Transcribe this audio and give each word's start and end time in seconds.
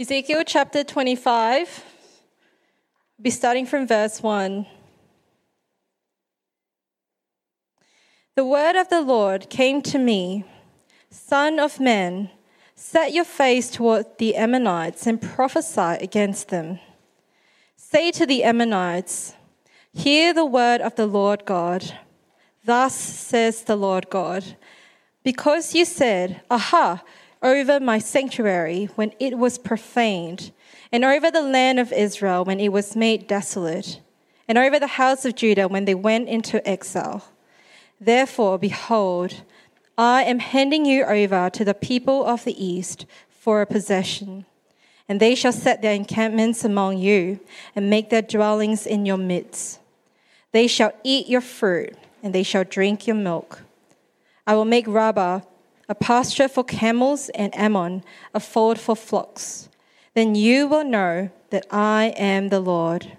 Ezekiel 0.00 0.44
chapter 0.46 0.84
25, 0.84 1.84
be 3.20 3.30
starting 3.30 3.66
from 3.66 3.84
verse 3.84 4.22
1. 4.22 4.64
The 8.36 8.44
word 8.44 8.76
of 8.76 8.88
the 8.90 9.00
Lord 9.00 9.50
came 9.50 9.82
to 9.82 9.98
me 9.98 10.44
Son 11.10 11.58
of 11.58 11.80
man, 11.80 12.30
set 12.76 13.12
your 13.12 13.24
face 13.24 13.72
toward 13.72 14.18
the 14.18 14.36
Ammonites 14.36 15.04
and 15.04 15.20
prophesy 15.20 15.98
against 16.00 16.50
them. 16.50 16.78
Say 17.74 18.12
to 18.12 18.24
the 18.24 18.44
Ammonites, 18.44 19.34
Hear 19.92 20.32
the 20.32 20.46
word 20.46 20.80
of 20.80 20.94
the 20.94 21.08
Lord 21.08 21.44
God. 21.44 21.98
Thus 22.64 22.94
says 22.94 23.62
the 23.62 23.74
Lord 23.74 24.10
God 24.10 24.44
Because 25.24 25.74
you 25.74 25.84
said, 25.84 26.40
Aha, 26.48 27.02
over 27.42 27.80
my 27.80 27.98
sanctuary 27.98 28.86
when 28.96 29.12
it 29.20 29.38
was 29.38 29.58
profaned, 29.58 30.52
and 30.90 31.04
over 31.04 31.30
the 31.30 31.42
land 31.42 31.78
of 31.78 31.92
Israel 31.92 32.44
when 32.44 32.60
it 32.60 32.72
was 32.72 32.96
made 32.96 33.26
desolate, 33.26 34.00
and 34.48 34.58
over 34.58 34.78
the 34.78 34.86
house 34.86 35.24
of 35.24 35.34
Judah 35.34 35.68
when 35.68 35.84
they 35.84 35.94
went 35.94 36.28
into 36.28 36.66
exile. 36.68 37.24
Therefore, 38.00 38.58
behold, 38.58 39.42
I 39.96 40.22
am 40.24 40.38
handing 40.38 40.86
you 40.86 41.04
over 41.04 41.50
to 41.50 41.64
the 41.64 41.74
people 41.74 42.24
of 42.24 42.44
the 42.44 42.64
east 42.64 43.06
for 43.28 43.60
a 43.60 43.66
possession, 43.66 44.46
and 45.08 45.20
they 45.20 45.34
shall 45.34 45.52
set 45.52 45.82
their 45.82 45.94
encampments 45.94 46.64
among 46.64 46.98
you 46.98 47.40
and 47.74 47.90
make 47.90 48.10
their 48.10 48.22
dwellings 48.22 48.86
in 48.86 49.06
your 49.06 49.16
midst. 49.16 49.80
They 50.52 50.66
shall 50.66 50.92
eat 51.04 51.28
your 51.28 51.40
fruit, 51.40 51.96
and 52.22 52.34
they 52.34 52.42
shall 52.42 52.64
drink 52.64 53.06
your 53.06 53.16
milk. 53.16 53.62
I 54.46 54.54
will 54.54 54.64
make 54.64 54.86
Rabbah 54.86 55.40
a 55.88 55.94
pasture 55.94 56.48
for 56.48 56.64
camels, 56.64 57.30
and 57.30 57.56
Ammon 57.56 58.04
a 58.34 58.40
fold 58.40 58.78
for 58.78 58.94
flocks. 58.94 59.68
Then 60.14 60.34
you 60.34 60.66
will 60.66 60.84
know 60.84 61.30
that 61.50 61.66
I 61.70 62.12
am 62.16 62.48
the 62.48 62.60
Lord. 62.60 63.16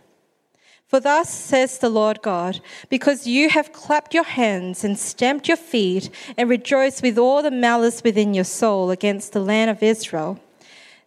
For 0.88 1.00
thus 1.00 1.30
says 1.30 1.78
the 1.78 1.90
Lord 1.90 2.22
God, 2.22 2.62
because 2.90 3.28
you 3.28 3.50
have 3.50 3.74
clapped 3.74 4.14
your 4.14 4.24
hands 4.24 4.84
and 4.84 4.98
stamped 4.98 5.48
your 5.48 5.58
feet 5.58 6.10
and 6.36 6.50
rejoiced 6.50 7.04
with 7.04 7.18
all 7.18 7.44
the 7.44 7.52
malice 7.52 8.04
within 8.04 8.34
your 8.34 8.44
soul 8.44 8.90
against 8.90 9.34
the 9.34 9.40
land 9.40 9.70
of 9.70 9.84
Israel. 9.84 10.40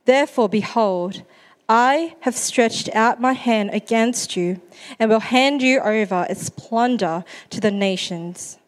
Therefore, 0.04 0.48
behold, 0.48 1.22
I 1.68 2.14
have 2.20 2.36
stretched 2.36 2.94
out 2.94 3.20
my 3.20 3.32
hand 3.32 3.70
against 3.72 4.36
you 4.36 4.60
and 4.98 5.10
will 5.10 5.20
hand 5.20 5.62
you 5.62 5.80
over 5.80 6.26
as 6.28 6.50
plunder 6.50 7.24
to 7.50 7.60
the 7.60 7.70
nations 7.70 8.58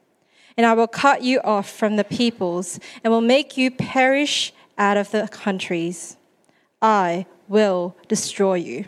and 0.56 0.66
I 0.66 0.74
will 0.74 0.86
cut 0.86 1.22
you 1.22 1.40
off 1.42 1.68
from 1.68 1.96
the 1.96 2.04
peoples 2.04 2.78
and 3.02 3.12
will 3.12 3.20
make 3.20 3.56
you 3.56 3.70
perish 3.70 4.52
out 4.78 4.96
of 4.96 5.10
the 5.10 5.28
countries. 5.28 6.16
I 6.80 7.26
will 7.48 7.96
destroy 8.08 8.54
you. 8.54 8.86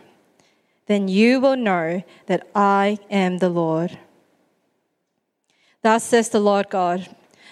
Then 0.87 1.07
you 1.07 1.39
will 1.39 1.57
know 1.57 2.03
that 2.27 2.47
I 2.55 2.99
am 3.09 3.39
the 3.39 3.49
Lord. 3.49 3.97
Thus 5.81 6.03
says 6.03 6.29
the 6.29 6.39
Lord 6.39 6.69
God, 6.69 7.07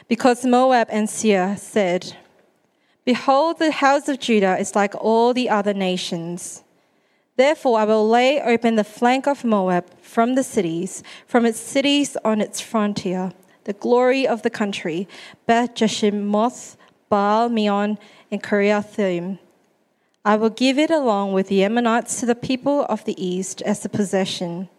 because 0.08 0.46
Moab 0.46 0.88
and 0.90 1.10
Seir 1.10 1.58
said, 1.58 2.16
Behold, 3.04 3.60
the 3.60 3.72
house 3.72 4.08
of 4.08 4.20
Judah 4.20 4.58
is 4.58 4.76
like 4.76 4.96
all 4.96 5.34
the 5.34 5.50
other 5.50 5.74
nations. 5.74 6.64
Therefore, 7.38 7.80
I 7.80 7.84
will 7.84 8.08
lay 8.08 8.42
open 8.42 8.76
the 8.76 8.84
flank 8.84 9.28
of 9.28 9.44
Moab 9.44 9.86
from 10.02 10.36
the 10.36 10.44
cities, 10.44 11.04
from 11.28 11.46
its 11.46 11.60
cities 11.60 12.16
on 12.24 12.40
its 12.40 12.62
frontier 12.62 13.34
the 13.66 13.74
glory 13.74 14.26
of 14.28 14.42
the 14.42 14.50
country, 14.50 15.08
Beth 15.46 15.76
Jeshimoth, 15.76 16.78
Baal 17.10 17.50
Meon, 17.50 18.00
and 18.32 18.42
Kiriathaim. 18.42 19.38
I 20.24 20.38
will 20.38 20.50
give 20.50 20.80
it 20.80 20.90
along 20.90 21.34
with 21.34 21.50
the 21.50 21.64
Ammonites 21.64 22.20
to 22.20 22.26
the 22.26 22.34
people 22.34 22.86
of 22.86 23.06
the 23.06 23.24
east 23.24 23.62
as 23.62 23.86
a 23.86 23.90
possession, 23.90 24.70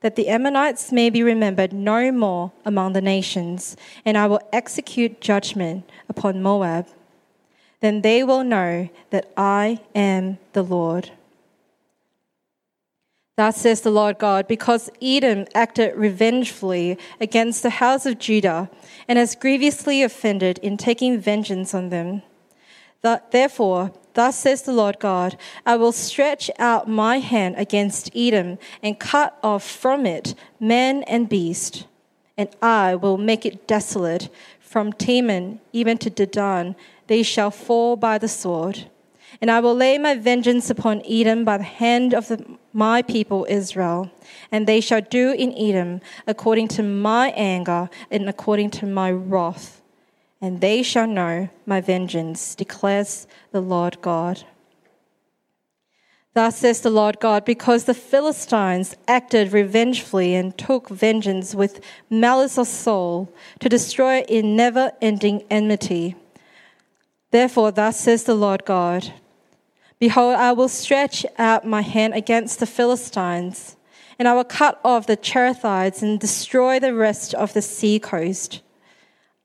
that 0.00 0.16
the 0.16 0.28
Ammonites 0.28 0.90
may 0.90 1.10
be 1.10 1.22
remembered 1.22 1.72
no 1.72 2.10
more 2.10 2.52
among 2.64 2.94
the 2.94 3.00
nations, 3.00 3.76
and 4.04 4.16
I 4.16 4.26
will 4.26 4.40
execute 4.52 5.20
judgment 5.20 5.88
upon 6.08 6.42
Moab. 6.42 6.86
Then 7.80 8.02
they 8.02 8.24
will 8.24 8.42
know 8.42 8.88
that 9.10 9.30
I 9.36 9.78
am 9.94 10.38
the 10.52 10.62
Lord. 10.62 11.12
Thus 13.38 13.56
says 13.58 13.82
the 13.82 13.92
Lord 13.92 14.18
God, 14.18 14.48
because 14.48 14.90
Edom 15.00 15.46
acted 15.54 15.94
revengefully 15.94 16.98
against 17.20 17.62
the 17.62 17.70
house 17.70 18.04
of 18.04 18.18
Judah 18.18 18.68
and 19.06 19.16
has 19.16 19.36
grievously 19.36 20.02
offended 20.02 20.58
in 20.58 20.76
taking 20.76 21.20
vengeance 21.20 21.72
on 21.72 21.90
them. 21.90 22.22
Therefore, 23.30 23.92
thus 24.14 24.36
says 24.36 24.62
the 24.62 24.72
Lord 24.72 24.98
God, 24.98 25.38
I 25.64 25.76
will 25.76 25.92
stretch 25.92 26.50
out 26.58 26.88
my 26.88 27.20
hand 27.20 27.54
against 27.58 28.10
Edom 28.12 28.58
and 28.82 28.98
cut 28.98 29.38
off 29.40 29.64
from 29.64 30.04
it 30.04 30.34
man 30.58 31.04
and 31.04 31.28
beast, 31.28 31.86
and 32.36 32.48
I 32.60 32.96
will 32.96 33.18
make 33.18 33.46
it 33.46 33.68
desolate 33.68 34.30
from 34.58 34.92
Teman 34.92 35.60
even 35.72 35.96
to 35.98 36.10
Dedan. 36.10 36.74
They 37.06 37.22
shall 37.22 37.52
fall 37.52 37.94
by 37.94 38.18
the 38.18 38.26
sword. 38.26 38.90
And 39.40 39.50
I 39.50 39.60
will 39.60 39.74
lay 39.74 39.98
my 39.98 40.16
vengeance 40.16 40.68
upon 40.68 41.02
Edom 41.08 41.44
by 41.44 41.58
the 41.58 41.64
hand 41.64 42.12
of 42.12 42.26
the, 42.26 42.44
my 42.72 43.02
people 43.02 43.46
Israel, 43.48 44.10
and 44.50 44.66
they 44.66 44.80
shall 44.80 45.00
do 45.00 45.30
in 45.32 45.56
Edom 45.56 46.00
according 46.26 46.68
to 46.68 46.82
my 46.82 47.30
anger 47.30 47.88
and 48.10 48.28
according 48.28 48.70
to 48.70 48.86
my 48.86 49.12
wrath. 49.12 49.80
And 50.40 50.60
they 50.60 50.82
shall 50.82 51.06
know 51.06 51.48
my 51.66 51.80
vengeance, 51.80 52.54
declares 52.54 53.28
the 53.52 53.60
Lord 53.60 54.00
God. 54.02 54.44
Thus 56.34 56.58
says 56.58 56.80
the 56.80 56.90
Lord 56.90 57.18
God, 57.20 57.44
because 57.44 57.84
the 57.84 57.94
Philistines 57.94 58.96
acted 59.06 59.52
revengefully 59.52 60.34
and 60.34 60.56
took 60.56 60.88
vengeance 60.88 61.54
with 61.54 61.80
malice 62.10 62.58
of 62.58 62.68
soul 62.68 63.32
to 63.60 63.68
destroy 63.68 64.20
in 64.28 64.54
never 64.54 64.92
ending 65.00 65.44
enmity. 65.50 66.16
Therefore, 67.30 67.72
thus 67.72 68.00
says 68.00 68.24
the 68.24 68.34
Lord 68.34 68.64
God 68.64 69.12
Behold, 69.98 70.36
I 70.36 70.52
will 70.52 70.68
stretch 70.68 71.26
out 71.38 71.66
my 71.66 71.82
hand 71.82 72.14
against 72.14 72.60
the 72.60 72.66
Philistines, 72.66 73.76
and 74.18 74.28
I 74.28 74.34
will 74.34 74.44
cut 74.44 74.80
off 74.84 75.06
the 75.06 75.16
Cherethites 75.16 76.02
and 76.02 76.20
destroy 76.20 76.78
the 76.78 76.94
rest 76.94 77.34
of 77.34 77.52
the 77.52 77.62
sea 77.62 77.98
coast. 77.98 78.60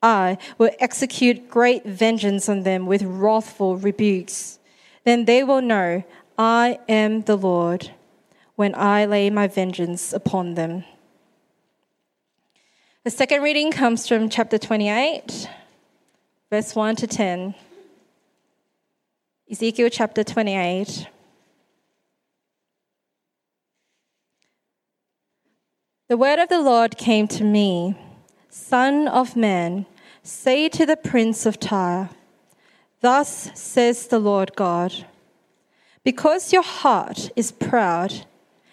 I 0.01 0.37
will 0.57 0.71
execute 0.79 1.49
great 1.49 1.85
vengeance 1.85 2.49
on 2.49 2.63
them 2.63 2.85
with 2.85 3.01
wrathful 3.01 3.77
rebukes. 3.77 4.59
Then 5.05 5.25
they 5.25 5.43
will 5.43 5.61
know 5.61 6.03
I 6.37 6.79
am 6.87 7.21
the 7.21 7.37
Lord 7.37 7.91
when 8.55 8.75
I 8.75 9.05
lay 9.05 9.29
my 9.29 9.47
vengeance 9.47 10.13
upon 10.13 10.53
them. 10.53 10.83
The 13.03 13.11
second 13.11 13.41
reading 13.41 13.71
comes 13.71 14.07
from 14.07 14.29
chapter 14.29 14.57
28, 14.57 15.49
verse 16.49 16.75
1 16.75 16.95
to 16.97 17.07
10. 17.07 17.55
Ezekiel 19.53 19.89
chapter 19.91 20.23
28. 20.23 21.05
The 26.09 26.17
word 26.17 26.39
of 26.39 26.49
the 26.49 26.59
Lord 26.59 26.97
came 26.97 27.27
to 27.27 27.43
me 27.43 27.95
Son 28.49 29.07
of 29.07 29.35
man, 29.35 29.85
say 30.23 30.69
to 30.69 30.87
the 30.87 30.97
prince 30.97 31.45
of 31.45 31.59
Tyre, 31.59 32.09
Thus 33.01 33.51
says 33.53 34.07
the 34.07 34.17
Lord 34.17 34.55
God, 34.55 35.05
because 36.03 36.51
your 36.51 36.63
heart 36.63 37.29
is 37.35 37.51
proud, 37.51 38.25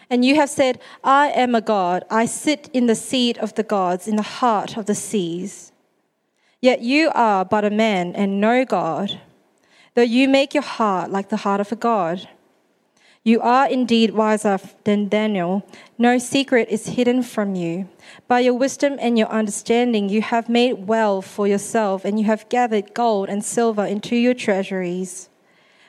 and 0.09 0.25
you 0.25 0.37
have 0.37 0.49
said, 0.49 0.81
I 1.05 1.29
am 1.29 1.55
a 1.55 1.61
God, 1.61 2.07
I 2.09 2.25
sit 2.25 2.71
in 2.73 2.87
the 2.87 2.95
seat 2.95 3.37
of 3.37 3.55
the 3.55 3.63
gods, 3.63 4.09
in 4.09 4.17
the 4.17 4.23
heart 4.41 4.79
of 4.79 4.87
the 4.87 4.95
seas. 4.95 5.73
Yet 6.63 6.81
you 6.81 7.11
are 7.15 7.45
but 7.45 7.67
a 7.67 7.71
man 7.71 8.15
and 8.15 8.41
no 8.41 8.65
God 8.65 9.21
though 9.95 10.03
you 10.03 10.29
make 10.29 10.55
your 10.55 10.63
heart 10.63 11.11
like 11.11 11.29
the 11.29 11.39
heart 11.39 11.61
of 11.61 11.73
a 11.73 11.77
God. 11.77 12.29
You 13.23 13.43
are 13.43 13.69
indeed 13.69 14.13
wiser 14.13 14.59
than 14.85 15.11
Daniel. 15.11 15.63
No 15.99 16.17
secret 16.17 16.69
is 16.71 16.87
hidden 16.87 17.23
from 17.23 17.55
you. 17.55 17.87
By 18.27 18.41
your 18.41 18.55
wisdom 18.55 18.97
and 18.99 19.19
your 19.19 19.29
understanding, 19.29 20.09
you 20.09 20.23
have 20.23 20.49
made 20.49 20.87
wealth 20.87 21.27
for 21.27 21.47
yourself, 21.47 22.07
and 22.07 22.19
you 22.19 22.25
have 22.25 22.49
gathered 22.49 22.95
gold 22.95 23.29
and 23.29 23.45
silver 23.45 23.85
into 23.85 24.17
your 24.17 24.33
treasuries. 24.33 25.29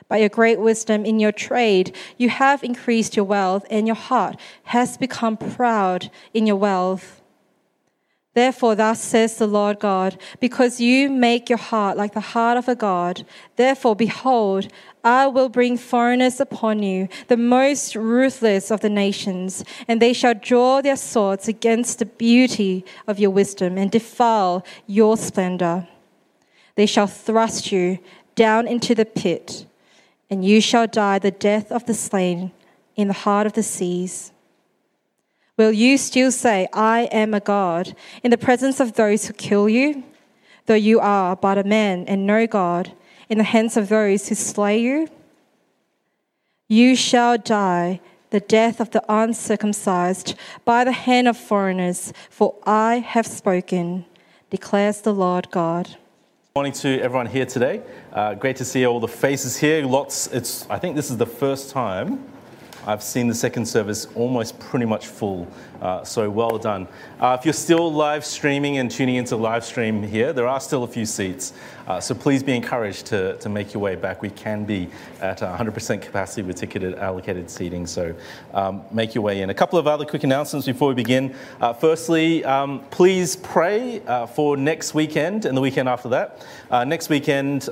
By 0.08 0.18
your 0.18 0.28
great 0.28 0.60
wisdom 0.60 1.06
in 1.06 1.20
your 1.20 1.32
trade, 1.32 1.96
you 2.18 2.28
have 2.28 2.62
increased 2.62 3.16
your 3.16 3.24
wealth, 3.24 3.64
and 3.70 3.86
your 3.86 3.96
heart 3.96 4.38
has 4.64 4.98
become 4.98 5.38
proud 5.38 6.10
in 6.34 6.46
your 6.46 6.56
wealth. 6.56 7.21
Therefore, 8.34 8.74
thus 8.74 9.02
says 9.02 9.36
the 9.36 9.46
Lord 9.46 9.78
God, 9.78 10.18
because 10.40 10.80
you 10.80 11.10
make 11.10 11.50
your 11.50 11.58
heart 11.58 11.98
like 11.98 12.14
the 12.14 12.20
heart 12.20 12.56
of 12.56 12.66
a 12.66 12.74
God, 12.74 13.26
therefore, 13.56 13.94
behold, 13.94 14.68
I 15.04 15.26
will 15.26 15.50
bring 15.50 15.76
foreigners 15.76 16.40
upon 16.40 16.82
you, 16.82 17.08
the 17.28 17.36
most 17.36 17.94
ruthless 17.94 18.70
of 18.70 18.80
the 18.80 18.88
nations, 18.88 19.64
and 19.86 20.00
they 20.00 20.14
shall 20.14 20.34
draw 20.34 20.80
their 20.80 20.96
swords 20.96 21.46
against 21.46 21.98
the 21.98 22.06
beauty 22.06 22.84
of 23.06 23.18
your 23.18 23.30
wisdom 23.30 23.76
and 23.76 23.90
defile 23.90 24.64
your 24.86 25.16
splendor. 25.18 25.86
They 26.74 26.86
shall 26.86 27.06
thrust 27.06 27.70
you 27.70 27.98
down 28.34 28.66
into 28.66 28.94
the 28.94 29.04
pit 29.04 29.66
and 30.32 30.42
you 30.42 30.62
shall 30.62 30.86
die 30.86 31.18
the 31.18 31.30
death 31.30 31.70
of 31.70 31.84
the 31.84 31.92
slain 31.92 32.52
in 32.96 33.08
the 33.08 33.12
heart 33.12 33.46
of 33.46 33.52
the 33.52 33.62
seas. 33.62 34.32
Will 35.58 35.72
you 35.72 35.98
still 35.98 36.30
say, 36.30 36.66
I 36.72 37.02
am 37.12 37.34
a 37.34 37.40
God, 37.40 37.94
in 38.22 38.30
the 38.30 38.38
presence 38.38 38.80
of 38.80 38.94
those 38.94 39.26
who 39.26 39.34
kill 39.34 39.68
you? 39.68 40.02
Though 40.66 40.74
you 40.74 40.98
are 40.98 41.36
but 41.36 41.58
a 41.58 41.64
man 41.64 42.06
and 42.06 42.26
no 42.26 42.46
God, 42.46 42.92
in 43.28 43.36
the 43.36 43.44
hands 43.44 43.76
of 43.76 43.90
those 43.90 44.28
who 44.28 44.34
slay 44.34 44.78
you? 44.78 45.08
You 46.68 46.96
shall 46.96 47.36
die 47.36 48.00
the 48.30 48.40
death 48.40 48.80
of 48.80 48.92
the 48.92 49.04
uncircumcised 49.10 50.34
by 50.64 50.84
the 50.84 50.92
hand 50.92 51.28
of 51.28 51.36
foreigners, 51.36 52.14
for 52.30 52.54
I 52.64 53.00
have 53.00 53.26
spoken, 53.26 54.06
declares 54.48 55.02
the 55.02 55.12
Lord 55.12 55.50
God. 55.50 55.96
Morning 56.56 56.72
to 56.72 56.98
everyone 57.00 57.26
here 57.26 57.44
today. 57.44 57.82
Uh, 58.10 58.34
great 58.34 58.56
to 58.56 58.64
see 58.64 58.86
all 58.86 59.00
the 59.00 59.08
faces 59.08 59.58
here. 59.58 59.84
Lots. 59.84 60.28
It's. 60.28 60.66
I 60.70 60.78
think 60.78 60.96
this 60.96 61.10
is 61.10 61.18
the 61.18 61.26
first 61.26 61.70
time 61.70 62.24
I've 62.84 63.02
seen 63.02 63.28
the 63.28 63.34
second 63.34 63.66
service 63.66 64.06
almost 64.16 64.58
pretty 64.58 64.86
much 64.86 65.06
full. 65.06 65.46
Uh, 65.82 66.04
so 66.04 66.30
well 66.30 66.58
done. 66.58 66.86
Uh, 67.18 67.36
if 67.36 67.44
you're 67.44 67.52
still 67.52 67.92
live 67.92 68.24
streaming 68.24 68.78
and 68.78 68.88
tuning 68.88 69.16
into 69.16 69.34
live 69.34 69.64
stream 69.64 70.00
here, 70.00 70.32
there 70.32 70.46
are 70.46 70.60
still 70.60 70.84
a 70.84 70.86
few 70.86 71.04
seats. 71.04 71.52
Uh, 71.88 71.98
so 71.98 72.14
please 72.14 72.40
be 72.44 72.54
encouraged 72.54 73.06
to, 73.06 73.36
to 73.38 73.48
make 73.48 73.74
your 73.74 73.82
way 73.82 73.96
back. 73.96 74.22
We 74.22 74.30
can 74.30 74.64
be 74.64 74.88
at 75.20 75.40
100% 75.40 76.00
capacity 76.00 76.42
with 76.42 76.54
ticketed 76.54 76.94
allocated 76.94 77.50
seating. 77.50 77.88
So 77.88 78.14
um, 78.54 78.82
make 78.92 79.16
your 79.16 79.24
way 79.24 79.42
in. 79.42 79.50
A 79.50 79.54
couple 79.54 79.76
of 79.76 79.88
other 79.88 80.04
quick 80.04 80.22
announcements 80.22 80.68
before 80.68 80.88
we 80.88 80.94
begin. 80.94 81.34
Uh, 81.60 81.72
firstly, 81.72 82.44
um, 82.44 82.84
please 82.90 83.34
pray 83.34 84.00
uh, 84.02 84.26
for 84.26 84.56
next 84.56 84.94
weekend 84.94 85.46
and 85.46 85.56
the 85.56 85.60
weekend 85.60 85.88
after 85.88 86.08
that. 86.10 86.46
Next 86.86 87.08
weekend, 87.08 87.68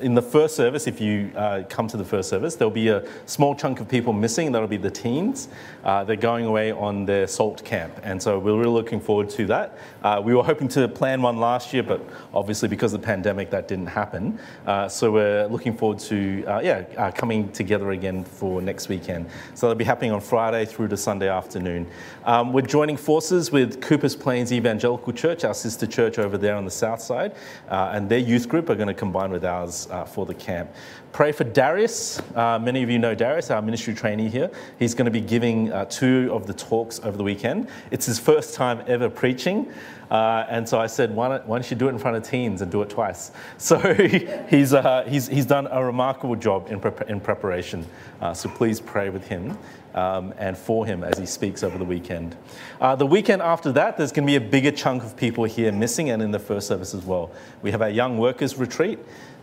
in 0.00 0.14
the 0.14 0.22
first 0.22 0.56
service, 0.56 0.86
if 0.86 1.00
you 1.00 1.30
come 1.70 1.86
to 1.88 1.96
the 1.96 2.04
first 2.04 2.28
service, 2.28 2.56
there'll 2.56 2.70
be 2.70 2.88
a 2.88 3.02
small 3.24 3.54
chunk 3.54 3.80
of 3.80 3.88
people 3.88 4.12
missing. 4.12 4.52
That'll 4.52 4.68
be 4.68 4.76
the 4.76 4.90
teens. 4.90 5.48
they're 5.82 6.16
going 6.16 6.44
away 6.44 6.72
on 6.72 7.06
their 7.06 7.26
SALT 7.36 7.62
camp. 7.64 7.92
And 8.02 8.22
so 8.22 8.38
we're 8.38 8.56
really 8.56 8.70
looking 8.70 9.00
forward 9.00 9.28
to 9.30 9.46
that. 9.46 9.78
Uh, 10.02 10.22
we 10.24 10.34
were 10.34 10.42
hoping 10.42 10.68
to 10.68 10.88
plan 10.88 11.20
one 11.20 11.36
last 11.36 11.74
year, 11.74 11.82
but 11.82 12.00
obviously 12.32 12.68
because 12.68 12.94
of 12.94 13.00
the 13.02 13.06
pandemic, 13.06 13.50
that 13.50 13.68
didn't 13.68 13.88
happen. 13.88 14.38
Uh, 14.66 14.88
so 14.88 15.12
we're 15.12 15.46
looking 15.46 15.76
forward 15.76 15.98
to, 15.98 16.44
uh, 16.46 16.60
yeah, 16.60 16.84
uh, 16.96 17.10
coming 17.10 17.52
together 17.52 17.90
again 17.90 18.24
for 18.24 18.62
next 18.62 18.88
weekend. 18.88 19.26
So 19.54 19.66
that'll 19.66 19.78
be 19.78 19.84
happening 19.84 20.12
on 20.12 20.20
Friday 20.20 20.64
through 20.64 20.88
to 20.88 20.96
Sunday 20.96 21.28
afternoon. 21.28 21.86
Um, 22.24 22.52
we're 22.54 22.62
joining 22.62 22.96
forces 22.96 23.52
with 23.52 23.80
Coopers 23.82 24.16
Plains 24.16 24.50
Evangelical 24.52 25.12
Church, 25.12 25.44
our 25.44 25.54
sister 25.54 25.86
church 25.86 26.18
over 26.18 26.38
there 26.38 26.56
on 26.56 26.64
the 26.64 26.70
south 26.70 27.02
side, 27.02 27.34
uh, 27.68 27.90
and 27.92 28.08
their 28.08 28.18
youth 28.18 28.48
group 28.48 28.70
are 28.70 28.76
going 28.76 28.88
to 28.88 28.94
combine 28.94 29.30
with 29.30 29.44
ours 29.44 29.88
for 30.06 30.24
the 30.24 30.34
camp. 30.34 30.70
Pray 31.16 31.32
for 31.32 31.44
Darius. 31.44 32.20
Uh, 32.34 32.58
many 32.58 32.82
of 32.82 32.90
you 32.90 32.98
know 32.98 33.14
Darius, 33.14 33.50
our 33.50 33.62
ministry 33.62 33.94
trainee 33.94 34.28
here. 34.28 34.50
He's 34.78 34.92
going 34.92 35.06
to 35.06 35.10
be 35.10 35.22
giving 35.22 35.72
uh, 35.72 35.86
two 35.86 36.28
of 36.30 36.46
the 36.46 36.52
talks 36.52 37.00
over 37.00 37.16
the 37.16 37.24
weekend. 37.24 37.68
It's 37.90 38.04
his 38.04 38.18
first 38.18 38.52
time 38.52 38.84
ever 38.86 39.08
preaching. 39.08 39.72
Uh, 40.10 40.44
and 40.50 40.68
so 40.68 40.78
I 40.78 40.86
said, 40.86 41.16
why 41.16 41.28
don't, 41.28 41.46
why 41.46 41.56
don't, 41.56 41.70
you 41.70 41.74
do 41.74 41.88
it 41.88 41.92
in 41.92 41.98
front 41.98 42.18
of 42.18 42.22
teens 42.22 42.60
and 42.60 42.70
do 42.70 42.82
it 42.82 42.90
twice? 42.90 43.30
So 43.56 43.78
he's, 43.94 44.74
uh, 44.74 45.06
he's, 45.08 45.26
he's 45.26 45.46
done 45.46 45.68
a 45.70 45.82
remarkable 45.82 46.36
job 46.36 46.68
in, 46.70 46.80
pre- 46.80 47.08
in 47.08 47.20
preparation. 47.20 47.86
Uh, 48.20 48.34
so 48.34 48.50
please 48.50 48.78
pray 48.78 49.08
with 49.08 49.26
him 49.26 49.56
um, 49.94 50.34
and 50.36 50.56
for 50.56 50.84
him 50.84 51.02
as 51.02 51.16
he 51.18 51.24
speaks 51.24 51.62
over 51.62 51.78
the 51.78 51.84
weekend. 51.84 52.36
Uh, 52.78 52.94
the 52.94 53.06
weekend 53.06 53.40
after 53.40 53.72
that, 53.72 53.96
there's 53.96 54.12
going 54.12 54.26
to 54.26 54.30
be 54.30 54.36
a 54.36 54.50
bigger 54.50 54.70
chunk 54.70 55.02
of 55.02 55.16
people 55.16 55.44
here 55.44 55.72
missing 55.72 56.10
and 56.10 56.22
in 56.22 56.30
the 56.30 56.38
first 56.38 56.68
service 56.68 56.92
as 56.92 57.06
well. 57.06 57.32
We 57.62 57.70
have 57.70 57.80
our 57.80 57.88
young 57.88 58.18
workers 58.18 58.58
retreat. 58.58 58.98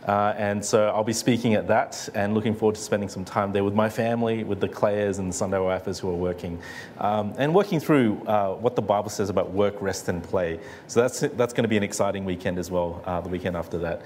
Uh, 0.05 0.33
and 0.37 0.63
so 0.63 0.87
I'll 0.89 1.03
be 1.03 1.13
speaking 1.13 1.53
at 1.53 1.67
that 1.67 2.09
and 2.13 2.33
looking 2.33 2.53
forward 2.53 2.75
to 2.75 2.81
spending 2.81 3.07
some 3.07 3.23
time 3.23 3.51
there 3.53 3.63
with 3.63 3.73
my 3.73 3.89
family, 3.89 4.43
with 4.43 4.59
the 4.59 4.67
Clares 4.67 5.19
and 5.19 5.29
the 5.29 5.33
Sunday 5.33 5.59
Wifers 5.59 5.99
who 5.99 6.09
are 6.09 6.15
working, 6.15 6.59
um, 6.97 7.33
and 7.37 7.55
working 7.55 7.79
through 7.79 8.21
uh, 8.27 8.53
what 8.55 8.75
the 8.75 8.81
Bible 8.81 9.09
says 9.09 9.29
about 9.29 9.51
work, 9.51 9.81
rest, 9.81 10.09
and 10.09 10.21
play. 10.21 10.59
So 10.87 11.01
that's, 11.01 11.21
that's 11.21 11.53
going 11.53 11.63
to 11.63 11.69
be 11.69 11.77
an 11.77 11.83
exciting 11.83 12.25
weekend 12.25 12.59
as 12.59 12.69
well, 12.69 13.01
uh, 13.05 13.21
the 13.21 13.29
weekend 13.29 13.55
after 13.55 13.77
that. 13.79 14.01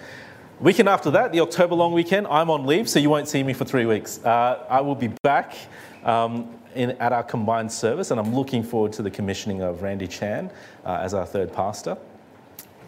Weekend 0.60 0.90
after 0.90 1.12
that, 1.12 1.32
the 1.32 1.42
October 1.42 1.76
long 1.76 1.94
weekend, 1.94 2.26
I'm 2.28 2.50
on 2.50 2.66
leave, 2.66 2.90
so 2.90 3.00
you 3.00 3.10
won't 3.10 3.28
see 3.28 3.44
me 3.44 3.54
for 3.54 3.66
three 3.66 3.86
weeks. 3.86 4.24
Uh, 4.24 4.66
I 4.70 4.82
will 4.82 4.96
be 4.96 5.10
back 5.22 5.56
um, 6.04 6.56
in, 6.74 6.92
at 6.92 7.12
our 7.12 7.24
combined 7.24 7.72
service, 7.72 8.12
and 8.12 8.20
I'm 8.20 8.34
looking 8.34 8.64
forward 8.64 8.94
to 8.94 9.04
the 9.04 9.12
commissioning 9.12 9.62
of 9.62 9.84
Randy 9.84 10.08
Chan 10.08 10.52
uh, 10.84 11.00
as 11.02 11.14
our 11.14 11.26
third 11.26 11.54
pastor. 11.54 11.98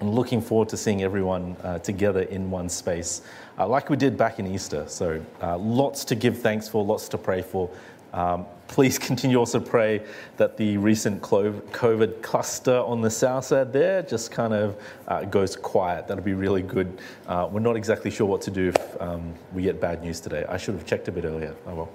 I'm 0.02 0.12
looking 0.12 0.42
forward 0.42 0.70
to 0.70 0.78
seeing 0.78 1.04
everyone 1.04 1.58
uh, 1.62 1.80
together 1.80 2.22
in 2.22 2.50
one 2.50 2.70
space, 2.70 3.22
uh, 3.58 3.68
like 3.68 3.90
we 3.90 3.98
did 3.98 4.18
back 4.18 4.40
in 4.40 4.48
Easter. 4.48 4.86
So, 4.88 5.24
uh, 5.42 5.58
lots 5.58 6.06
to 6.06 6.16
give 6.16 6.40
thanks 6.40 6.70
for, 6.70 6.86
lots 6.86 7.10
to 7.10 7.18
pray 7.18 7.42
for. 7.42 7.70
Um, 8.14 8.46
please 8.68 8.98
continue 9.10 9.38
also 9.38 9.60
pray 9.60 10.02
that 10.38 10.56
the 10.56 10.78
recent 10.78 11.22
COVID 11.22 12.22
cluster 12.22 12.78
on 12.78 13.02
the 13.02 13.10
south 13.10 13.46
side 13.46 13.74
there 13.74 14.02
just 14.02 14.32
kind 14.32 14.54
of 14.54 14.82
uh, 15.10 15.26
goes 15.26 15.58
quiet. 15.58 16.08
That'll 16.08 16.24
be 16.24 16.34
really 16.34 16.62
good. 16.62 17.02
Uh, 17.28 17.50
we're 17.52 17.60
not 17.60 17.76
exactly 17.76 18.10
sure 18.10 18.26
what 18.26 18.42
to 18.44 18.52
do 18.52 18.70
if 18.70 19.02
um, 19.02 19.34
we 19.54 19.64
get 19.64 19.82
bad 19.82 20.02
news 20.02 20.22
today. 20.22 20.46
I 20.48 20.56
should 20.56 20.76
have 20.76 20.86
checked 20.86 21.10
a 21.10 21.12
bit 21.12 21.26
earlier. 21.26 21.56
Oh 21.68 21.76
well. 21.76 21.90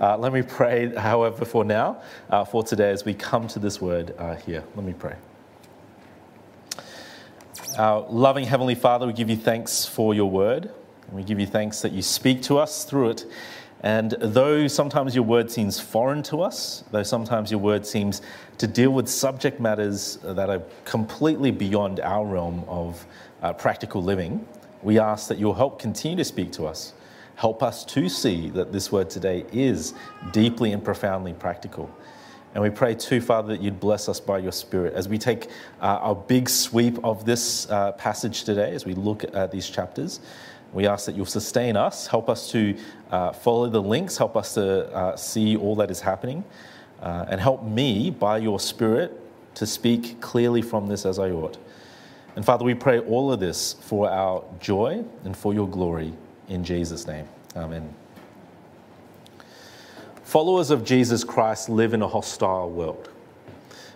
Uh, 0.00 0.16
let 0.16 0.32
me 0.32 0.42
pray, 0.42 0.94
however, 0.94 1.44
for 1.44 1.64
now, 1.64 2.00
for 2.48 2.62
today 2.62 2.90
as 2.90 3.04
we 3.04 3.12
come 3.12 3.48
to 3.48 3.58
this 3.58 3.80
word 3.80 4.14
here. 4.46 4.64
Let 4.74 4.86
me 4.86 4.94
pray. 4.94 5.16
Our 7.78 8.06
loving 8.08 8.46
Heavenly 8.46 8.74
Father, 8.74 9.06
we 9.06 9.12
give 9.12 9.28
you 9.28 9.36
thanks 9.36 9.84
for 9.84 10.14
your 10.14 10.30
word. 10.30 10.70
And 11.08 11.12
we 11.12 11.22
give 11.22 11.38
you 11.38 11.44
thanks 11.46 11.82
that 11.82 11.92
you 11.92 12.00
speak 12.00 12.40
to 12.44 12.56
us 12.56 12.84
through 12.84 13.10
it. 13.10 13.26
And 13.82 14.12
though 14.18 14.66
sometimes 14.66 15.14
your 15.14 15.24
word 15.24 15.50
seems 15.50 15.78
foreign 15.78 16.22
to 16.22 16.40
us, 16.40 16.84
though 16.90 17.02
sometimes 17.02 17.50
your 17.50 17.60
word 17.60 17.84
seems 17.84 18.22
to 18.56 18.66
deal 18.66 18.92
with 18.92 19.10
subject 19.10 19.60
matters 19.60 20.16
that 20.22 20.48
are 20.48 20.62
completely 20.86 21.50
beyond 21.50 22.00
our 22.00 22.24
realm 22.24 22.64
of 22.66 23.04
uh, 23.42 23.52
practical 23.52 24.02
living, 24.02 24.48
we 24.82 24.98
ask 24.98 25.28
that 25.28 25.36
you'll 25.36 25.52
help 25.52 25.78
continue 25.78 26.16
to 26.16 26.24
speak 26.24 26.52
to 26.52 26.64
us. 26.64 26.94
Help 27.34 27.62
us 27.62 27.84
to 27.84 28.08
see 28.08 28.48
that 28.50 28.72
this 28.72 28.90
word 28.90 29.10
today 29.10 29.44
is 29.52 29.92
deeply 30.32 30.72
and 30.72 30.82
profoundly 30.82 31.34
practical. 31.34 31.94
And 32.56 32.62
we 32.62 32.70
pray 32.70 32.94
too, 32.94 33.20
Father, 33.20 33.48
that 33.48 33.60
you'd 33.62 33.78
bless 33.78 34.08
us 34.08 34.18
by 34.18 34.38
your 34.38 34.50
Spirit 34.50 34.94
as 34.94 35.10
we 35.10 35.18
take 35.18 35.50
uh, 35.82 35.98
our 36.00 36.14
big 36.14 36.48
sweep 36.48 36.96
of 37.04 37.26
this 37.26 37.70
uh, 37.70 37.92
passage 37.92 38.44
today, 38.44 38.74
as 38.74 38.86
we 38.86 38.94
look 38.94 39.24
at 39.36 39.52
these 39.52 39.68
chapters. 39.68 40.20
We 40.72 40.86
ask 40.86 41.04
that 41.04 41.14
you'll 41.14 41.26
sustain 41.26 41.76
us, 41.76 42.06
help 42.06 42.30
us 42.30 42.50
to 42.52 42.74
uh, 43.10 43.32
follow 43.32 43.68
the 43.68 43.82
links, 43.82 44.16
help 44.16 44.38
us 44.38 44.54
to 44.54 44.90
uh, 44.94 45.16
see 45.16 45.58
all 45.58 45.76
that 45.76 45.90
is 45.90 46.00
happening, 46.00 46.44
uh, 47.02 47.26
and 47.28 47.42
help 47.42 47.62
me 47.62 48.10
by 48.10 48.38
your 48.38 48.58
Spirit 48.58 49.20
to 49.56 49.66
speak 49.66 50.18
clearly 50.22 50.62
from 50.62 50.86
this 50.86 51.04
as 51.04 51.18
I 51.18 51.32
ought. 51.32 51.58
And 52.36 52.42
Father, 52.42 52.64
we 52.64 52.72
pray 52.72 53.00
all 53.00 53.30
of 53.30 53.38
this 53.38 53.74
for 53.82 54.08
our 54.08 54.42
joy 54.60 55.04
and 55.24 55.36
for 55.36 55.52
your 55.52 55.68
glory 55.68 56.14
in 56.48 56.64
Jesus' 56.64 57.06
name. 57.06 57.28
Amen. 57.54 58.05
Followers 60.36 60.70
of 60.70 60.84
Jesus 60.84 61.24
Christ 61.24 61.70
live 61.70 61.94
in 61.94 62.02
a 62.02 62.06
hostile 62.06 62.68
world. 62.68 63.08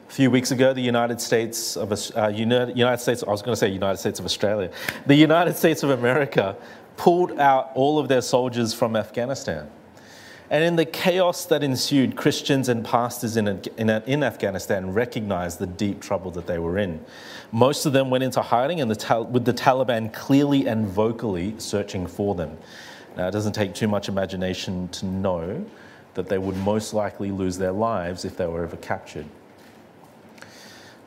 A 0.09 0.11
few 0.11 0.31
weeks 0.31 0.53
ago, 0.53 0.73
the 0.73 0.81
United 0.81 1.21
States 1.21 1.77
of 1.77 1.93
uh, 2.17 2.29
United 2.29 2.99
States, 2.99 3.23
I 3.23 3.31
was 3.31 3.43
going 3.43 3.53
to 3.53 3.59
say 3.59 3.69
United 3.69 3.99
States 3.99 4.19
of 4.21 4.25
Australia, 4.25 4.71
the 5.05 5.15
United 5.15 5.55
States 5.55 5.83
of 5.83 5.91
America 5.91 6.57
pulled 6.97 7.39
out 7.39 7.73
all 7.75 7.99
of 7.99 8.09
their 8.09 8.23
soldiers 8.23 8.73
from 8.73 8.97
Afghanistan. 8.97 9.71
And 10.49 10.65
in 10.65 10.77
the 10.77 10.87
chaos 10.87 11.45
that 11.45 11.63
ensued, 11.63 12.17
Christians 12.17 12.71
and 12.71 12.87
pastors 12.87 13.37
in, 13.37 13.47
in, 13.77 13.91
in, 13.91 14.23
Afghanistan 14.23 14.95
recognized 14.95 15.59
the 15.59 15.67
deep 15.67 16.01
trouble 16.01 16.31
that 16.31 16.47
they 16.47 16.59
were 16.59 16.79
in. 16.79 17.05
Most 17.53 17.85
of 17.85 17.93
them 17.93 18.09
went 18.09 18.25
into 18.25 18.41
hiding, 18.41 18.81
and 18.81 18.91
the, 18.91 19.29
with 19.31 19.45
the 19.45 19.53
Taliban 19.53 20.11
clearly 20.11 20.67
and 20.67 20.89
vocally 20.89 21.55
searching 21.59 22.07
for 22.07 22.35
them. 22.35 22.57
Now, 23.15 23.29
it 23.29 23.33
doesn't 23.33 23.53
take 23.53 23.75
too 23.75 23.89
much 23.89 24.09
imagination 24.09 24.89
to 24.89 25.05
know 25.05 25.67
that 26.15 26.29
they 26.29 26.39
would 26.39 26.57
most 26.57 26.93
likely 26.93 27.31
lose 27.31 27.59
their 27.59 27.73
lives 27.73 28.25
if 28.25 28.37
they 28.37 28.47
were 28.47 28.65
ever 28.65 28.77
captured. 28.77 29.27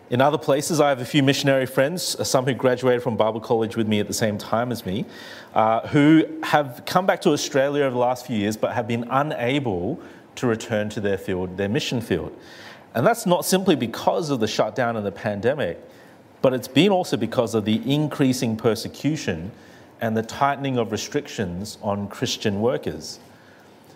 In 0.10 0.22
other 0.22 0.38
places, 0.38 0.79
I 0.79 0.89
have 0.89 1.01
a 1.01 1.05
few 1.05 1.24
missionary 1.24 1.65
friends, 1.65 2.15
uh, 2.15 2.24
some 2.24 2.45
who 2.45 2.53
graduated 2.53 3.01
from 3.01 3.17
Bible 3.17 3.39
college 3.39 3.75
with 3.75 3.88
me 3.88 4.00
at 4.00 4.07
the 4.07 4.13
same 4.13 4.38
time 4.38 4.72
as 4.72 4.86
me, 4.86 5.05
uh, 5.55 5.88
who 5.88 6.25
have 6.43 6.83
come 6.86 7.05
back 7.05 7.22
to 7.22 7.31
Australia 7.31 7.83
over 7.83 7.93
the 7.93 8.00
last 8.00 8.27
few 8.27 8.38
years 8.38 8.55
but 8.55 8.74
have 8.74 8.88
been 8.88 9.07
unable 9.10 10.00
to 10.36 10.45
return 10.45 10.89
to 10.89 11.01
their 11.01 11.17
field, 11.17 11.57
their 11.57 11.69
mission 11.69 12.01
field. 12.01 12.38
And 12.93 13.07
that's 13.07 13.25
not 13.25 13.45
simply 13.45 13.75
because 13.75 14.29
of 14.29 14.39
the 14.39 14.48
shutdown 14.48 14.98
and 14.98 15.05
the 15.05 15.12
pandemic, 15.12 15.79
but 16.41 16.53
it's 16.53 16.67
been 16.67 16.91
also 16.91 17.17
because 17.17 17.55
of 17.55 17.65
the 17.65 17.81
increasing 17.91 18.55
persecution 18.55 19.51
and 20.01 20.17
the 20.17 20.22
tightening 20.22 20.77
of 20.77 20.91
restrictions 20.91 21.77
on 21.81 22.07
Christian 22.07 22.62
workers. 22.62 23.19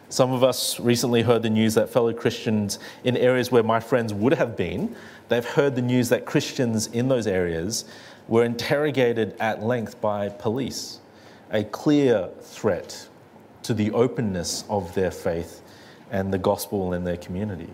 Some 0.10 0.32
of 0.32 0.42
us 0.42 0.80
recently 0.80 1.22
heard 1.22 1.44
the 1.44 1.50
news 1.50 1.74
that 1.74 1.90
fellow 1.90 2.14
Christians 2.14 2.80
in 3.04 3.18
areas 3.18 3.52
where 3.52 3.64
my 3.64 3.82
friends 3.82 4.14
would 4.14 4.34
have 4.34 4.56
been, 4.56 4.96
they've 5.28 5.46
heard 5.46 5.76
the 5.76 5.82
news 5.82 6.08
that 6.10 6.26
Christians 6.26 6.88
in 6.88 7.10
those 7.10 7.28
areas 7.28 7.84
were 8.28 8.46
interrogated 8.46 9.36
at 9.40 9.64
length 9.64 10.00
by 10.00 10.30
police, 10.30 11.00
a 11.52 11.66
clear 11.66 12.30
threat 12.40 13.08
to 13.64 13.74
the 13.74 13.92
openness 13.92 14.64
of 14.70 14.94
their 14.96 15.12
faith 15.12 15.62
and 16.10 16.34
the 16.34 16.38
gospel 16.38 16.94
in 16.94 17.04
their 17.04 17.18
community. 17.18 17.70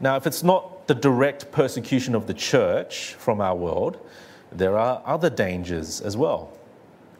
Now, 0.00 0.16
if 0.16 0.26
it's 0.26 0.42
not 0.42 0.86
the 0.86 0.94
direct 0.94 1.52
persecution 1.52 2.14
of 2.14 2.26
the 2.26 2.34
church 2.34 3.14
from 3.14 3.42
our 3.42 3.54
world, 3.54 3.98
there 4.50 4.78
are 4.78 5.02
other 5.04 5.28
dangers 5.28 6.00
as 6.00 6.16
well. 6.16 6.50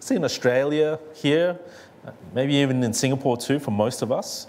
See 0.00 0.16
in 0.16 0.24
Australia, 0.24 0.98
here, 1.14 1.58
maybe 2.34 2.54
even 2.54 2.82
in 2.82 2.92
Singapore 2.92 3.36
too, 3.36 3.58
for 3.58 3.70
most 3.70 4.02
of 4.02 4.10
us. 4.10 4.46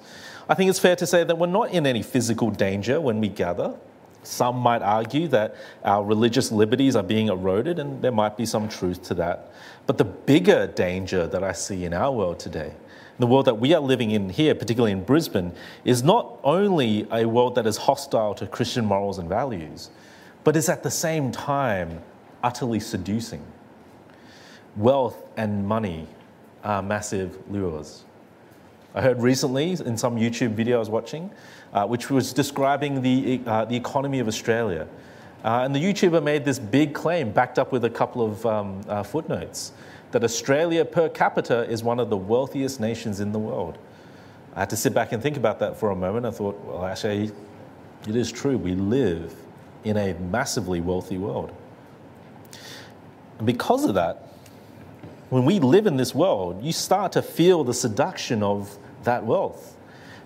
I 0.48 0.56
think 0.56 0.70
it's 0.70 0.80
fair 0.80 0.96
to 0.98 1.08
say 1.08 1.24
that 1.24 1.38
we're 1.38 1.48
not 1.48 1.72
in 1.72 1.86
any 1.86 2.02
physical 2.02 2.52
danger 2.52 3.00
when 3.00 3.22
we 3.22 3.30
gather. 3.30 3.76
Some 4.24 4.58
might 4.58 4.82
argue 4.82 5.28
that 5.30 5.56
our 5.84 6.04
religious 6.04 6.52
liberties 6.52 6.96
are 6.96 7.04
being 7.04 7.28
eroded, 7.28 7.80
and 7.80 8.02
there 8.02 8.12
might 8.12 8.38
be 8.38 8.46
some 8.46 8.70
truth 8.70 9.04
to 9.04 9.14
that. 9.16 9.52
But 9.86 9.98
the 9.98 10.06
bigger 10.06 10.68
danger 10.68 11.28
that 11.28 11.44
I 11.44 11.52
see 11.52 11.84
in 11.84 11.94
our 11.94 12.12
world 12.12 12.40
today, 12.40 12.74
the 13.20 13.28
world 13.28 13.46
that 13.46 13.56
we 13.60 13.74
are 13.74 13.82
living 13.82 14.12
in 14.12 14.30
here, 14.30 14.56
particularly 14.56 14.94
in 14.94 15.04
Brisbane, 15.04 15.54
is 15.86 16.04
not 16.04 16.40
only 16.44 17.06
a 17.12 17.26
world 17.26 17.56
that 17.56 17.68
is 17.68 17.78
hostile 17.78 18.34
to 18.36 18.48
Christian 18.48 18.86
morals 18.86 19.20
and 19.20 19.30
values, 19.30 19.90
but 20.44 20.56
is 20.56 20.70
at 20.70 20.84
the 20.84 20.92
same 20.92 21.32
time 21.32 22.02
utterly 22.44 22.80
seducing. 22.80 23.46
Wealth 24.76 25.22
and 25.38 25.68
money 25.68 26.08
are 26.64 26.82
massive 26.82 27.38
lures. 27.50 28.04
I 28.96 29.02
heard 29.02 29.22
recently 29.22 29.72
in 29.72 29.98
some 29.98 30.18
YouTube 30.18 30.52
video 30.52 30.78
I 30.78 30.80
was 30.80 30.90
watching, 30.90 31.32
uh, 31.74 31.86
which 31.88 32.10
was 32.10 32.32
describing 32.32 33.02
the, 33.02 33.42
uh, 33.46 33.66
the 33.66 33.76
economy 33.76 34.20
of 34.20 34.28
Australia. 34.28 34.88
Uh, 35.44 35.62
and 35.64 35.76
the 35.76 35.80
YouTuber 35.80 36.24
made 36.24 36.46
this 36.46 36.60
big 36.60 36.94
claim, 36.94 37.32
backed 37.32 37.60
up 37.60 37.72
with 37.72 37.84
a 37.86 37.90
couple 37.90 38.26
of 38.26 38.46
um, 38.46 38.82
uh, 38.88 39.04
footnotes, 39.04 39.74
that 40.12 40.24
Australia 40.24 40.86
per 40.86 41.10
capita 41.10 41.68
is 41.70 41.84
one 41.84 42.00
of 42.00 42.10
the 42.10 42.18
wealthiest 42.18 42.80
nations 42.80 43.20
in 43.20 43.32
the 43.32 43.40
world. 43.40 43.78
I 44.56 44.60
had 44.60 44.70
to 44.70 44.78
sit 44.78 44.94
back 44.94 45.12
and 45.12 45.22
think 45.22 45.38
about 45.38 45.60
that 45.60 45.76
for 45.76 45.90
a 45.90 45.96
moment. 45.96 46.28
I 46.28 46.32
thought, 46.32 46.64
well, 46.64 46.86
actually, 46.86 47.32
it 48.08 48.16
is 48.16 48.32
true. 48.32 48.58
We 48.58 48.76
live 48.76 49.34
in 49.84 49.98
a 49.98 50.14
massively 50.14 50.82
wealthy 50.82 51.18
world. 51.18 51.52
And 53.40 53.48
because 53.48 53.86
of 53.86 53.96
that, 53.96 54.33
when 55.34 55.46
we 55.46 55.60
live 55.60 55.88
in 55.88 55.98
this 55.98 56.14
world, 56.14 56.64
you 56.64 56.72
start 56.72 57.14
to 57.14 57.22
feel 57.24 57.64
the 57.64 57.74
seduction 57.74 58.44
of 58.44 58.78
that 59.04 59.26
wealth. 59.26 59.76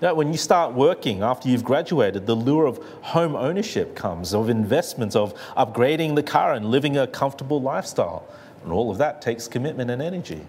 You 0.01 0.13
when 0.13 0.33
you 0.33 0.37
start 0.37 0.73
working 0.73 1.23
after 1.23 1.47
you've 1.47 1.63
graduated, 1.63 2.27
the 2.27 2.35
lure 2.35 2.65
of 2.65 2.77
home 3.03 3.33
ownership 3.33 3.95
comes, 3.95 4.33
of 4.33 4.49
investments, 4.49 5.15
of 5.15 5.33
upgrading 5.55 6.15
the 6.15 6.23
car 6.23 6.51
and 6.51 6.65
living 6.65 6.97
a 6.97 7.07
comfortable 7.07 7.61
lifestyle. 7.61 8.27
And 8.63 8.73
all 8.73 8.91
of 8.91 8.97
that 8.97 9.21
takes 9.21 9.47
commitment 9.47 9.89
and 9.89 10.01
energy. 10.01 10.41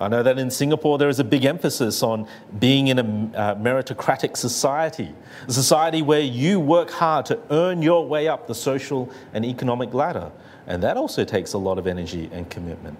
I 0.00 0.08
know 0.08 0.22
that 0.22 0.38
in 0.38 0.50
Singapore 0.50 0.96
there 0.96 1.10
is 1.10 1.18
a 1.18 1.24
big 1.24 1.44
emphasis 1.44 2.02
on 2.02 2.26
being 2.58 2.88
in 2.88 2.98
a 2.98 3.38
uh, 3.38 3.54
meritocratic 3.56 4.38
society, 4.38 5.10
a 5.46 5.52
society 5.52 6.00
where 6.00 6.22
you 6.22 6.58
work 6.58 6.90
hard 6.90 7.26
to 7.26 7.38
earn 7.50 7.82
your 7.82 8.06
way 8.06 8.28
up 8.28 8.46
the 8.46 8.54
social 8.54 9.10
and 9.34 9.44
economic 9.44 9.92
ladder. 9.92 10.32
And 10.66 10.82
that 10.82 10.96
also 10.96 11.22
takes 11.22 11.52
a 11.52 11.58
lot 11.58 11.78
of 11.78 11.86
energy 11.86 12.30
and 12.32 12.48
commitment. 12.48 12.98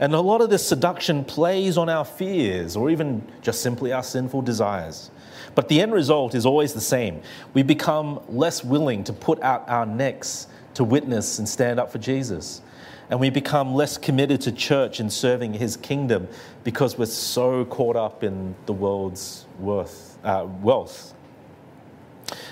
And 0.00 0.14
a 0.14 0.20
lot 0.20 0.40
of 0.40 0.50
this 0.50 0.66
seduction 0.66 1.24
plays 1.24 1.76
on 1.76 1.88
our 1.88 2.04
fears 2.04 2.76
or 2.76 2.90
even 2.90 3.22
just 3.42 3.62
simply 3.62 3.92
our 3.92 4.02
sinful 4.02 4.42
desires. 4.42 5.10
But 5.54 5.68
the 5.68 5.80
end 5.80 5.92
result 5.92 6.34
is 6.34 6.46
always 6.46 6.72
the 6.72 6.80
same. 6.80 7.20
We 7.52 7.62
become 7.62 8.20
less 8.28 8.62
willing 8.62 9.02
to 9.04 9.12
put 9.12 9.42
out 9.42 9.68
our 9.68 9.86
necks 9.86 10.46
to 10.74 10.84
witness 10.84 11.40
and 11.40 11.48
stand 11.48 11.80
up 11.80 11.90
for 11.90 11.98
Jesus. 11.98 12.62
And 13.10 13.18
we 13.18 13.30
become 13.30 13.74
less 13.74 13.98
committed 13.98 14.40
to 14.42 14.52
church 14.52 15.00
and 15.00 15.12
serving 15.12 15.54
his 15.54 15.76
kingdom 15.76 16.28
because 16.62 16.96
we're 16.96 17.06
so 17.06 17.64
caught 17.64 17.96
up 17.96 18.22
in 18.22 18.54
the 18.66 18.72
world's 18.72 19.46
worth, 19.58 20.18
uh, 20.22 20.46
wealth. 20.62 21.14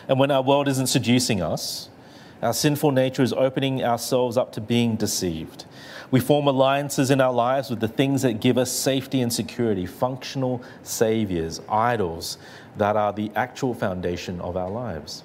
And 0.08 0.18
when 0.18 0.30
our 0.30 0.42
world 0.42 0.66
isn't 0.66 0.86
seducing 0.88 1.42
us, 1.42 1.90
our 2.42 2.54
sinful 2.54 2.90
nature 2.90 3.22
is 3.22 3.32
opening 3.32 3.84
ourselves 3.84 4.36
up 4.36 4.52
to 4.52 4.60
being 4.60 4.96
deceived. 4.96 5.64
We 6.16 6.20
form 6.20 6.46
alliances 6.46 7.10
in 7.10 7.20
our 7.20 7.30
lives 7.30 7.68
with 7.68 7.80
the 7.80 7.88
things 7.88 8.22
that 8.22 8.40
give 8.40 8.56
us 8.56 8.72
safety 8.72 9.20
and 9.20 9.30
security, 9.30 9.84
functional 9.84 10.62
saviors, 10.82 11.60
idols 11.68 12.38
that 12.78 12.96
are 12.96 13.12
the 13.12 13.30
actual 13.36 13.74
foundation 13.74 14.40
of 14.40 14.56
our 14.56 14.70
lives. 14.70 15.24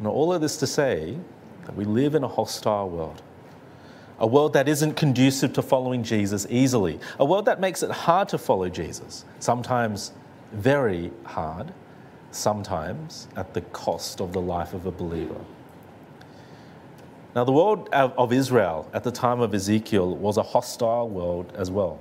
Now, 0.00 0.12
all 0.12 0.32
of 0.32 0.40
this 0.40 0.56
to 0.56 0.66
say 0.66 1.18
that 1.66 1.76
we 1.76 1.84
live 1.84 2.14
in 2.14 2.24
a 2.24 2.26
hostile 2.28 2.88
world, 2.88 3.20
a 4.18 4.26
world 4.26 4.54
that 4.54 4.66
isn't 4.66 4.94
conducive 4.94 5.52
to 5.52 5.60
following 5.60 6.02
Jesus 6.02 6.46
easily, 6.48 6.98
a 7.18 7.24
world 7.26 7.44
that 7.44 7.60
makes 7.60 7.82
it 7.82 7.90
hard 7.90 8.30
to 8.30 8.38
follow 8.38 8.70
Jesus, 8.70 9.26
sometimes 9.40 10.12
very 10.52 11.12
hard, 11.24 11.74
sometimes 12.30 13.28
at 13.36 13.52
the 13.52 13.60
cost 13.60 14.22
of 14.22 14.32
the 14.32 14.40
life 14.40 14.72
of 14.72 14.86
a 14.86 14.90
believer. 14.90 15.44
Now, 17.34 17.44
the 17.44 17.52
world 17.52 17.88
of 17.92 18.32
Israel 18.32 18.88
at 18.92 19.04
the 19.04 19.10
time 19.10 19.40
of 19.40 19.54
Ezekiel 19.54 20.16
was 20.16 20.36
a 20.36 20.42
hostile 20.42 21.08
world 21.08 21.52
as 21.56 21.70
well. 21.70 21.98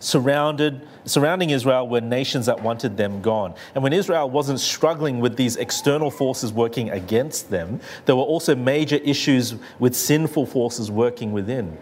Surrounded, 0.00 0.86
surrounding 1.04 1.50
Israel 1.50 1.88
were 1.88 2.00
nations 2.00 2.46
that 2.46 2.62
wanted 2.62 2.96
them 2.96 3.20
gone. 3.20 3.54
And 3.74 3.82
when 3.82 3.92
Israel 3.92 4.30
wasn't 4.30 4.60
struggling 4.60 5.18
with 5.18 5.36
these 5.36 5.56
external 5.56 6.10
forces 6.10 6.52
working 6.52 6.90
against 6.90 7.50
them, 7.50 7.80
there 8.06 8.14
were 8.14 8.22
also 8.22 8.54
major 8.54 8.96
issues 8.96 9.56
with 9.80 9.96
sinful 9.96 10.46
forces 10.46 10.90
working 10.90 11.32
within 11.32 11.76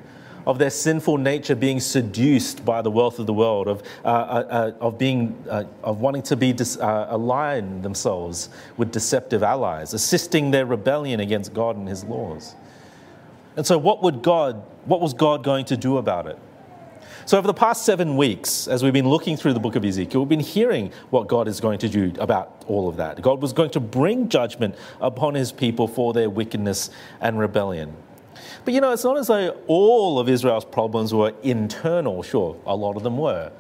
of 0.47 0.61
their 0.61 0.71
sinful 0.71 1.19
nature 1.19 1.57
being 1.57 1.81
seduced 1.81 2.65
by 2.65 2.81
the 2.81 2.91
wealth 2.91 3.19
of 3.19 3.27
the 3.27 3.33
world, 3.33 3.67
of, 3.67 3.83
uh, 4.05 4.09
uh, 4.09 4.47
uh 4.49 4.73
of, 4.81 4.97
being, 4.97 5.37
uh, 5.51 5.65
of 5.83 6.01
wanting 6.01 6.23
to 6.23 6.37
be 6.37 6.53
dis- 6.53 6.79
uh, 6.79 7.07
align 7.11 7.83
themselves 7.83 8.49
with 8.77 8.93
deceptive 8.93 9.43
allies, 9.43 9.93
assisting 9.93 10.53
their 10.53 10.65
rebellion 10.65 11.19
against 11.19 11.53
God 11.53 11.77
and 11.77 11.89
His 11.89 12.05
laws. 12.05 12.55
And 13.57 13.67
so, 13.67 13.79
what, 13.79 14.03
would 14.03 14.23
God, 14.23 14.63
what 14.85 15.01
was 15.01 15.15
God 15.15 15.43
going 15.43 15.65
to 15.67 15.77
do 15.77 15.97
about 15.97 16.27
it? 16.27 16.39
So, 17.25 17.39
over 17.39 17.47
the 17.47 17.55
past 17.55 17.85
seven 17.85 18.17
weeks, 18.17 18.69
as 18.69 18.85
we've 18.85 18.93
been 18.93 19.09
looking 19.09 19.37
through 19.37 19.55
the 19.55 19.61
book 19.61 19.75
of 19.75 19.85
Ezekiel, 19.85 20.21
we've 20.21 20.29
been 20.29 20.41
hearing 20.41 20.93
what 21.11 21.27
God 21.27 21.49
is 21.49 21.61
going 21.61 21.79
to 21.81 21.89
do 21.89 22.13
about 22.21 22.65
all 22.69 22.89
of 22.89 22.97
that. 22.99 23.21
God 23.21 23.43
was 23.43 23.53
going 23.53 23.71
to 23.71 23.81
bring 23.81 24.29
judgment 24.29 24.77
upon 25.01 25.35
his 25.35 25.51
people 25.51 25.89
for 25.89 26.13
their 26.13 26.31
wickedness 26.31 26.91
and 27.21 27.39
rebellion. 27.39 27.97
But 28.65 28.75
you 28.75 28.81
know, 28.81 28.93
it's 28.93 29.05
not 29.05 29.17
as 29.17 29.29
though 29.29 29.57
all 29.67 30.19
of 30.21 30.29
Israel's 30.29 30.65
problems 30.65 31.15
were 31.15 31.33
internal. 31.43 32.23
Sure, 32.23 32.57
a 32.67 32.77
lot 32.77 32.97
of 32.97 33.03
them 33.03 33.17
were. 33.17 33.51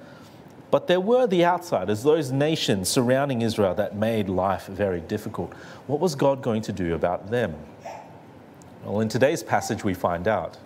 But 0.71 0.88
there 0.88 1.00
were 1.00 1.26
the 1.26 1.45
outsiders, 1.45 2.03
those 2.03 2.33
nations 2.33 2.88
surrounding 2.88 3.43
Israel 3.43 3.75
that 3.76 3.97
made 3.97 4.29
life 4.29 4.67
very 4.67 5.00
difficult. 5.00 5.55
What 5.87 6.00
was 6.00 6.15
God 6.15 6.43
going 6.43 6.62
to 6.62 6.73
do 6.73 6.95
about 6.95 7.31
them? 7.31 7.55
Well, 8.87 9.00
in 9.00 9.09
today's 9.09 9.43
passage, 9.43 9.83
we 9.83 9.95
find 9.95 10.28
out. 10.28 10.59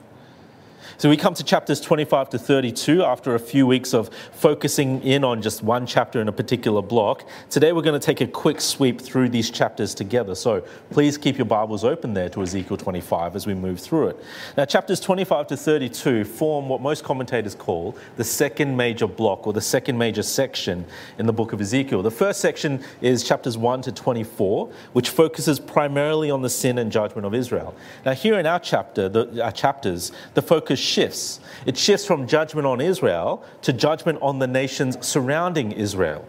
So 0.98 1.08
we 1.08 1.16
come 1.16 1.34
to 1.34 1.44
chapters 1.44 1.80
25 1.80 2.30
to 2.30 2.38
32 2.38 3.02
after 3.02 3.34
a 3.34 3.38
few 3.38 3.66
weeks 3.66 3.94
of 3.94 4.10
focusing 4.32 5.02
in 5.02 5.24
on 5.24 5.40
just 5.40 5.62
one 5.62 5.86
chapter 5.86 6.20
in 6.20 6.28
a 6.28 6.32
particular 6.32 6.82
block. 6.82 7.26
Today 7.48 7.72
we're 7.72 7.82
going 7.82 7.98
to 7.98 8.04
take 8.04 8.20
a 8.20 8.26
quick 8.26 8.60
sweep 8.60 9.00
through 9.00 9.28
these 9.30 9.50
chapters 9.50 9.94
together. 9.94 10.34
So 10.34 10.62
please 10.90 11.16
keep 11.16 11.38
your 11.38 11.46
Bibles 11.46 11.84
open 11.84 12.14
there 12.14 12.28
to 12.30 12.42
Ezekiel 12.42 12.76
25 12.76 13.36
as 13.36 13.46
we 13.46 13.54
move 13.54 13.80
through 13.80 14.08
it. 14.08 14.24
Now, 14.56 14.64
chapters 14.64 15.00
25 15.00 15.46
to 15.48 15.56
32 15.56 16.24
form 16.24 16.68
what 16.68 16.80
most 16.80 17.04
commentators 17.04 17.54
call 17.54 17.96
the 18.16 18.24
second 18.24 18.76
major 18.76 19.06
block 19.06 19.46
or 19.46 19.52
the 19.52 19.60
second 19.60 19.96
major 19.96 20.22
section 20.22 20.84
in 21.18 21.26
the 21.26 21.32
book 21.32 21.52
of 21.52 21.60
Ezekiel. 21.60 22.02
The 22.02 22.10
first 22.10 22.40
section 22.40 22.82
is 23.00 23.22
chapters 23.22 23.56
1 23.56 23.82
to 23.82 23.92
24, 23.92 24.70
which 24.92 25.10
focuses 25.10 25.60
primarily 25.60 26.30
on 26.30 26.42
the 26.42 26.50
sin 26.50 26.78
and 26.78 26.90
judgment 26.90 27.26
of 27.26 27.34
Israel. 27.34 27.74
Now, 28.04 28.12
here 28.12 28.38
in 28.38 28.46
our 28.46 28.58
chapter, 28.58 29.08
the, 29.08 29.42
our 29.42 29.52
chapters, 29.52 30.12
the 30.34 30.42
focus 30.42 30.79
shifts. 30.80 31.40
It 31.66 31.76
shifts 31.76 32.06
from 32.06 32.26
judgment 32.26 32.66
on 32.66 32.80
Israel 32.80 33.44
to 33.62 33.72
judgment 33.72 34.18
on 34.22 34.38
the 34.38 34.46
nations 34.46 34.96
surrounding 35.06 35.72
Israel. 35.72 36.26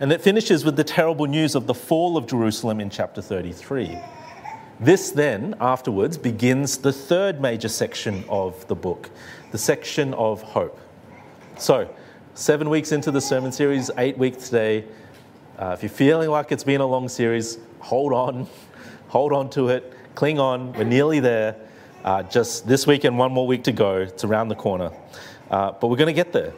And 0.00 0.12
it 0.12 0.20
finishes 0.20 0.64
with 0.64 0.76
the 0.76 0.84
terrible 0.84 1.26
news 1.26 1.54
of 1.54 1.66
the 1.66 1.74
fall 1.74 2.16
of 2.16 2.26
Jerusalem 2.26 2.80
in 2.80 2.90
chapter 2.90 3.20
33. 3.20 3.98
This 4.80 5.10
then, 5.10 5.56
afterwards, 5.60 6.16
begins 6.16 6.78
the 6.78 6.92
third 6.92 7.40
major 7.40 7.68
section 7.68 8.24
of 8.28 8.64
the 8.68 8.76
book, 8.76 9.10
the 9.50 9.58
section 9.58 10.14
of 10.14 10.40
hope. 10.42 10.78
So, 11.56 11.92
seven 12.34 12.70
weeks 12.70 12.92
into 12.92 13.10
the 13.10 13.20
sermon 13.20 13.50
series, 13.50 13.90
eight 13.98 14.16
weeks 14.16 14.44
today. 14.44 14.84
Uh, 15.58 15.72
if 15.76 15.82
you're 15.82 15.90
feeling 15.90 16.30
like 16.30 16.52
it's 16.52 16.62
been 16.62 16.80
a 16.80 16.86
long 16.86 17.08
series, 17.08 17.58
hold 17.80 18.12
on, 18.12 18.46
hold 19.08 19.32
on 19.32 19.50
to 19.50 19.70
it, 19.70 19.92
cling 20.14 20.38
on, 20.38 20.72
we're 20.74 20.84
nearly 20.84 21.18
there. 21.18 21.56
Uh, 22.04 22.22
just 22.22 22.66
this 22.66 22.86
week 22.86 23.04
and 23.04 23.18
one 23.18 23.32
more 23.32 23.46
week 23.46 23.64
to 23.64 23.72
go. 23.72 23.96
It's 23.96 24.24
around 24.24 24.48
the 24.48 24.54
corner. 24.54 24.90
Uh, 25.50 25.72
but 25.72 25.88
we're 25.88 25.96
going 25.96 26.06
to 26.06 26.12
get 26.12 26.32
there. 26.32 26.52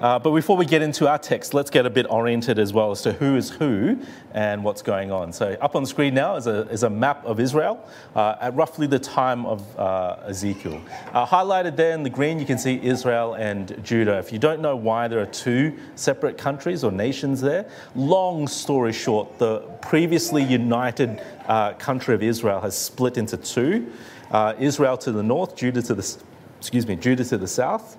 Uh, 0.00 0.18
but 0.18 0.32
before 0.32 0.56
we 0.56 0.66
get 0.66 0.82
into 0.82 1.08
our 1.08 1.18
text, 1.18 1.54
let's 1.54 1.70
get 1.70 1.86
a 1.86 1.90
bit 1.90 2.04
oriented 2.10 2.58
as 2.58 2.72
well 2.72 2.90
as 2.90 3.00
to 3.02 3.12
who 3.12 3.36
is 3.36 3.48
who 3.48 3.98
and 4.32 4.62
what's 4.64 4.82
going 4.82 5.12
on. 5.12 5.32
So, 5.32 5.56
up 5.60 5.76
on 5.76 5.84
the 5.84 5.88
screen 5.88 6.14
now 6.14 6.36
is 6.36 6.46
a, 6.46 6.68
is 6.68 6.82
a 6.82 6.90
map 6.90 7.24
of 7.24 7.38
Israel 7.38 7.88
uh, 8.14 8.34
at 8.40 8.54
roughly 8.54 8.86
the 8.86 8.98
time 8.98 9.46
of 9.46 9.78
uh, 9.78 10.16
Ezekiel. 10.26 10.82
Uh, 11.12 11.24
highlighted 11.24 11.76
there 11.76 11.92
in 11.92 12.02
the 12.02 12.10
green, 12.10 12.40
you 12.40 12.44
can 12.44 12.58
see 12.58 12.80
Israel 12.82 13.34
and 13.34 13.82
Judah. 13.84 14.18
If 14.18 14.32
you 14.32 14.38
don't 14.38 14.60
know 14.60 14.76
why 14.76 15.06
there 15.08 15.20
are 15.20 15.26
two 15.26 15.78
separate 15.94 16.36
countries 16.36 16.82
or 16.82 16.90
nations 16.90 17.40
there, 17.40 17.66
long 17.94 18.48
story 18.48 18.92
short, 18.92 19.38
the 19.38 19.60
previously 19.80 20.42
united 20.42 21.22
uh, 21.46 21.74
country 21.74 22.14
of 22.14 22.22
Israel 22.22 22.60
has 22.60 22.76
split 22.76 23.16
into 23.16 23.36
two 23.36 23.92
uh, 24.34 24.54
Israel 24.58 24.98
to 24.98 25.12
the 25.12 25.22
north, 25.22 25.56
Judah 25.56 25.80
to 25.80 25.94
the, 25.94 26.16
excuse 26.58 26.86
me, 26.86 26.96
Judah 26.96 27.24
to 27.24 27.38
the 27.38 27.48
south 27.48 27.96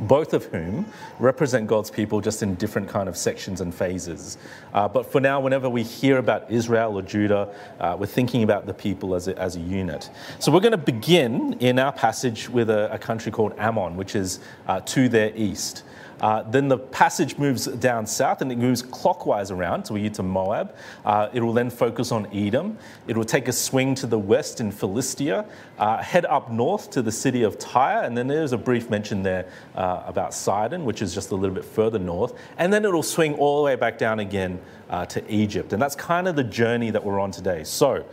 both 0.00 0.32
of 0.32 0.44
whom 0.46 0.86
represent 1.18 1.66
God's 1.66 1.90
people 1.90 2.20
just 2.20 2.42
in 2.42 2.54
different 2.54 2.88
kind 2.88 3.08
of 3.08 3.16
sections 3.16 3.60
and 3.60 3.74
phases. 3.74 4.38
Uh, 4.72 4.88
but 4.88 5.10
for 5.10 5.20
now, 5.20 5.40
whenever 5.40 5.68
we 5.68 5.82
hear 5.82 6.18
about 6.18 6.50
Israel 6.50 6.98
or 6.98 7.02
Judah, 7.02 7.54
uh, 7.78 7.96
we're 7.98 8.06
thinking 8.06 8.42
about 8.42 8.66
the 8.66 8.74
people 8.74 9.14
as 9.14 9.28
a, 9.28 9.38
as 9.38 9.56
a 9.56 9.60
unit. 9.60 10.10
So 10.38 10.50
we're 10.50 10.60
going 10.60 10.72
to 10.72 10.78
begin 10.78 11.54
in 11.60 11.78
our 11.78 11.92
passage 11.92 12.48
with 12.48 12.70
a, 12.70 12.92
a 12.92 12.98
country 12.98 13.30
called 13.30 13.52
Ammon, 13.58 13.96
which 13.96 14.14
is 14.14 14.40
uh, 14.66 14.80
to 14.80 15.08
their 15.08 15.32
east. 15.36 15.84
Uh, 16.20 16.42
then 16.42 16.68
the 16.68 16.78
passage 16.78 17.38
moves 17.38 17.66
down 17.66 18.06
south 18.06 18.42
and 18.42 18.52
it 18.52 18.58
moves 18.58 18.82
clockwise 18.82 19.50
around, 19.50 19.84
so 19.84 19.94
we 19.94 20.02
get 20.02 20.14
to 20.14 20.22
Moab. 20.22 20.74
Uh, 21.04 21.28
it 21.32 21.40
will 21.40 21.52
then 21.52 21.70
focus 21.70 22.12
on 22.12 22.26
Edom. 22.34 22.76
It 23.06 23.16
will 23.16 23.24
take 23.24 23.48
a 23.48 23.52
swing 23.52 23.94
to 23.96 24.06
the 24.06 24.18
west 24.18 24.60
in 24.60 24.70
Philistia, 24.70 25.46
uh, 25.78 25.98
head 26.02 26.26
up 26.26 26.50
north 26.50 26.90
to 26.90 27.02
the 27.02 27.12
city 27.12 27.42
of 27.42 27.58
Tyre, 27.58 28.02
and 28.02 28.16
then 28.16 28.28
there's 28.28 28.52
a 28.52 28.58
brief 28.58 28.90
mention 28.90 29.22
there 29.22 29.46
uh, 29.74 30.02
about 30.06 30.34
Sidon, 30.34 30.84
which 30.84 31.02
is 31.02 31.14
just 31.14 31.30
a 31.30 31.34
little 31.34 31.54
bit 31.54 31.64
further 31.64 31.98
north. 31.98 32.34
And 32.58 32.72
then 32.72 32.84
it'll 32.84 33.02
swing 33.02 33.34
all 33.34 33.58
the 33.58 33.64
way 33.64 33.76
back 33.76 33.98
down 33.98 34.20
again 34.20 34.60
uh, 34.90 35.06
to 35.06 35.32
Egypt. 35.32 35.72
And 35.72 35.80
that's 35.80 35.96
kind 35.96 36.28
of 36.28 36.36
the 36.36 36.44
journey 36.44 36.90
that 36.90 37.02
we're 37.02 37.20
on 37.20 37.30
today. 37.30 37.64
So, 37.64 38.04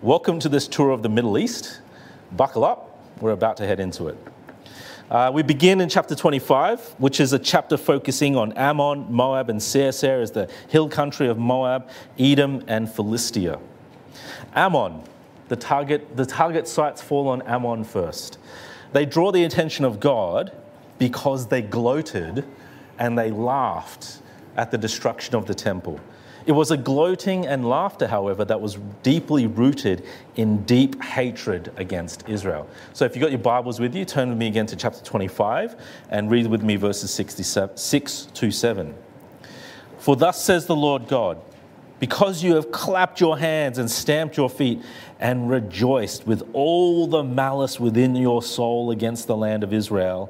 welcome 0.00 0.38
to 0.40 0.48
this 0.48 0.66
tour 0.66 0.90
of 0.90 1.02
the 1.02 1.08
Middle 1.08 1.36
East. 1.36 1.80
Buckle 2.32 2.64
up, 2.64 2.98
we're 3.20 3.32
about 3.32 3.56
to 3.58 3.66
head 3.66 3.78
into 3.78 4.08
it. 4.08 4.16
Uh, 5.12 5.30
we 5.30 5.42
begin 5.42 5.82
in 5.82 5.90
chapter 5.90 6.14
25, 6.14 6.94
which 6.96 7.20
is 7.20 7.34
a 7.34 7.38
chapter 7.38 7.76
focusing 7.76 8.34
on 8.34 8.50
Ammon, 8.54 9.12
Moab, 9.12 9.50
and 9.50 9.62
Seir. 9.62 10.22
Is 10.22 10.30
the 10.30 10.48
hill 10.70 10.88
country 10.88 11.28
of 11.28 11.36
Moab, 11.36 11.90
Edom, 12.18 12.64
and 12.66 12.90
Philistia. 12.90 13.58
Ammon, 14.54 15.02
the 15.48 15.56
target, 15.56 16.16
the 16.16 16.24
target 16.24 16.66
sights 16.66 17.02
fall 17.02 17.28
on 17.28 17.42
Ammon 17.42 17.84
first. 17.84 18.38
They 18.94 19.04
draw 19.04 19.30
the 19.30 19.44
attention 19.44 19.84
of 19.84 20.00
God 20.00 20.50
because 20.96 21.48
they 21.48 21.60
gloated 21.60 22.46
and 22.98 23.18
they 23.18 23.30
laughed 23.30 24.22
at 24.56 24.70
the 24.70 24.78
destruction 24.78 25.34
of 25.34 25.44
the 25.44 25.54
temple. 25.54 26.00
It 26.44 26.52
was 26.52 26.70
a 26.70 26.76
gloating 26.76 27.46
and 27.46 27.68
laughter, 27.68 28.06
however, 28.06 28.44
that 28.44 28.60
was 28.60 28.78
deeply 29.02 29.46
rooted 29.46 30.04
in 30.36 30.64
deep 30.64 31.02
hatred 31.02 31.72
against 31.76 32.28
Israel. 32.28 32.68
So 32.92 33.04
if 33.04 33.14
you've 33.14 33.22
got 33.22 33.30
your 33.30 33.38
Bibles 33.38 33.78
with 33.78 33.94
you, 33.94 34.04
turn 34.04 34.28
with 34.28 34.38
me 34.38 34.48
again 34.48 34.66
to 34.66 34.76
chapter 34.76 35.04
25 35.04 35.76
and 36.10 36.30
read 36.30 36.46
with 36.48 36.62
me 36.62 36.76
verses 36.76 37.12
6 37.12 37.34
to 38.34 38.50
7. 38.50 38.94
For 39.98 40.16
thus 40.16 40.42
says 40.42 40.66
the 40.66 40.74
Lord 40.74 41.06
God, 41.06 41.40
because 42.00 42.42
you 42.42 42.56
have 42.56 42.72
clapped 42.72 43.20
your 43.20 43.38
hands 43.38 43.78
and 43.78 43.88
stamped 43.88 44.36
your 44.36 44.50
feet 44.50 44.82
and 45.20 45.48
rejoiced 45.48 46.26
with 46.26 46.42
all 46.52 47.06
the 47.06 47.22
malice 47.22 47.78
within 47.78 48.16
your 48.16 48.42
soul 48.42 48.90
against 48.90 49.28
the 49.28 49.36
land 49.36 49.62
of 49.62 49.72
Israel, 49.72 50.28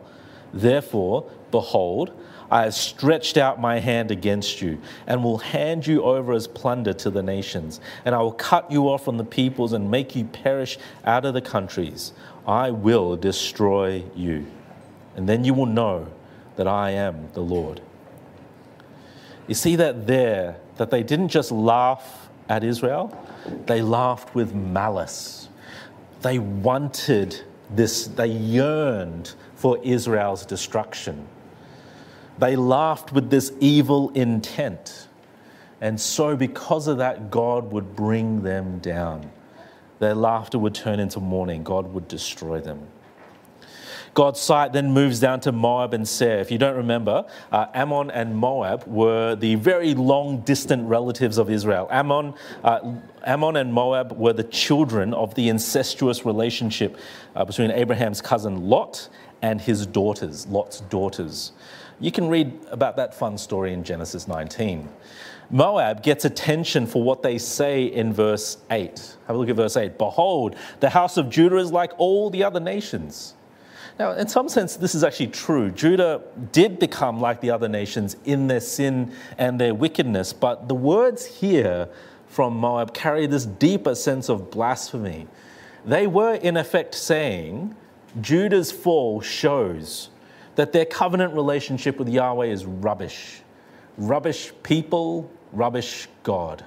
therefore, 0.52 1.30
behold, 1.50 2.12
I 2.52 2.64
have 2.64 2.74
stretched 2.74 3.38
out 3.38 3.58
my 3.58 3.78
hand 3.78 4.10
against 4.10 4.60
you 4.60 4.78
and 5.06 5.24
will 5.24 5.38
hand 5.38 5.86
you 5.86 6.02
over 6.02 6.34
as 6.34 6.46
plunder 6.46 6.92
to 6.92 7.08
the 7.08 7.22
nations. 7.22 7.80
And 8.04 8.14
I 8.14 8.18
will 8.18 8.32
cut 8.32 8.70
you 8.70 8.90
off 8.90 9.06
from 9.06 9.16
the 9.16 9.24
peoples 9.24 9.72
and 9.72 9.90
make 9.90 10.14
you 10.14 10.26
perish 10.26 10.78
out 11.06 11.24
of 11.24 11.32
the 11.32 11.40
countries. 11.40 12.12
I 12.46 12.70
will 12.70 13.16
destroy 13.16 14.04
you. 14.14 14.46
And 15.16 15.26
then 15.26 15.44
you 15.44 15.54
will 15.54 15.64
know 15.64 16.08
that 16.56 16.68
I 16.68 16.90
am 16.90 17.30
the 17.32 17.40
Lord. 17.40 17.80
You 19.46 19.54
see 19.54 19.74
that 19.76 20.06
there, 20.06 20.56
that 20.76 20.90
they 20.90 21.02
didn't 21.02 21.28
just 21.28 21.52
laugh 21.52 22.28
at 22.50 22.62
Israel, 22.62 23.16
they 23.64 23.80
laughed 23.80 24.34
with 24.34 24.54
malice. 24.54 25.48
They 26.20 26.38
wanted 26.38 27.40
this, 27.70 28.08
they 28.08 28.26
yearned 28.26 29.32
for 29.54 29.78
Israel's 29.82 30.44
destruction. 30.44 31.26
They 32.42 32.56
laughed 32.56 33.12
with 33.12 33.30
this 33.30 33.52
evil 33.60 34.10
intent. 34.16 35.06
And 35.80 36.00
so, 36.00 36.34
because 36.34 36.88
of 36.88 36.98
that, 36.98 37.30
God 37.30 37.70
would 37.70 37.94
bring 37.94 38.42
them 38.42 38.80
down. 38.80 39.30
Their 40.00 40.16
laughter 40.16 40.58
would 40.58 40.74
turn 40.74 40.98
into 40.98 41.20
mourning. 41.20 41.62
God 41.62 41.94
would 41.94 42.08
destroy 42.08 42.60
them. 42.60 42.88
God's 44.14 44.40
sight 44.40 44.72
then 44.72 44.90
moves 44.90 45.20
down 45.20 45.38
to 45.42 45.52
Moab 45.52 45.94
and 45.94 46.06
Seir. 46.06 46.40
If 46.40 46.50
you 46.50 46.58
don't 46.58 46.74
remember, 46.74 47.26
uh, 47.52 47.66
Ammon 47.74 48.10
and 48.10 48.36
Moab 48.36 48.88
were 48.88 49.36
the 49.36 49.54
very 49.54 49.94
long 49.94 50.40
distant 50.40 50.88
relatives 50.88 51.38
of 51.38 51.48
Israel. 51.48 51.86
Ammon, 51.92 52.34
uh, 52.64 52.96
Ammon 53.24 53.54
and 53.54 53.72
Moab 53.72 54.18
were 54.18 54.32
the 54.32 54.42
children 54.42 55.14
of 55.14 55.32
the 55.36 55.48
incestuous 55.48 56.26
relationship 56.26 56.96
uh, 57.36 57.44
between 57.44 57.70
Abraham's 57.70 58.20
cousin 58.20 58.68
Lot 58.68 59.08
and 59.42 59.60
his 59.60 59.86
daughters, 59.86 60.48
Lot's 60.48 60.80
daughters. 60.80 61.52
You 62.02 62.10
can 62.10 62.28
read 62.28 62.52
about 62.72 62.96
that 62.96 63.14
fun 63.14 63.38
story 63.38 63.72
in 63.72 63.84
Genesis 63.84 64.26
19. 64.26 64.88
Moab 65.50 66.02
gets 66.02 66.24
attention 66.24 66.84
for 66.84 67.00
what 67.00 67.22
they 67.22 67.38
say 67.38 67.84
in 67.84 68.12
verse 68.12 68.58
8. 68.72 69.16
Have 69.28 69.36
a 69.36 69.38
look 69.38 69.48
at 69.48 69.54
verse 69.54 69.76
8. 69.76 69.98
Behold, 69.98 70.56
the 70.80 70.90
house 70.90 71.16
of 71.16 71.30
Judah 71.30 71.58
is 71.58 71.70
like 71.70 71.92
all 71.98 72.28
the 72.28 72.42
other 72.42 72.58
nations. 72.58 73.34
Now, 74.00 74.12
in 74.12 74.26
some 74.26 74.48
sense, 74.48 74.74
this 74.74 74.96
is 74.96 75.04
actually 75.04 75.28
true. 75.28 75.70
Judah 75.70 76.22
did 76.50 76.80
become 76.80 77.20
like 77.20 77.40
the 77.40 77.50
other 77.50 77.68
nations 77.68 78.16
in 78.24 78.48
their 78.48 78.60
sin 78.60 79.12
and 79.38 79.60
their 79.60 79.72
wickedness, 79.74 80.32
but 80.32 80.66
the 80.66 80.74
words 80.74 81.24
here 81.24 81.88
from 82.26 82.56
Moab 82.56 82.94
carry 82.94 83.28
this 83.28 83.46
deeper 83.46 83.94
sense 83.94 84.28
of 84.28 84.50
blasphemy. 84.50 85.28
They 85.84 86.08
were, 86.08 86.34
in 86.34 86.56
effect, 86.56 86.96
saying 86.96 87.76
Judah's 88.20 88.72
fall 88.72 89.20
shows 89.20 90.08
that 90.56 90.72
their 90.72 90.84
covenant 90.84 91.34
relationship 91.34 91.98
with 91.98 92.08
Yahweh 92.08 92.46
is 92.46 92.64
rubbish. 92.64 93.40
Rubbish 93.96 94.52
people, 94.62 95.30
rubbish 95.52 96.08
God. 96.22 96.64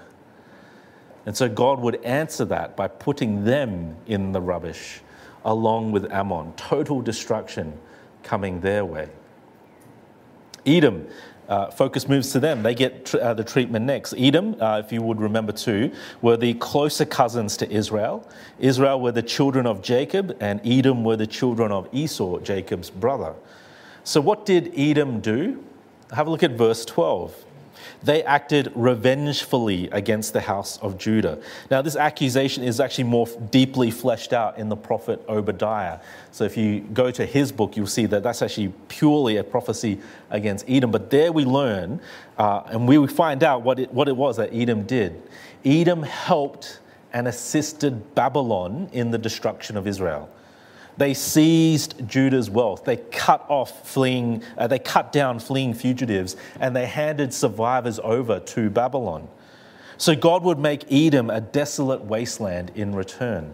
And 1.25 1.35
so 1.35 1.49
God 1.49 1.79
would 1.79 2.03
answer 2.03 2.45
that 2.45 2.75
by 2.75 2.87
putting 2.87 3.43
them 3.43 3.95
in 4.07 4.31
the 4.31 4.41
rubbish 4.41 5.01
along 5.43 5.91
with 5.91 6.11
Ammon. 6.11 6.53
Total 6.53 7.01
destruction 7.01 7.77
coming 8.23 8.61
their 8.61 8.85
way. 8.85 9.09
Edom, 10.65 11.07
uh, 11.47 11.69
focus 11.69 12.09
moves 12.09 12.31
to 12.31 12.39
them. 12.39 12.63
They 12.63 12.73
get 12.73 13.05
tr- 13.05 13.19
uh, 13.19 13.33
the 13.35 13.43
treatment 13.43 13.85
next. 13.85 14.15
Edom, 14.17 14.55
uh, 14.59 14.81
if 14.83 14.91
you 14.91 15.01
would 15.03 15.21
remember 15.21 15.51
too, 15.51 15.91
were 16.21 16.37
the 16.37 16.55
closer 16.55 17.05
cousins 17.05 17.55
to 17.57 17.71
Israel. 17.71 18.27
Israel 18.57 18.99
were 18.99 19.11
the 19.11 19.21
children 19.21 19.67
of 19.67 19.83
Jacob, 19.83 20.35
and 20.39 20.59
Edom 20.65 21.03
were 21.03 21.15
the 21.15 21.27
children 21.27 21.71
of 21.71 21.87
Esau, 21.91 22.39
Jacob's 22.39 22.89
brother. 22.89 23.35
So, 24.05 24.21
what 24.21 24.45
did 24.45 24.71
Edom 24.77 25.19
do? 25.19 25.63
Have 26.13 26.27
a 26.27 26.29
look 26.29 26.43
at 26.43 26.51
verse 26.51 26.85
12. 26.85 27.43
They 28.03 28.21
acted 28.23 28.71
revengefully 28.75 29.89
against 29.91 30.31
the 30.31 30.41
house 30.41 30.77
of 30.77 30.99
Judah. 30.99 31.41
Now, 31.71 31.81
this 31.81 31.95
accusation 31.95 32.63
is 32.63 32.79
actually 32.79 33.05
more 33.05 33.25
deeply 33.49 33.89
fleshed 33.89 34.31
out 34.31 34.59
in 34.59 34.69
the 34.69 34.75
prophet 34.75 35.23
Obadiah. 35.27 36.01
So, 36.31 36.43
if 36.43 36.55
you 36.55 36.81
go 36.81 37.09
to 37.09 37.25
his 37.25 37.51
book, 37.51 37.75
you'll 37.75 37.87
see 37.87 38.05
that 38.05 38.21
that's 38.21 38.43
actually 38.43 38.71
purely 38.89 39.37
a 39.37 39.43
prophecy 39.43 39.99
against 40.29 40.69
Edom. 40.69 40.91
But 40.91 41.09
there 41.09 41.31
we 41.31 41.43
learn, 41.43 41.99
uh, 42.37 42.61
and 42.67 42.87
we 42.87 43.07
find 43.07 43.43
out 43.43 43.63
what 43.63 43.79
it, 43.79 43.91
what 43.91 44.07
it 44.07 44.15
was 44.15 44.37
that 44.37 44.53
Edom 44.53 44.83
did. 44.83 45.19
Edom 45.65 46.03
helped 46.03 46.79
and 47.11 47.27
assisted 47.27 48.13
Babylon 48.13 48.87
in 48.93 49.09
the 49.09 49.17
destruction 49.17 49.77
of 49.77 49.87
Israel. 49.87 50.29
They 50.97 51.13
seized 51.13 52.07
Judah's 52.07 52.49
wealth. 52.49 52.85
They 52.85 52.97
cut 52.97 53.45
off 53.49 53.87
fleeing, 53.87 54.43
uh, 54.57 54.67
they 54.67 54.79
cut 54.79 55.11
down 55.11 55.39
fleeing 55.39 55.73
fugitives, 55.73 56.35
and 56.59 56.75
they 56.75 56.85
handed 56.85 57.33
survivors 57.33 57.99
over 58.03 58.39
to 58.39 58.69
Babylon. 58.69 59.27
So 59.97 60.15
God 60.15 60.43
would 60.43 60.59
make 60.59 60.91
Edom 60.91 61.29
a 61.29 61.41
desolate 61.41 62.03
wasteland 62.03 62.71
in 62.75 62.95
return. 62.95 63.53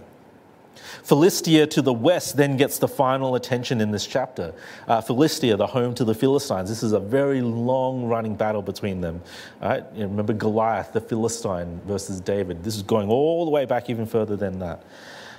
Philistia 1.04 1.68
to 1.68 1.82
the 1.82 1.94
west 1.94 2.38
then 2.38 2.58
gets 2.58 2.78
the 2.78 2.88
final 2.88 3.36
attention 3.36 3.82
in 3.82 3.92
this 3.92 4.06
chapter. 4.06 4.54
Uh, 4.88 5.02
Philistia, 5.02 5.56
the 5.56 5.68
home 5.68 5.94
to 5.96 6.04
the 6.04 6.14
Philistines. 6.14 6.70
This 6.70 6.84
is 6.84 6.94
a 6.94 7.00
very 7.00 7.42
long 7.42 8.06
running 8.06 8.36
battle 8.36 8.62
between 8.62 9.02
them. 9.02 9.22
Right? 9.62 9.84
You 9.96 10.04
remember 10.04 10.34
Goliath, 10.34 10.94
the 10.94 11.02
Philistine 11.02 11.82
versus 11.86 12.20
David. 12.20 12.64
This 12.64 12.76
is 12.76 12.84
going 12.84 13.10
all 13.10 13.46
the 13.46 13.52
way 13.52 13.66
back 13.66 13.90
even 13.90 14.06
further 14.06 14.36
than 14.36 14.60
that. 14.60 14.84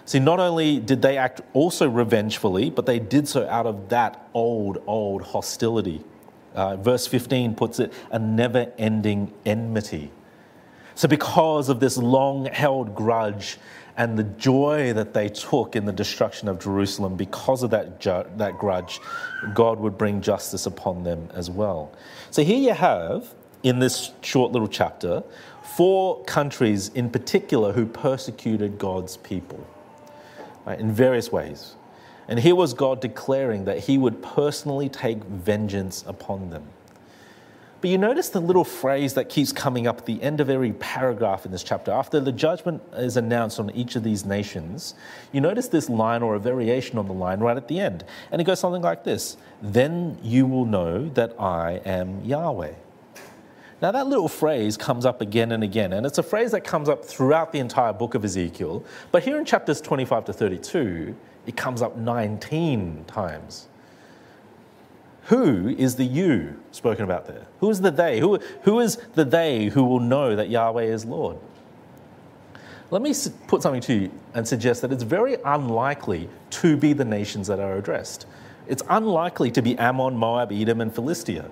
See, 0.04 0.18
not 0.18 0.40
only 0.40 0.80
did 0.80 1.00
they 1.00 1.16
act 1.16 1.40
also 1.52 1.88
revengefully, 1.88 2.70
but 2.70 2.86
they 2.86 2.98
did 2.98 3.28
so 3.28 3.48
out 3.48 3.66
of 3.66 3.88
that 3.90 4.28
old, 4.34 4.82
old 4.86 5.22
hostility. 5.22 6.02
Uh, 6.54 6.76
verse 6.76 7.06
15 7.06 7.54
puts 7.54 7.78
it 7.78 7.92
a 8.10 8.18
never 8.18 8.72
ending 8.78 9.32
enmity. 9.46 10.10
So, 10.94 11.08
because 11.08 11.68
of 11.68 11.80
this 11.80 11.96
long 11.96 12.46
held 12.46 12.94
grudge 12.94 13.58
and 13.96 14.18
the 14.18 14.24
joy 14.24 14.92
that 14.92 15.14
they 15.14 15.28
took 15.28 15.76
in 15.76 15.86
the 15.86 15.92
destruction 15.92 16.48
of 16.48 16.58
Jerusalem, 16.58 17.16
because 17.16 17.62
of 17.62 17.70
that, 17.70 18.00
ju- 18.00 18.26
that 18.36 18.58
grudge, 18.58 19.00
God 19.54 19.78
would 19.80 19.96
bring 19.96 20.20
justice 20.20 20.66
upon 20.66 21.04
them 21.04 21.30
as 21.32 21.48
well. 21.48 21.92
So, 22.30 22.42
here 22.42 22.58
you 22.58 22.74
have 22.74 23.32
in 23.62 23.78
this 23.78 24.10
short 24.20 24.52
little 24.52 24.68
chapter 24.68 25.22
four 25.76 26.22
countries 26.24 26.90
in 26.90 27.08
particular 27.08 27.72
who 27.72 27.86
persecuted 27.86 28.78
God's 28.78 29.16
people 29.16 29.66
right, 30.64 30.78
in 30.78 30.92
various 30.92 31.30
ways. 31.30 31.74
And 32.28 32.38
here 32.38 32.54
was 32.54 32.72
God 32.74 33.00
declaring 33.00 33.64
that 33.64 33.80
he 33.80 33.98
would 33.98 34.22
personally 34.22 34.88
take 34.88 35.22
vengeance 35.24 36.04
upon 36.06 36.50
them. 36.50 36.64
But 37.82 37.90
you 37.90 37.98
notice 37.98 38.28
the 38.28 38.40
little 38.40 38.64
phrase 38.64 39.14
that 39.14 39.28
keeps 39.28 39.50
coming 39.50 39.88
up 39.88 39.98
at 39.98 40.06
the 40.06 40.22
end 40.22 40.40
of 40.40 40.48
every 40.48 40.72
paragraph 40.74 41.44
in 41.44 41.50
this 41.50 41.64
chapter. 41.64 41.90
After 41.90 42.20
the 42.20 42.30
judgment 42.30 42.80
is 42.96 43.16
announced 43.16 43.58
on 43.58 43.70
each 43.70 43.96
of 43.96 44.04
these 44.04 44.24
nations, 44.24 44.94
you 45.32 45.40
notice 45.40 45.66
this 45.66 45.90
line 45.90 46.22
or 46.22 46.36
a 46.36 46.38
variation 46.38 46.96
on 46.96 47.06
the 47.08 47.12
line 47.12 47.40
right 47.40 47.56
at 47.56 47.66
the 47.66 47.80
end. 47.80 48.04
And 48.30 48.40
it 48.40 48.44
goes 48.44 48.60
something 48.60 48.82
like 48.82 49.02
this 49.02 49.36
Then 49.60 50.16
you 50.22 50.46
will 50.46 50.64
know 50.64 51.08
that 51.08 51.34
I 51.40 51.80
am 51.84 52.24
Yahweh. 52.24 52.74
Now, 53.82 53.90
that 53.90 54.06
little 54.06 54.28
phrase 54.28 54.76
comes 54.76 55.04
up 55.04 55.20
again 55.20 55.50
and 55.50 55.64
again, 55.64 55.92
and 55.92 56.06
it's 56.06 56.18
a 56.18 56.22
phrase 56.22 56.52
that 56.52 56.60
comes 56.60 56.88
up 56.88 57.04
throughout 57.04 57.50
the 57.50 57.58
entire 57.58 57.92
book 57.92 58.14
of 58.14 58.24
Ezekiel. 58.24 58.84
But 59.10 59.24
here 59.24 59.36
in 59.38 59.44
chapters 59.44 59.80
25 59.80 60.26
to 60.26 60.32
32, 60.32 61.16
it 61.46 61.56
comes 61.56 61.82
up 61.82 61.96
19 61.96 63.06
times. 63.08 63.66
Who 65.24 65.70
is 65.70 65.96
the 65.96 66.04
you 66.04 66.60
spoken 66.70 67.02
about 67.02 67.26
there? 67.26 67.46
Who 67.58 67.70
is 67.70 67.80
the 67.80 67.90
they? 67.90 68.20
Who, 68.20 68.38
who 68.62 68.78
is 68.78 68.98
the 69.14 69.24
they 69.24 69.66
who 69.66 69.82
will 69.82 70.00
know 70.00 70.36
that 70.36 70.48
Yahweh 70.48 70.84
is 70.84 71.04
Lord? 71.04 71.38
Let 72.92 73.02
me 73.02 73.12
put 73.48 73.62
something 73.62 73.80
to 73.82 73.94
you 73.94 74.12
and 74.34 74.46
suggest 74.46 74.82
that 74.82 74.92
it's 74.92 75.02
very 75.02 75.38
unlikely 75.44 76.28
to 76.50 76.76
be 76.76 76.92
the 76.92 77.04
nations 77.04 77.48
that 77.48 77.58
are 77.58 77.76
addressed. 77.76 78.26
It's 78.68 78.82
unlikely 78.88 79.50
to 79.52 79.62
be 79.62 79.76
Ammon, 79.76 80.16
Moab, 80.16 80.52
Edom, 80.52 80.80
and 80.80 80.94
Philistia. 80.94 81.50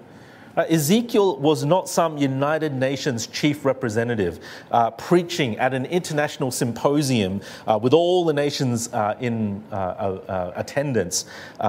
Uh, 0.57 0.63
Ezekiel 0.63 1.37
was 1.39 1.65
not 1.65 1.89
some 1.89 2.19
United 2.19 2.73
Nations 2.73 3.27
chief 3.27 3.65
representative 3.65 4.41
uh, 4.71 4.91
preaching 4.91 5.57
at 5.59 5.75
an 5.75 5.87
international 5.87 6.51
symposium 6.51 7.41
uh, 7.67 7.79
with 7.81 7.93
all 7.93 8.25
the 8.25 8.33
nations 8.33 8.93
uh, 8.93 9.17
in 9.21 9.63
uh, 9.71 9.75
uh, 9.75 10.53
attendance, 10.57 11.25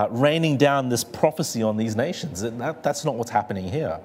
raining 0.09 0.57
down 0.57 0.89
this 0.89 1.03
prophecy 1.03 1.61
on 1.61 1.77
these 1.77 1.95
nations. 1.95 2.41
That, 2.41 2.83
that's 2.83 3.05
not 3.05 3.15
what's 3.15 3.31
happening 3.31 3.69
here. 3.69 3.99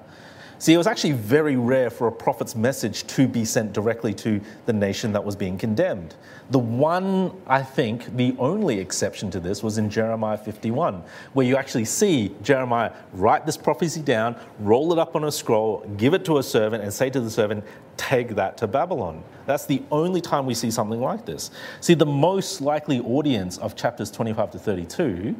See, 0.59 0.73
it 0.73 0.77
was 0.77 0.87
actually 0.87 1.11
very 1.11 1.55
rare 1.55 1.91
for 1.91 2.07
a 2.07 2.11
prophet's 2.11 2.55
message 2.55 3.05
to 3.07 3.27
be 3.27 3.45
sent 3.45 3.73
directly 3.73 4.11
to 4.15 4.41
the 4.65 4.73
nation 4.73 5.11
that 5.13 5.23
was 5.23 5.35
being 5.35 5.55
condemned. 5.55 6.15
The 6.49 6.57
one, 6.57 7.31
I 7.45 7.61
think, 7.61 8.17
the 8.17 8.35
only 8.39 8.79
exception 8.79 9.29
to 9.31 9.39
this 9.39 9.61
was 9.61 9.77
in 9.77 9.87
Jeremiah 9.87 10.37
51, 10.37 11.03
where 11.33 11.45
you 11.45 11.57
actually 11.57 11.85
see 11.85 12.33
Jeremiah 12.41 12.91
write 13.13 13.45
this 13.45 13.55
prophecy 13.55 14.01
down, 14.01 14.35
roll 14.59 14.91
it 14.91 14.97
up 14.97 15.15
on 15.15 15.25
a 15.25 15.31
scroll, 15.31 15.85
give 15.95 16.15
it 16.15 16.25
to 16.25 16.39
a 16.39 16.43
servant, 16.43 16.83
and 16.83 16.91
say 16.91 17.11
to 17.11 17.21
the 17.21 17.29
servant, 17.29 17.63
Take 17.95 18.35
that 18.35 18.57
to 18.57 18.67
Babylon. 18.67 19.23
That's 19.47 19.65
the 19.65 19.81
only 19.91 20.21
time 20.21 20.45
we 20.45 20.53
see 20.53 20.69
something 20.69 21.01
like 21.01 21.25
this. 21.25 21.51
See, 21.81 21.95
the 21.95 22.05
most 22.05 22.61
likely 22.61 22.99
audience 22.99 23.57
of 23.57 23.75
chapters 23.75 24.09
25 24.11 24.51
to 24.51 24.59
32 24.59 25.35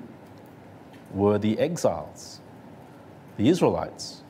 were 1.14 1.38
the 1.38 1.58
exiles, 1.60 2.40
the 3.38 3.48
Israelites 3.48 4.24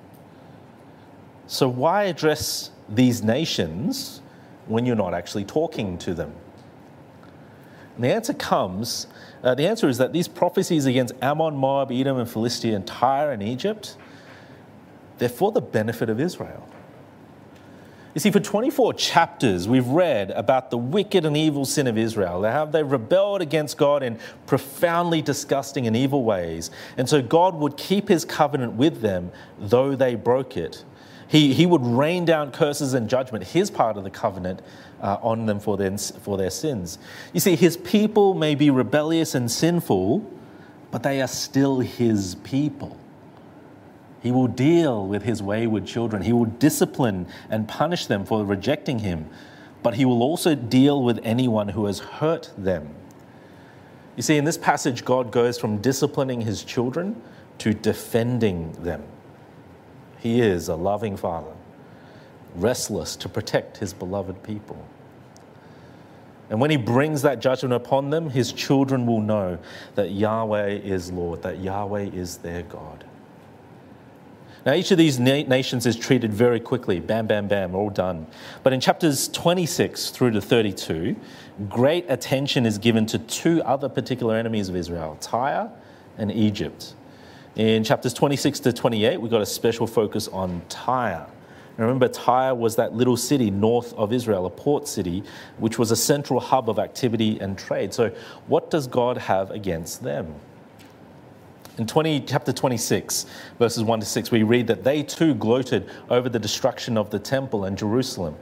so, 1.48 1.68
why 1.68 2.04
address 2.04 2.72
these 2.90 3.24
nations 3.24 4.22
when 4.68 4.86
you're 4.86 4.96
not 4.96 5.14
actually 5.14 5.46
talking 5.46 5.98
to 6.00 6.14
them? 6.14 6.34
And 7.96 8.04
the 8.04 8.14
answer 8.14 8.34
comes 8.34 9.08
uh, 9.44 9.56
the 9.56 9.68
answer 9.68 9.88
is 9.88 9.98
that 10.00 10.14
these 10.14 10.28
prophecies 10.28 10.86
against 10.86 11.14
Ammon, 11.22 11.56
Moab, 11.56 11.92
Edom, 11.92 12.18
and 12.18 12.30
Philistia, 12.30 12.76
and 12.76 12.86
Tyre 12.86 13.32
and 13.32 13.44
Egypt, 13.44 13.96
they're 15.20 15.30
for 15.30 15.52
the 15.52 15.62
benefit 15.62 16.10
of 16.10 16.20
Israel. 16.20 16.68
You 18.14 18.20
see, 18.20 18.32
for 18.32 18.40
24 18.40 18.96
chapters, 18.96 19.68
we've 19.68 19.88
read 19.88 20.32
about 20.32 20.72
the 20.72 20.78
wicked 20.78 21.24
and 21.24 21.38
evil 21.38 21.66
sin 21.66 21.86
of 21.86 22.00
Israel. 22.00 22.42
Have 22.42 22.72
they 22.72 22.82
rebelled 22.82 23.44
against 23.44 23.78
God 23.78 24.02
in 24.02 24.18
profoundly 24.48 25.22
disgusting 25.22 25.86
and 25.86 25.96
evil 25.96 26.24
ways. 26.24 26.72
And 26.98 27.08
so 27.08 27.22
God 27.22 27.54
would 27.56 27.78
keep 27.78 28.10
his 28.10 28.26
covenant 28.26 28.74
with 28.74 29.02
them, 29.02 29.32
though 29.60 29.96
they 29.96 30.16
broke 30.16 30.58
it. 30.58 30.84
He, 31.28 31.54
he 31.54 31.66
would 31.66 31.86
rain 31.86 32.26
down 32.26 32.52
curses 32.52 32.94
and 32.94 33.10
judgment, 33.10 33.44
his 33.44 33.70
part 33.70 33.98
of 33.98 34.04
the 34.04 34.10
covenant, 34.10 34.62
uh, 35.02 35.18
on 35.22 35.46
them 35.46 35.60
for 35.60 35.78
their, 35.78 35.98
for 35.98 36.38
their 36.38 36.50
sins. 36.50 36.98
You 37.34 37.40
see, 37.40 37.56
his 37.56 37.78
people 37.78 38.34
may 38.34 38.56
be 38.56 38.70
rebellious 38.70 39.36
and 39.36 39.52
sinful, 39.52 40.26
but 40.90 41.04
they 41.04 41.22
are 41.22 41.28
still 41.28 41.80
his 41.80 42.36
people. 42.44 42.98
He 44.24 44.32
will 44.32 44.48
deal 44.48 45.06
with 45.06 45.24
his 45.24 45.44
wayward 45.44 45.86
children. 45.86 46.24
He 46.24 46.34
will 46.34 46.46
discipline 46.46 47.28
and 47.50 47.68
punish 47.68 48.08
them 48.08 48.26
for 48.26 48.44
rejecting 48.46 49.00
him, 49.00 49.30
but 49.84 49.96
he 49.96 50.06
will 50.06 50.24
also 50.24 50.56
deal 50.56 51.04
with 51.04 51.20
anyone 51.24 51.70
who 51.70 51.86
has 51.86 52.00
hurt 52.00 52.52
them. 52.58 52.96
You 54.16 54.24
see, 54.24 54.38
in 54.38 54.46
this 54.46 54.58
passage, 54.58 55.06
God 55.06 55.32
goes 55.32 55.60
from 55.60 55.78
disciplining 55.78 56.42
his 56.42 56.64
children 56.64 57.22
to 57.60 57.74
defending 57.74 58.72
them. 58.84 59.04
He 60.20 60.42
is 60.42 60.68
a 60.68 60.76
loving 60.76 61.18
Father, 61.18 61.54
restless 62.56 63.16
to 63.18 63.30
protect 63.30 63.78
His 63.78 63.94
beloved 63.94 64.42
people. 64.44 64.84
And 66.50 66.62
when 66.62 66.72
He 66.72 66.78
brings 66.78 67.22
that 67.24 67.40
judgment 67.40 67.74
upon 67.74 68.10
them, 68.10 68.30
His 68.30 68.52
children 68.52 69.06
will 69.06 69.22
know 69.22 69.60
that 69.96 70.12
Yahweh 70.12 70.68
is 70.68 71.12
Lord, 71.12 71.42
that 71.44 71.60
Yahweh 71.60 72.10
is 72.14 72.38
their 72.38 72.64
God. 72.64 73.06
Now, 74.68 74.74
each 74.74 74.92
of 74.92 74.98
these 74.98 75.18
na- 75.18 75.44
nations 75.44 75.86
is 75.86 75.96
treated 75.96 76.34
very 76.34 76.60
quickly 76.60 77.00
bam, 77.00 77.26
bam, 77.26 77.48
bam, 77.48 77.74
all 77.74 77.90
done. 77.90 78.28
But 78.64 78.74
in 78.74 78.82
chapters 78.82 79.30
26 79.30 80.10
through 80.10 80.32
to 80.32 80.42
32, 80.42 81.16
great 81.70 82.06
attention 82.10 82.66
is 82.66 82.78
given 82.78 83.06
to 83.06 83.18
two 83.18 83.64
other 83.64 83.88
particular 83.88 84.36
enemies 84.36 84.68
of 84.68 84.76
Israel 84.76 85.18
Tyre 85.22 85.72
and 86.18 86.34
Egypt. 86.34 86.96
In 87.58 87.84
chapters 87.84 88.14
26 88.14 88.60
to 88.60 88.72
28, 88.72 89.20
we 89.20 89.30
got 89.30 89.42
a 89.42 89.46
special 89.46 89.88
focus 89.88 90.28
on 90.28 90.62
Tyre. 90.70 91.26
remember, 91.76 92.08
Tyre 92.08 92.54
was 92.54 92.76
that 92.76 92.94
little 92.94 93.18
city 93.18 93.50
north 93.50 93.96
of 93.96 94.14
Israel, 94.14 94.46
a 94.46 94.50
port 94.52 94.88
city, 94.88 95.24
which 95.58 95.80
was 95.80 95.90
a 95.90 95.96
central 95.96 96.40
hub 96.40 96.70
of 96.70 96.78
activity 96.78 97.40
and 97.40 97.58
trade. 97.58 97.96
So, 97.96 98.12
what 98.46 98.70
does 98.70 98.86
God 98.86 99.18
have 99.18 99.50
against 99.50 100.04
them? 100.04 100.36
In 101.80 101.88
20, 101.88 102.20
chapter 102.28 102.54
26, 102.54 103.26
verses 103.58 103.84
1 103.84 104.02
to 104.02 104.06
6, 104.06 104.30
we 104.30 104.44
read 104.44 104.68
that 104.68 104.84
they 104.84 105.02
too 105.02 105.34
gloated 105.34 105.90
over 106.12 106.30
the 106.30 106.40
destruction 106.40 106.96
of 106.96 107.10
the 107.10 107.18
temple 107.18 107.66
and 107.66 107.76
Jerusalem. 107.76 108.36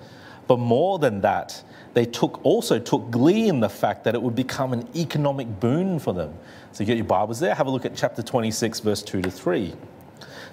But 0.46 0.60
more 0.60 1.00
than 1.00 1.22
that, 1.22 1.64
they 1.96 2.06
took, 2.06 2.44
also 2.44 2.78
took 2.78 3.10
glee 3.10 3.48
in 3.48 3.62
the 3.62 3.70
fact 3.70 4.04
that 4.04 4.16
it 4.16 4.22
would 4.22 4.36
become 4.36 4.74
an 4.74 4.86
economic 4.98 5.62
boon 5.62 5.98
for 5.98 6.14
them. 6.14 6.34
So 6.74 6.84
you 6.84 6.88
get 6.88 6.98
your 6.98 7.06
Bibles 7.06 7.40
there, 7.40 7.56
have 7.56 7.68
a 7.68 7.72
look 7.72 7.86
at 7.86 7.96
chapter 7.96 8.22
26, 8.22 8.82
verse 8.82 9.02
2 9.02 9.22
to 9.22 9.32
3. 9.32 9.74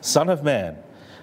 Son 0.01 0.29
of 0.29 0.45
man, 0.45 0.77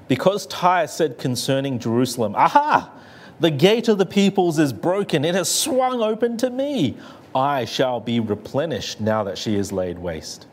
because 0.10 0.46
Tyre 0.48 0.88
said 0.88 1.18
concerning 1.18 1.80
Jerusalem, 1.80 2.36
Aha! 2.36 2.92
The 3.40 3.50
gate 3.50 3.88
of 3.88 3.98
the 3.98 4.06
peoples 4.06 4.60
is 4.60 4.74
broken, 4.74 5.24
it 5.24 5.36
has 5.36 5.50
swung 5.50 6.02
open 6.02 6.36
to 6.38 6.50
me. 6.50 6.98
I 7.34 7.64
shall 7.64 8.02
be 8.02 8.20
replenished 8.20 9.00
now 9.00 9.24
that 9.24 9.38
she 9.38 9.56
is 9.56 9.72
laid 9.72 10.00
waste. 10.00 10.48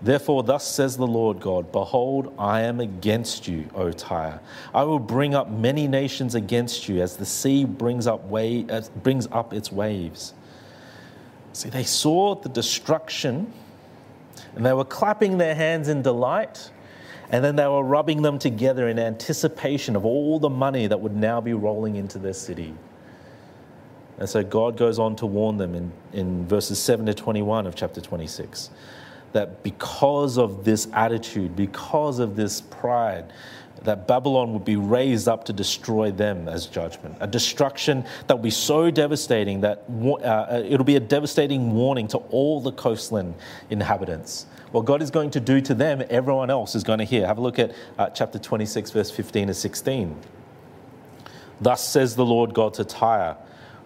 Therefore, 0.00 0.44
thus 0.44 0.66
says 0.66 0.96
the 0.96 1.06
Lord 1.06 1.40
God 1.40 1.72
Behold, 1.72 2.32
I 2.38 2.62
am 2.62 2.80
against 2.80 3.48
you, 3.48 3.68
O 3.74 3.90
Tyre. 3.90 4.40
I 4.72 4.84
will 4.84 5.00
bring 5.00 5.34
up 5.34 5.50
many 5.50 5.88
nations 5.88 6.34
against 6.34 6.88
you 6.88 7.02
as 7.02 7.16
the 7.16 7.26
sea 7.26 7.64
brings 7.64 8.06
up, 8.06 8.24
wave, 8.24 8.70
brings 9.02 9.26
up 9.32 9.52
its 9.52 9.72
waves. 9.72 10.34
See, 11.52 11.68
they 11.68 11.82
saw 11.82 12.36
the 12.36 12.48
destruction 12.48 13.52
and 14.54 14.64
they 14.64 14.72
were 14.72 14.84
clapping 14.84 15.38
their 15.38 15.54
hands 15.54 15.88
in 15.88 16.02
delight, 16.02 16.70
and 17.30 17.44
then 17.44 17.56
they 17.56 17.66
were 17.66 17.82
rubbing 17.82 18.22
them 18.22 18.38
together 18.38 18.88
in 18.88 18.98
anticipation 18.98 19.96
of 19.96 20.04
all 20.04 20.38
the 20.38 20.48
money 20.48 20.86
that 20.86 21.00
would 21.00 21.14
now 21.16 21.40
be 21.40 21.52
rolling 21.54 21.96
into 21.96 22.18
their 22.18 22.32
city. 22.32 22.74
And 24.18 24.28
so 24.28 24.42
God 24.42 24.76
goes 24.76 24.98
on 24.98 25.14
to 25.16 25.26
warn 25.26 25.58
them 25.58 25.74
in, 25.74 25.92
in 26.12 26.46
verses 26.46 26.80
7 26.80 27.06
to 27.06 27.14
21 27.14 27.66
of 27.66 27.76
chapter 27.76 28.00
26. 28.00 28.70
That 29.32 29.62
because 29.62 30.38
of 30.38 30.64
this 30.64 30.88
attitude, 30.92 31.54
because 31.54 32.18
of 32.18 32.36
this 32.36 32.60
pride, 32.60 33.32
that 33.84 34.08
Babylon 34.08 34.52
would 34.52 34.64
be 34.64 34.76
raised 34.76 35.28
up 35.28 35.44
to 35.44 35.52
destroy 35.52 36.10
them 36.10 36.48
as 36.48 36.66
judgment. 36.66 37.16
A 37.20 37.26
destruction 37.26 38.04
that 38.26 38.34
will 38.36 38.42
be 38.42 38.50
so 38.50 38.90
devastating 38.90 39.60
that 39.60 39.84
uh, 39.88 40.62
it'll 40.64 40.84
be 40.84 40.96
a 40.96 41.00
devastating 41.00 41.74
warning 41.74 42.08
to 42.08 42.18
all 42.18 42.60
the 42.60 42.72
coastland 42.72 43.34
inhabitants. 43.70 44.46
What 44.72 44.84
God 44.84 45.00
is 45.00 45.10
going 45.10 45.30
to 45.30 45.40
do 45.40 45.60
to 45.62 45.74
them, 45.74 46.02
everyone 46.10 46.50
else 46.50 46.74
is 46.74 46.82
going 46.82 46.98
to 46.98 47.04
hear. 47.04 47.26
Have 47.26 47.38
a 47.38 47.40
look 47.40 47.58
at 47.58 47.74
uh, 47.98 48.10
chapter 48.10 48.38
26, 48.38 48.90
verse 48.90 49.10
15 49.10 49.48
to 49.48 49.54
16. 49.54 50.16
Thus 51.60 51.88
says 51.88 52.16
the 52.16 52.24
Lord 52.24 52.54
God 52.54 52.74
to 52.74 52.84
Tyre 52.84 53.36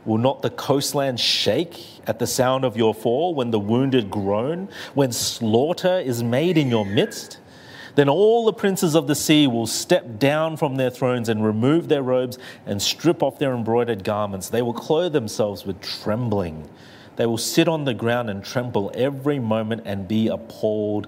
Will 0.04 0.18
not 0.18 0.42
the 0.42 0.50
coastland 0.50 1.20
shake 1.20 2.00
at 2.06 2.18
the 2.18 2.26
sound 2.26 2.64
of 2.64 2.76
your 2.76 2.92
fall 2.92 3.34
when 3.34 3.50
the 3.50 3.58
wounded 3.60 4.10
groan, 4.10 4.68
when 4.94 5.12
slaughter 5.12 5.98
is 6.00 6.22
made 6.22 6.58
in 6.58 6.68
your 6.68 6.84
midst? 6.84 7.38
Then 7.94 8.08
all 8.08 8.46
the 8.46 8.52
princes 8.52 8.96
of 8.96 9.06
the 9.06 9.14
sea 9.14 9.46
will 9.46 9.66
step 9.66 10.18
down 10.18 10.56
from 10.56 10.76
their 10.76 10.90
thrones 10.90 11.28
and 11.28 11.44
remove 11.44 11.88
their 11.88 12.02
robes 12.02 12.38
and 12.66 12.80
strip 12.80 13.22
off 13.22 13.38
their 13.38 13.54
embroidered 13.54 14.02
garments. 14.02 14.48
They 14.48 14.62
will 14.62 14.72
clothe 14.72 15.12
themselves 15.12 15.66
with 15.66 15.80
trembling. 15.80 16.68
They 17.16 17.26
will 17.26 17.38
sit 17.38 17.68
on 17.68 17.84
the 17.84 17.94
ground 17.94 18.30
and 18.30 18.42
tremble 18.42 18.90
every 18.94 19.38
moment 19.38 19.82
and 19.84 20.08
be 20.08 20.28
appalled 20.28 21.06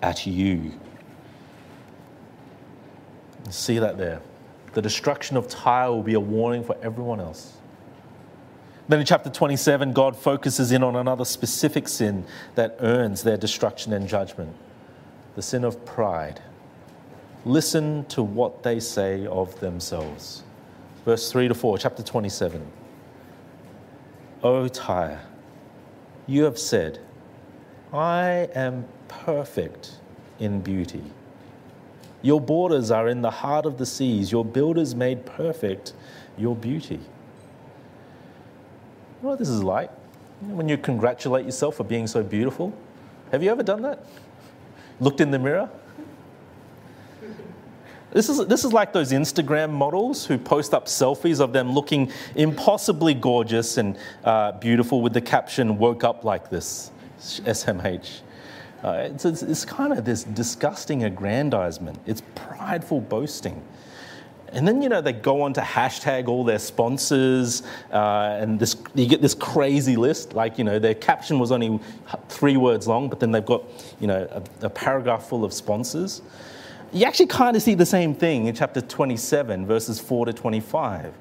at 0.00 0.26
you. 0.26 0.72
See 3.50 3.78
that 3.78 3.98
there. 3.98 4.22
The 4.72 4.80
destruction 4.80 5.36
of 5.36 5.48
Tyre 5.48 5.92
will 5.92 6.02
be 6.02 6.14
a 6.14 6.20
warning 6.20 6.64
for 6.64 6.76
everyone 6.82 7.20
else. 7.20 7.58
Then 8.88 9.00
in 9.00 9.06
chapter 9.06 9.30
27, 9.30 9.92
God 9.92 10.16
focuses 10.16 10.72
in 10.72 10.82
on 10.82 10.96
another 10.96 11.24
specific 11.24 11.88
sin 11.88 12.24
that 12.56 12.76
earns 12.80 13.22
their 13.22 13.36
destruction 13.36 13.92
and 13.92 14.08
judgment 14.08 14.54
the 15.34 15.42
sin 15.42 15.64
of 15.64 15.84
pride. 15.86 16.42
Listen 17.44 18.04
to 18.06 18.22
what 18.22 18.62
they 18.62 18.78
say 18.78 19.26
of 19.26 19.58
themselves. 19.60 20.42
Verse 21.04 21.32
3 21.32 21.48
to 21.48 21.54
4, 21.54 21.78
chapter 21.78 22.02
27. 22.02 22.64
O 24.42 24.68
Tyre, 24.68 25.20
you 26.26 26.44
have 26.44 26.58
said, 26.58 26.98
I 27.92 28.48
am 28.54 28.86
perfect 29.08 29.92
in 30.38 30.60
beauty. 30.60 31.02
Your 32.20 32.40
borders 32.40 32.90
are 32.90 33.08
in 33.08 33.22
the 33.22 33.30
heart 33.30 33.66
of 33.66 33.78
the 33.78 33.86
seas, 33.86 34.30
your 34.30 34.44
builders 34.44 34.94
made 34.94 35.26
perfect 35.26 35.92
your 36.38 36.54
beauty. 36.54 37.00
What 39.22 39.38
this 39.38 39.48
is 39.48 39.62
like? 39.62 39.90
When 40.40 40.68
you 40.68 40.76
congratulate 40.76 41.46
yourself 41.46 41.76
for 41.76 41.84
being 41.84 42.06
so 42.06 42.22
beautiful? 42.22 42.76
Have 43.30 43.42
you 43.42 43.50
ever 43.50 43.62
done 43.62 43.82
that? 43.82 44.04
looked 45.00 45.20
in 45.20 45.30
the 45.30 45.38
mirror? 45.38 45.68
This 48.12 48.28
is, 48.28 48.46
this 48.46 48.64
is 48.64 48.72
like 48.72 48.92
those 48.92 49.10
Instagram 49.10 49.70
models 49.70 50.26
who 50.26 50.36
post 50.36 50.74
up 50.74 50.86
selfies 50.86 51.40
of 51.40 51.52
them 51.52 51.72
looking 51.72 52.12
impossibly 52.34 53.14
gorgeous 53.14 53.78
and 53.78 53.96
uh, 54.24 54.52
beautiful 54.52 55.00
with 55.00 55.14
the 55.14 55.20
caption, 55.20 55.78
woke 55.78 56.04
up 56.04 56.22
like 56.22 56.50
this, 56.50 56.90
SMH. 57.18 58.20
Uh, 58.84 59.08
it's, 59.12 59.24
it's, 59.24 59.42
it's 59.42 59.64
kind 59.64 59.92
of 59.92 60.04
this 60.04 60.24
disgusting 60.24 61.04
aggrandizement. 61.04 61.98
It's 62.04 62.22
prideful 62.34 63.00
boasting. 63.00 63.62
And 64.52 64.68
then, 64.68 64.82
you 64.82 64.88
know, 64.88 65.00
they 65.00 65.14
go 65.14 65.42
on 65.42 65.54
to 65.54 65.60
hashtag 65.62 66.28
all 66.28 66.44
their 66.44 66.58
sponsors, 66.58 67.62
uh, 67.90 68.36
and 68.38 68.60
this, 68.60 68.76
you 68.94 69.06
get 69.06 69.22
this 69.22 69.34
crazy 69.34 69.96
list. 69.96 70.34
Like, 70.34 70.58
you 70.58 70.64
know, 70.64 70.78
their 70.78 70.94
caption 70.94 71.38
was 71.38 71.50
only 71.50 71.80
three 72.28 72.58
words 72.58 72.86
long, 72.86 73.08
but 73.08 73.18
then 73.18 73.30
they've 73.30 73.44
got, 73.44 73.64
you 73.98 74.06
know, 74.06 74.28
a, 74.30 74.66
a 74.66 74.70
paragraph 74.70 75.26
full 75.26 75.44
of 75.44 75.52
sponsors. 75.52 76.20
You 76.92 77.06
actually 77.06 77.28
kind 77.28 77.56
of 77.56 77.62
see 77.62 77.74
the 77.74 77.86
same 77.86 78.14
thing 78.14 78.46
in 78.46 78.54
chapter 78.54 78.82
27, 78.82 79.66
verses 79.66 79.98
4 79.98 80.26
to 80.26 80.32
25. 80.34 81.14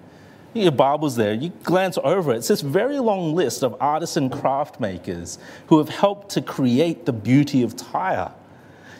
Your 0.53 0.71
Bible's 0.73 1.15
there, 1.15 1.33
you 1.33 1.49
glance 1.63 1.97
over 2.03 2.33
it. 2.33 2.37
It's 2.39 2.49
this 2.49 2.59
very 2.59 2.99
long 2.99 3.33
list 3.33 3.63
of 3.63 3.77
artisan 3.79 4.29
craft 4.29 4.81
makers 4.81 5.39
who 5.67 5.77
have 5.77 5.87
helped 5.87 6.29
to 6.31 6.41
create 6.41 7.05
the 7.05 7.13
beauty 7.13 7.63
of 7.63 7.77
Tyre. 7.77 8.33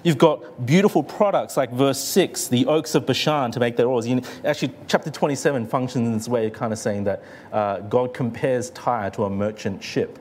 You've 0.03 0.17
got 0.17 0.65
beautiful 0.65 1.03
products 1.03 1.57
like 1.57 1.71
verse 1.71 1.99
6, 2.03 2.47
the 2.47 2.65
oaks 2.65 2.95
of 2.95 3.05
Bashan 3.05 3.51
to 3.51 3.59
make 3.59 3.77
their 3.77 3.87
oars. 3.87 4.07
You, 4.07 4.21
actually, 4.43 4.73
chapter 4.87 5.11
27 5.11 5.67
functions 5.67 6.07
in 6.07 6.13
this 6.13 6.27
way, 6.27 6.49
kind 6.49 6.73
of 6.73 6.79
saying 6.79 7.03
that 7.03 7.23
uh, 7.51 7.79
God 7.81 8.13
compares 8.13 8.71
Tyre 8.71 9.11
to 9.11 9.25
a 9.25 9.29
merchant 9.29 9.83
ship. 9.83 10.17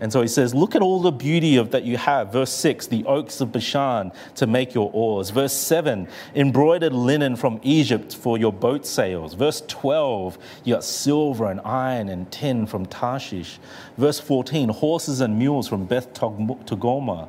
And 0.00 0.12
so 0.12 0.20
he 0.20 0.28
says, 0.28 0.52
Look 0.54 0.74
at 0.74 0.82
all 0.82 1.00
the 1.00 1.12
beauty 1.12 1.56
of 1.56 1.70
that 1.70 1.84
you 1.84 1.96
have. 1.96 2.32
Verse 2.32 2.52
6, 2.52 2.88
the 2.88 3.04
oaks 3.06 3.40
of 3.40 3.52
Bashan 3.52 4.12
to 4.34 4.46
make 4.46 4.74
your 4.74 4.90
oars. 4.92 5.30
Verse 5.30 5.52
7, 5.52 6.08
embroidered 6.34 6.92
linen 6.92 7.36
from 7.36 7.58
Egypt 7.62 8.14
for 8.14 8.36
your 8.36 8.52
boat 8.52 8.84
sails. 8.84 9.32
Verse 9.32 9.62
12, 9.68 10.36
you 10.64 10.74
got 10.74 10.84
silver 10.84 11.50
and 11.50 11.60
iron 11.60 12.08
and 12.08 12.30
tin 12.30 12.66
from 12.66 12.84
Tarshish. 12.84 13.58
Verse 13.96 14.18
14, 14.18 14.70
horses 14.70 15.20
and 15.20 15.38
mules 15.38 15.68
from 15.68 15.86
Beth 15.86 16.12
Togarmah 16.12 17.28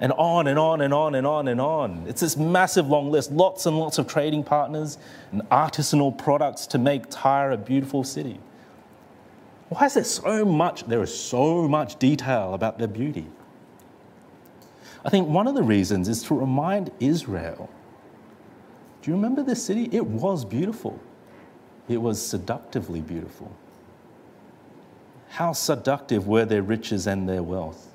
and 0.00 0.12
on 0.12 0.46
and 0.46 0.58
on 0.58 0.80
and 0.80 0.94
on 0.94 1.14
and 1.14 1.26
on 1.26 1.48
and 1.48 1.60
on. 1.60 2.04
It's 2.06 2.20
this 2.20 2.36
massive 2.36 2.88
long 2.88 3.10
list, 3.10 3.32
lots 3.32 3.66
and 3.66 3.78
lots 3.78 3.98
of 3.98 4.06
trading 4.06 4.44
partners 4.44 4.98
and 5.32 5.42
artisanal 5.50 6.16
products 6.16 6.66
to 6.68 6.78
make 6.78 7.04
Tyre 7.10 7.52
a 7.52 7.56
beautiful 7.56 8.04
city. 8.04 8.38
Why 9.68 9.86
is 9.86 9.94
there 9.94 10.04
so 10.04 10.44
much? 10.44 10.84
There 10.84 11.02
is 11.02 11.14
so 11.14 11.68
much 11.68 11.98
detail 11.98 12.54
about 12.54 12.78
their 12.78 12.88
beauty. 12.88 13.26
I 15.04 15.10
think 15.10 15.28
one 15.28 15.46
of 15.46 15.54
the 15.54 15.62
reasons 15.62 16.08
is 16.08 16.22
to 16.24 16.34
remind 16.34 16.90
Israel 17.00 17.70
do 19.00 19.12
you 19.12 19.16
remember 19.16 19.42
this 19.42 19.62
city? 19.62 19.88
It 19.92 20.04
was 20.04 20.44
beautiful, 20.44 20.98
it 21.88 21.98
was 21.98 22.24
seductively 22.24 23.00
beautiful. 23.00 23.50
How 25.28 25.52
seductive 25.52 26.26
were 26.26 26.44
their 26.44 26.62
riches 26.62 27.06
and 27.06 27.28
their 27.28 27.42
wealth? 27.42 27.86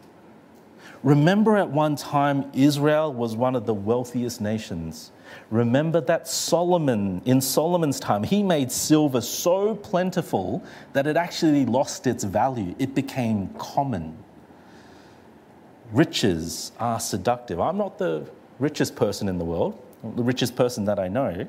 Remember 1.04 1.58
at 1.58 1.70
one 1.70 1.98
time, 1.98 2.50
Israel 2.54 3.14
was 3.14 3.36
one 3.36 3.56
of 3.56 3.66
the 3.66 3.74
wealthiest 3.74 4.40
nations. 4.40 5.12
Remember 5.50 6.00
that 6.00 6.30
Solomon, 6.30 7.22
in 7.26 7.42
Solomon's 7.42 8.00
time, 8.00 8.24
he 8.24 8.42
made 8.42 8.72
silver 8.72 9.20
so 9.20 9.76
plentiful 9.76 10.64
that 10.94 11.06
it 11.06 11.18
actually 11.18 11.66
lost 11.66 12.08
its 12.08 12.24
value. 12.24 12.74
It 12.80 12.96
became 12.96 13.50
common. 13.58 14.18
Riches 15.92 16.72
are 16.80 17.02
seductive. 17.02 17.60
I'm 17.60 17.78
not 17.78 17.98
the 17.98 18.26
richest 18.60 18.96
person 18.96 19.28
in 19.28 19.38
the 19.38 19.46
world, 19.46 19.78
the 20.16 20.24
richest 20.24 20.56
person 20.56 20.86
that 20.86 21.00
I 21.00 21.10
know, 21.10 21.46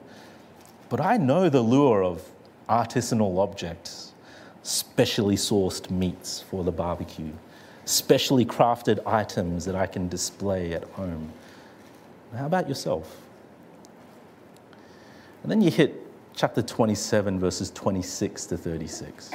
but 0.89 1.01
I 1.01 1.17
know 1.17 1.49
the 1.49 1.61
lure 1.61 2.03
of 2.03 2.29
artisanal 2.69 3.39
objects, 3.39 4.15
specially 4.65 5.37
sourced 5.37 5.91
meats 5.91 6.41
for 6.41 6.65
the 6.65 6.73
barbecue 6.73 7.33
specially 7.85 8.45
crafted 8.45 9.05
items 9.07 9.65
that 9.65 9.75
I 9.75 9.87
can 9.87 10.09
display 10.09 10.73
at 10.73 10.85
home. 10.85 11.33
How 12.37 12.47
about 12.47 12.69
yourself? 12.69 13.21
And 15.43 15.51
then 15.51 15.61
you 15.61 15.71
hit 15.71 15.95
chapter 16.35 16.63
27, 16.63 17.39
verses 17.39 17.71
26 17.71 18.47
to 18.47 18.57
36, 18.57 19.31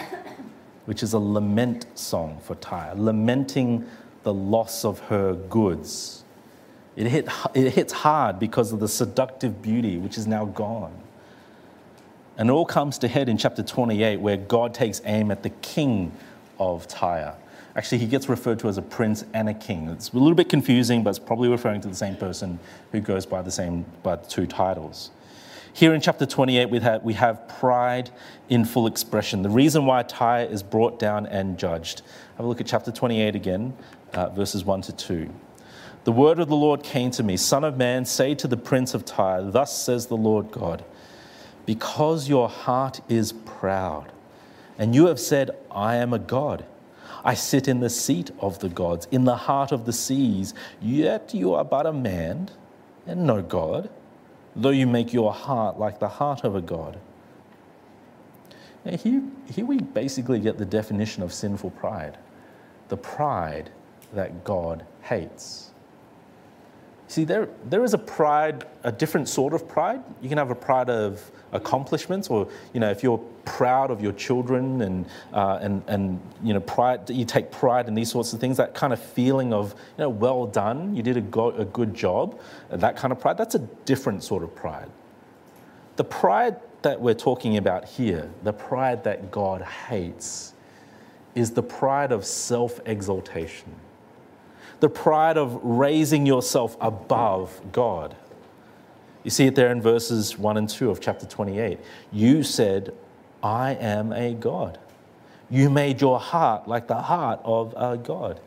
which 0.85 1.03
is 1.03 1.13
a 1.13 1.19
lament 1.19 1.85
song 1.97 2.39
for 2.41 2.55
Tyre, 2.55 2.93
lamenting 2.95 3.87
the 4.23 4.33
loss 4.33 4.83
of 4.83 4.99
her 4.99 5.33
goods. 5.33 6.23
It, 6.95 7.07
hit, 7.07 7.29
it 7.53 7.73
hits 7.73 7.93
hard 7.93 8.39
because 8.39 8.73
of 8.73 8.79
the 8.79 8.87
seductive 8.87 9.61
beauty 9.61 9.97
which 9.97 10.17
is 10.17 10.27
now 10.27 10.45
gone. 10.45 10.93
And 12.37 12.49
it 12.49 12.51
all 12.51 12.65
comes 12.65 12.97
to 12.99 13.07
head 13.07 13.29
in 13.29 13.37
chapter 13.37 13.63
28, 13.63 14.19
where 14.19 14.37
God 14.37 14.73
takes 14.73 15.01
aim 15.05 15.29
at 15.29 15.43
the 15.43 15.49
king 15.49 16.11
of 16.57 16.87
Tyre 16.87 17.35
Actually, 17.79 17.99
he 17.99 18.07
gets 18.07 18.27
referred 18.27 18.59
to 18.59 18.67
as 18.67 18.77
a 18.77 18.81
prince 18.81 19.23
and 19.33 19.47
a 19.47 19.53
king. 19.53 19.87
It's 19.87 20.11
a 20.11 20.17
little 20.17 20.35
bit 20.35 20.49
confusing, 20.49 21.01
but 21.01 21.11
it's 21.11 21.19
probably 21.19 21.47
referring 21.47 21.79
to 21.79 21.87
the 21.87 21.95
same 21.95 22.17
person 22.17 22.59
who 22.91 22.99
goes 22.99 23.25
by 23.25 23.41
the 23.41 23.51
same 23.51 23.85
by 24.03 24.17
the 24.17 24.27
two 24.27 24.45
titles. 24.45 25.11
Here 25.71 25.93
in 25.93 26.01
chapter 26.01 26.25
28, 26.25 26.69
we 26.69 26.79
have, 26.81 27.03
we 27.03 27.13
have 27.13 27.47
pride 27.47 28.09
in 28.49 28.65
full 28.65 28.85
expression. 28.85 29.43
The 29.43 29.49
reason 29.49 29.85
why 29.85 30.03
Tyre 30.03 30.43
is 30.43 30.61
brought 30.61 30.99
down 30.99 31.25
and 31.27 31.57
judged. 31.57 32.01
Have 32.35 32.45
a 32.45 32.49
look 32.49 32.59
at 32.59 32.67
chapter 32.67 32.91
28 32.91 33.33
again, 33.33 33.73
uh, 34.11 34.27
verses 34.27 34.65
1 34.65 34.81
to 34.81 34.91
2. 34.91 35.29
The 36.03 36.11
word 36.11 36.39
of 36.39 36.49
the 36.49 36.57
Lord 36.57 36.83
came 36.83 37.11
to 37.11 37.23
me 37.23 37.37
Son 37.37 37.63
of 37.63 37.77
man, 37.77 38.03
say 38.03 38.35
to 38.35 38.47
the 38.49 38.57
prince 38.57 38.93
of 38.93 39.05
Tyre, 39.05 39.41
Thus 39.41 39.81
says 39.81 40.07
the 40.07 40.17
Lord 40.17 40.51
God, 40.51 40.83
because 41.65 42.27
your 42.27 42.49
heart 42.49 42.99
is 43.07 43.31
proud, 43.31 44.11
and 44.77 44.93
you 44.93 45.05
have 45.05 45.17
said, 45.17 45.51
I 45.71 45.95
am 45.95 46.11
a 46.11 46.19
God 46.19 46.65
I 47.23 47.33
sit 47.33 47.67
in 47.67 47.79
the 47.79 47.89
seat 47.89 48.31
of 48.39 48.59
the 48.59 48.69
gods, 48.69 49.07
in 49.11 49.25
the 49.25 49.35
heart 49.35 49.71
of 49.71 49.85
the 49.85 49.93
seas. 49.93 50.53
Yet 50.81 51.33
you 51.33 51.53
are 51.53 51.65
but 51.65 51.85
a 51.85 51.93
man 51.93 52.49
and 53.05 53.25
no 53.25 53.41
God, 53.41 53.89
though 54.55 54.69
you 54.69 54.87
make 54.87 55.13
your 55.13 55.33
heart 55.33 55.79
like 55.79 55.99
the 55.99 56.07
heart 56.07 56.43
of 56.43 56.55
a 56.55 56.61
God. 56.61 56.99
Now 58.85 58.97
here, 58.97 59.23
here 59.51 59.65
we 59.65 59.79
basically 59.79 60.39
get 60.39 60.57
the 60.57 60.65
definition 60.65 61.23
of 61.23 61.33
sinful 61.33 61.71
pride 61.71 62.17
the 62.89 62.97
pride 62.97 63.69
that 64.13 64.43
God 64.43 64.85
hates. 65.03 65.71
See, 67.07 67.23
there, 67.23 67.49
there 67.65 67.83
is 67.83 67.93
a 67.93 67.97
pride, 67.97 68.65
a 68.83 68.91
different 68.91 69.29
sort 69.29 69.53
of 69.53 69.67
pride. 69.67 70.03
You 70.21 70.29
can 70.29 70.37
have 70.37 70.51
a 70.51 70.55
pride 70.55 70.89
of 70.89 71.31
accomplishments, 71.51 72.27
or 72.27 72.47
you 72.73 72.79
know, 72.79 72.89
if 72.89 73.03
you're 73.03 73.17
proud 73.45 73.91
of 73.91 74.01
your 74.01 74.13
children 74.13 74.81
and 74.81 75.05
uh, 75.33 75.59
and 75.61 75.83
and 75.87 76.19
you 76.43 76.53
know, 76.53 76.59
pride, 76.59 77.09
you 77.09 77.25
take 77.25 77.51
pride 77.51 77.87
in 77.87 77.95
these 77.95 78.11
sorts 78.11 78.33
of 78.33 78.39
things. 78.39 78.57
That 78.57 78.73
kind 78.73 78.93
of 78.93 79.01
feeling 79.01 79.53
of 79.53 79.73
you 79.97 80.03
know, 80.03 80.09
well 80.09 80.45
done, 80.45 80.95
you 80.95 81.03
did 81.03 81.17
a, 81.17 81.21
go, 81.21 81.51
a 81.51 81.65
good 81.65 81.93
job. 81.93 82.39
That 82.69 82.95
kind 82.95 83.11
of 83.11 83.19
pride. 83.19 83.37
That's 83.37 83.55
a 83.55 83.59
different 83.85 84.23
sort 84.23 84.43
of 84.43 84.55
pride. 84.55 84.89
The 85.95 86.03
pride 86.03 86.57
that 86.81 87.01
we're 87.01 87.13
talking 87.13 87.57
about 87.57 87.85
here, 87.85 88.29
the 88.43 88.53
pride 88.53 89.03
that 89.03 89.31
God 89.31 89.61
hates, 89.61 90.53
is 91.35 91.51
the 91.51 91.63
pride 91.63 92.11
of 92.11 92.25
self-exaltation 92.25 93.75
the 94.79 94.89
pride 94.89 95.37
of 95.37 95.59
raising 95.63 96.25
yourself 96.25 96.77
above 96.79 97.59
God. 97.71 98.15
You 99.29 99.31
see 99.31 99.45
it 99.45 99.53
there 99.53 99.71
in 99.71 99.79
verses 99.79 100.39
1 100.39 100.57
and 100.57 100.67
2 100.67 100.89
of 100.89 100.99
chapter 100.99 101.27
28. 101.27 101.77
You 102.11 102.41
said, 102.41 102.95
I 103.43 103.75
am 103.75 104.11
a 104.11 104.33
God. 104.33 104.79
You 105.51 105.69
made 105.69 106.01
your 106.01 106.19
heart 106.19 106.67
like 106.67 106.87
the 106.87 107.03
heart 107.03 107.39
of 107.43 107.75
a 107.77 107.95
God. 107.95 108.39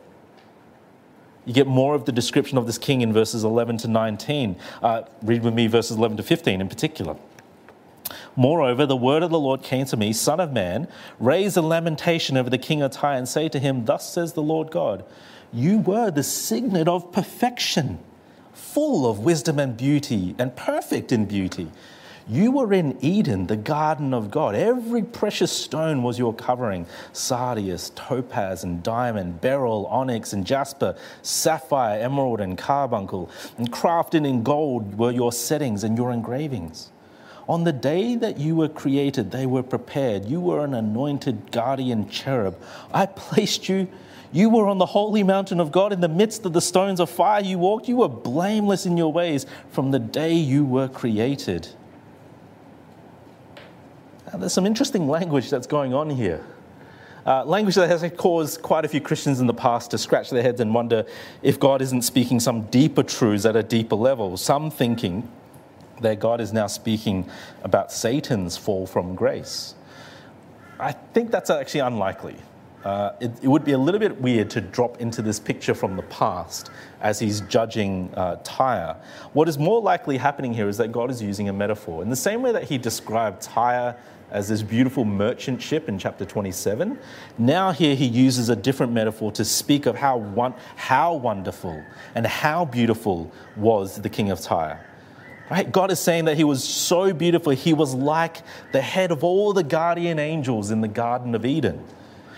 You 1.45 1.53
get 1.53 1.67
more 1.67 1.95
of 1.95 2.03
the 2.03 2.11
description 2.11 2.57
of 2.57 2.65
this 2.65 2.77
king 2.77 2.99
in 2.99 3.13
verses 3.13 3.45
11 3.45 3.77
to 3.77 3.87
19. 3.87 4.57
Uh, 4.81 5.03
read 5.21 5.41
with 5.41 5.53
me 5.53 5.67
verses 5.67 5.95
11 5.95 6.17
to 6.17 6.23
15 6.23 6.59
in 6.59 6.67
particular. 6.67 7.15
Moreover, 8.35 8.85
the 8.85 8.97
word 8.97 9.23
of 9.23 9.29
the 9.29 9.39
Lord 9.39 9.63
came 9.63 9.85
to 9.85 9.95
me, 9.95 10.11
Son 10.11 10.41
of 10.41 10.51
man, 10.51 10.89
raise 11.17 11.55
a 11.55 11.61
lamentation 11.61 12.35
over 12.35 12.49
the 12.49 12.57
king 12.57 12.81
of 12.81 12.91
Tyre 12.91 13.15
and 13.15 13.29
say 13.29 13.47
to 13.47 13.57
him, 13.57 13.85
Thus 13.85 14.11
says 14.11 14.33
the 14.33 14.43
Lord 14.43 14.69
God 14.69 15.05
you 15.53 15.77
were 15.77 16.11
the 16.11 16.23
signet 16.23 16.89
of 16.89 17.13
perfection, 17.13 17.99
full 18.73 19.07
of 19.07 19.19
wisdom 19.19 19.59
and 19.59 19.77
beauty, 19.77 20.33
and 20.39 20.55
perfect 20.55 21.11
in 21.11 21.25
beauty. 21.25 21.69
You 22.27 22.51
were 22.51 22.73
in 22.73 22.97
Eden, 23.01 23.47
the 23.47 23.55
garden 23.57 24.13
of 24.13 24.31
God. 24.31 24.55
Every 24.55 25.03
precious 25.03 25.51
stone 25.51 26.01
was 26.01 26.17
your 26.17 26.33
covering 26.33 26.87
sardius, 27.11 27.91
topaz, 27.95 28.63
and 28.63 28.81
diamond, 28.81 29.41
beryl, 29.41 29.85
onyx, 29.87 30.33
and 30.33 30.45
jasper, 30.45 30.95
sapphire, 31.21 31.99
emerald, 31.99 32.39
and 32.39 32.57
carbuncle. 32.57 33.29
And 33.57 33.71
crafted 33.71 34.25
in 34.25 34.41
gold 34.41 34.97
were 34.97 35.11
your 35.11 35.33
settings 35.33 35.83
and 35.83 35.97
your 35.97 36.11
engravings. 36.11 36.91
On 37.49 37.65
the 37.65 37.73
day 37.73 38.15
that 38.15 38.39
you 38.39 38.55
were 38.55 38.69
created, 38.69 39.31
they 39.31 39.45
were 39.45 39.63
prepared. 39.63 40.25
You 40.25 40.39
were 40.39 40.63
an 40.63 40.73
anointed 40.73 41.51
guardian 41.51 42.09
cherub. 42.09 42.57
I 42.93 43.05
placed 43.05 43.67
you 43.67 43.89
you 44.33 44.49
were 44.49 44.67
on 44.67 44.79
the 44.79 44.87
holy 44.87 45.21
mountain 45.21 45.59
of 45.59 45.71
God 45.71 45.93
in 45.93 46.01
the 46.01 46.09
midst 46.09 46.43
of 46.45 46.53
the 46.53 46.61
stones 46.61 46.99
of 46.99 47.09
fire 47.09 47.41
you 47.41 47.59
walked. 47.59 47.87
You 47.87 47.97
were 47.97 48.09
blameless 48.09 48.87
in 48.87 48.97
your 48.97 49.13
ways 49.13 49.45
from 49.69 49.91
the 49.91 49.99
day 49.99 50.33
you 50.33 50.65
were 50.65 50.87
created. 50.87 51.67
Now, 54.31 54.39
there's 54.39 54.53
some 54.53 54.65
interesting 54.65 55.07
language 55.07 55.51
that's 55.51 55.67
going 55.67 55.93
on 55.93 56.09
here. 56.09 56.43
Uh, 57.27 57.45
language 57.45 57.75
that 57.75 57.87
has 57.87 58.03
caused 58.17 58.63
quite 58.63 58.83
a 58.83 58.87
few 58.87 58.99
Christians 58.99 59.39
in 59.39 59.45
the 59.45 59.53
past 59.53 59.91
to 59.91 59.99
scratch 59.99 60.31
their 60.31 60.41
heads 60.41 60.59
and 60.59 60.73
wonder 60.73 61.05
if 61.43 61.59
God 61.59 61.81
isn't 61.83 62.01
speaking 62.01 62.39
some 62.39 62.63
deeper 62.63 63.03
truths 63.03 63.45
at 63.45 63.55
a 63.55 63.63
deeper 63.63 63.95
level. 63.95 64.35
Some 64.35 64.71
thinking 64.71 65.31
that 66.01 66.19
God 66.19 66.41
is 66.41 66.51
now 66.51 66.65
speaking 66.65 67.29
about 67.63 67.91
Satan's 67.91 68.57
fall 68.57 68.87
from 68.87 69.13
grace. 69.13 69.75
I 70.79 70.91
think 70.91 71.29
that's 71.29 71.51
actually 71.51 71.81
unlikely 71.81 72.35
uh, 72.83 73.13
it, 73.21 73.31
it, 73.41 73.47
would 73.47 73.63
be 73.63 73.71
a 73.71 73.77
little 73.77 73.99
bit 73.99 74.19
weird 74.19 74.49
to 74.49 74.59
drop 74.59 74.99
into 74.99 75.21
this 75.21 75.39
picture 75.39 75.73
from 75.73 75.95
the 75.95 76.01
past 76.03 76.69
as 77.01 77.17
he's 77.17 77.41
judging 77.41 78.13
uh, 78.15 78.35
Tyre. 78.43 78.97
What 79.31 79.47
is 79.47 79.57
more 79.57 79.81
likely 79.81 80.17
happening 80.17 80.53
here 80.53 80.67
is 80.67 80.77
that 80.77 80.91
God 80.91 81.09
is 81.09 81.21
using 81.21 81.47
a 81.47 81.53
metaphor. 81.53 82.03
In 82.03 82.09
the 82.09 82.15
same 82.15 82.41
way 82.41 82.51
that 82.51 82.65
he 82.65 82.77
described 82.77 83.41
Tyre 83.41 83.95
as 84.31 84.49
this 84.49 84.61
beautiful 84.61 85.05
merchant 85.05 85.61
ship 85.61 85.87
in 85.87 85.97
chapter 85.97 86.25
27, 86.25 86.99
now 87.37 87.71
here 87.71 87.95
he 87.95 88.05
uses 88.05 88.49
a 88.49 88.55
different 88.55 88.91
metaphor 88.91 89.31
to 89.31 89.45
speak 89.45 89.85
of 89.85 89.95
how, 89.95 90.17
one, 90.17 90.53
how 90.75 91.13
wonderful 91.13 91.81
and 92.15 92.27
how 92.27 92.65
beautiful 92.65 93.31
was 93.55 94.01
the 94.01 94.09
king 94.09 94.29
of 94.29 94.41
Tyre. 94.41 94.85
Right? 95.49 95.71
God 95.71 95.91
is 95.91 95.99
saying 95.99 96.25
that 96.25 96.35
he 96.35 96.43
was 96.43 96.63
so 96.63 97.13
beautiful, 97.13 97.53
he 97.53 97.73
was 97.73 97.93
like 97.93 98.41
the 98.71 98.81
head 98.81 99.11
of 99.11 99.23
all 99.23 99.53
the 99.53 99.63
guardian 99.63 100.19
angels 100.19 100.71
in 100.71 100.81
the 100.81 100.87
Garden 100.87 101.35
of 101.35 101.45
Eden. 101.45 101.85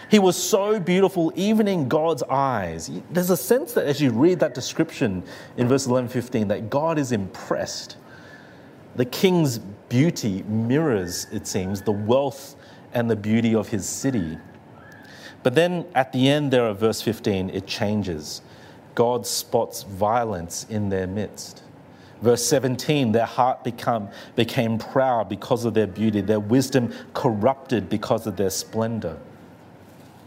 He 0.10 0.20
was 0.20 0.36
so 0.36 0.80
beautiful, 0.80 1.34
even 1.36 1.68
in 1.68 1.88
God's 1.88 2.24
eyes. 2.24 2.92
There's 3.10 3.32
a 3.32 3.38
sense 3.38 3.74
that 3.74 3.86
as 3.86 4.00
you 4.02 4.12
read 4.12 4.40
that 4.40 4.54
description 4.54 5.24
in 5.58 5.68
verse 5.68 5.88
11 5.88 6.10
15, 6.10 6.48
that 6.50 6.70
God 6.70 7.00
is 7.00 7.12
impressed. 7.12 7.98
The 8.96 9.06
king's 9.06 9.58
beauty 9.90 10.44
mirrors, 10.44 11.28
it 11.32 11.48
seems, 11.48 11.82
the 11.82 11.92
wealth 11.92 12.56
and 12.94 13.10
the 13.10 13.16
beauty 13.16 13.56
of 13.56 13.68
his 13.68 13.88
city. 13.88 14.38
But 15.44 15.54
then 15.54 15.86
at 15.94 16.12
the 16.12 16.30
end 16.30 16.52
there 16.52 16.68
of 16.68 16.80
verse 16.80 17.02
15, 17.02 17.50
it 17.50 17.68
changes. 17.68 18.42
God 18.96 19.28
spots 19.28 19.84
violence 19.84 20.66
in 20.70 20.90
their 20.90 21.08
midst. 21.08 21.64
Verse 22.22 22.44
17, 22.46 23.12
their 23.12 23.26
heart 23.26 23.64
become, 23.64 24.10
became 24.36 24.78
proud 24.78 25.28
because 25.28 25.66
of 25.66 25.74
their 25.74 25.86
beauty, 25.86 26.22
their 26.22 26.40
wisdom 26.40 26.94
corrupted 27.14 27.90
because 27.90 28.26
of 28.26 28.38
their 28.38 28.50
splendor. 28.50 29.20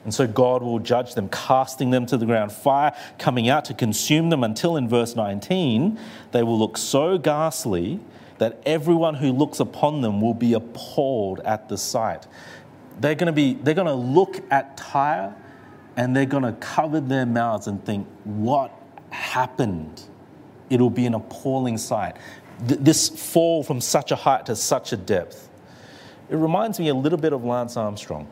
And 0.04 0.14
so 0.14 0.26
God 0.26 0.62
will 0.62 0.78
judge 0.78 1.14
them, 1.14 1.28
casting 1.28 1.90
them 1.90 2.06
to 2.06 2.16
the 2.16 2.24
ground, 2.24 2.52
fire 2.52 2.94
coming 3.18 3.48
out 3.48 3.64
to 3.66 3.74
consume 3.74 4.30
them 4.30 4.44
until 4.44 4.76
in 4.76 4.88
verse 4.88 5.16
19 5.16 5.98
they 6.32 6.42
will 6.42 6.58
look 6.58 6.78
so 6.78 7.18
ghastly 7.18 8.00
that 8.38 8.60
everyone 8.64 9.14
who 9.14 9.32
looks 9.32 9.60
upon 9.60 10.00
them 10.00 10.20
will 10.20 10.34
be 10.34 10.54
appalled 10.54 11.40
at 11.40 11.68
the 11.68 11.76
sight. 11.76 12.26
They're 13.00 13.14
going 13.14 13.26
to 13.26 13.32
be 13.32 13.54
they're 13.54 13.74
going 13.74 13.86
to 13.86 13.92
look 13.92 14.40
at 14.50 14.76
Tyre 14.76 15.34
and 15.96 16.14
they're 16.14 16.26
going 16.26 16.44
to 16.44 16.52
cover 16.52 17.00
their 17.00 17.26
mouths 17.26 17.66
and 17.66 17.84
think, 17.84 18.06
"What 18.24 18.72
happened?" 19.10 20.02
It'll 20.70 20.90
be 20.90 21.06
an 21.06 21.14
appalling 21.14 21.78
sight. 21.78 22.16
This 22.60 23.08
fall 23.08 23.62
from 23.62 23.80
such 23.80 24.10
a 24.10 24.16
height 24.16 24.46
to 24.46 24.56
such 24.56 24.92
a 24.92 24.96
depth. 24.96 25.48
It 26.28 26.36
reminds 26.36 26.78
me 26.78 26.88
a 26.88 26.94
little 26.94 27.18
bit 27.18 27.32
of 27.32 27.44
Lance 27.44 27.76
Armstrong. 27.76 28.28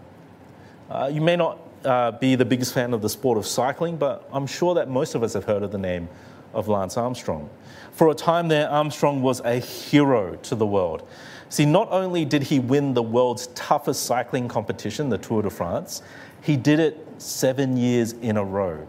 Uh, 0.90 1.11
you 1.12 1.20
may 1.20 1.37
not 1.37 1.59
uh, 1.85 2.12
be 2.12 2.35
the 2.35 2.44
biggest 2.44 2.72
fan 2.72 2.94
of 2.94 3.03
the 3.03 3.09
sport 3.09 3.38
of 3.38 3.46
cycling, 3.46 3.96
but 3.96 4.29
I'm 4.33 4.46
sure 4.46 4.75
that 4.75 4.88
most 4.88 5.14
of 5.14 5.22
us 5.22 5.33
have 5.35 5.44
heard 5.44 5.62
of 5.62 5.72
the 5.72 5.79
name 5.79 6.09
of 6.55 6.68
Lance 6.68 6.96
Armstrong. 6.96 7.51
For 7.92 8.11
a 8.11 8.14
time 8.14 8.49
there, 8.49 8.68
Armstrong 8.68 9.22
was 9.22 9.40
a 9.40 9.59
hero 9.59 10.37
to 10.37 10.55
the 10.55 10.66
world. 10.66 11.07
See, 11.49 11.64
not 11.64 11.88
only 11.90 12.25
did 12.25 12.44
he 12.44 12.59
win 12.59 12.94
the 12.94 13.03
world's 13.03 13.49
toughest 13.49 14.05
cycling 14.05 14.49
competition, 14.49 15.09
the 15.09 15.18
Tour 15.18 15.42
de 15.42 15.51
France, 15.51 16.03
he 16.40 16.57
did 16.57 16.81
it 16.81 17.07
seven 17.18 17.77
years 17.77 18.12
in 18.12 18.37
a 18.37 18.44
row. 18.44 18.87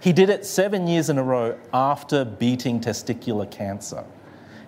He 0.00 0.12
did 0.12 0.28
it 0.28 0.44
seven 0.44 0.86
years 0.86 1.08
in 1.08 1.18
a 1.18 1.22
row 1.22 1.58
after 1.72 2.24
beating 2.24 2.80
testicular 2.80 3.50
cancer. 3.50 4.04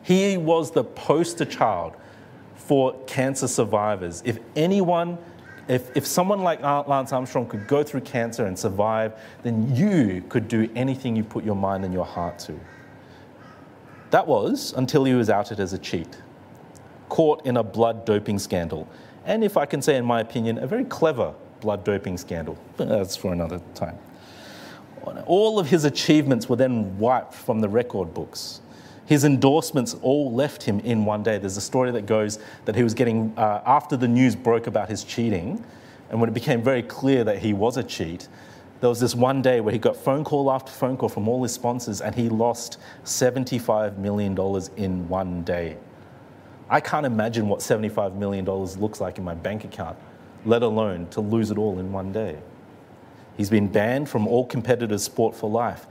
He 0.02 0.36
was 0.36 0.70
the 0.70 0.84
poster 0.84 1.44
child 1.44 1.94
for 2.54 2.98
cancer 3.06 3.48
survivors. 3.48 4.22
If 4.24 4.38
anyone 4.54 5.18
if, 5.68 5.96
if 5.96 6.06
someone 6.06 6.42
like 6.42 6.62
Lance 6.62 7.12
Armstrong 7.12 7.46
could 7.46 7.66
go 7.66 7.82
through 7.82 8.02
cancer 8.02 8.46
and 8.46 8.58
survive, 8.58 9.14
then 9.42 9.74
you 9.74 10.22
could 10.28 10.48
do 10.48 10.70
anything 10.76 11.16
you 11.16 11.24
put 11.24 11.44
your 11.44 11.56
mind 11.56 11.84
and 11.84 11.92
your 11.92 12.04
heart 12.04 12.38
to. 12.40 12.58
That 14.10 14.26
was 14.26 14.72
until 14.76 15.04
he 15.04 15.14
was 15.14 15.28
outed 15.28 15.58
as 15.58 15.72
a 15.72 15.78
cheat, 15.78 16.18
caught 17.08 17.44
in 17.44 17.56
a 17.56 17.62
blood 17.62 18.04
doping 18.04 18.38
scandal. 18.38 18.88
And 19.24 19.42
if 19.42 19.56
I 19.56 19.66
can 19.66 19.82
say, 19.82 19.96
in 19.96 20.04
my 20.04 20.20
opinion, 20.20 20.58
a 20.58 20.66
very 20.66 20.84
clever 20.84 21.34
blood 21.60 21.82
doping 21.82 22.16
scandal. 22.16 22.56
But 22.76 22.88
that's 22.88 23.16
for 23.16 23.32
another 23.32 23.60
time. 23.74 23.98
All 25.26 25.58
of 25.58 25.68
his 25.68 25.84
achievements 25.84 26.48
were 26.48 26.56
then 26.56 26.98
wiped 26.98 27.34
from 27.34 27.60
the 27.60 27.68
record 27.68 28.14
books. 28.14 28.60
His 29.06 29.24
endorsements 29.24 29.94
all 30.02 30.32
left 30.32 30.64
him 30.64 30.80
in 30.80 31.04
one 31.04 31.22
day. 31.22 31.38
There's 31.38 31.56
a 31.56 31.60
story 31.62 31.92
that 31.92 32.06
goes 32.06 32.38
that 32.64 32.74
he 32.74 32.82
was 32.82 32.92
getting, 32.92 33.32
uh, 33.36 33.62
after 33.64 33.96
the 33.96 34.08
news 34.08 34.34
broke 34.34 34.66
about 34.66 34.88
his 34.88 35.04
cheating, 35.04 35.64
and 36.10 36.20
when 36.20 36.28
it 36.28 36.34
became 36.34 36.62
very 36.62 36.82
clear 36.82 37.24
that 37.24 37.38
he 37.38 37.52
was 37.52 37.76
a 37.76 37.82
cheat, 37.82 38.28
there 38.80 38.90
was 38.90 39.00
this 39.00 39.14
one 39.14 39.42
day 39.42 39.60
where 39.60 39.72
he 39.72 39.78
got 39.78 39.96
phone 39.96 40.22
call 40.22 40.50
after 40.50 40.70
phone 40.70 40.96
call 40.96 41.08
from 41.08 41.28
all 41.28 41.42
his 41.42 41.52
sponsors, 41.52 42.00
and 42.00 42.14
he 42.14 42.28
lost 42.28 42.78
$75 43.04 43.96
million 43.96 44.36
in 44.76 45.08
one 45.08 45.42
day. 45.44 45.76
I 46.68 46.80
can't 46.80 47.06
imagine 47.06 47.48
what 47.48 47.60
$75 47.60 48.16
million 48.16 48.44
looks 48.44 49.00
like 49.00 49.18
in 49.18 49.24
my 49.24 49.34
bank 49.34 49.64
account, 49.64 49.96
let 50.44 50.62
alone 50.62 51.06
to 51.10 51.20
lose 51.20 51.50
it 51.52 51.58
all 51.58 51.78
in 51.78 51.92
one 51.92 52.12
day. 52.12 52.38
He's 53.36 53.50
been 53.50 53.68
banned 53.68 54.08
from 54.08 54.26
all 54.26 54.44
competitive 54.44 55.00
sport 55.00 55.36
for 55.36 55.48
life. 55.48 55.86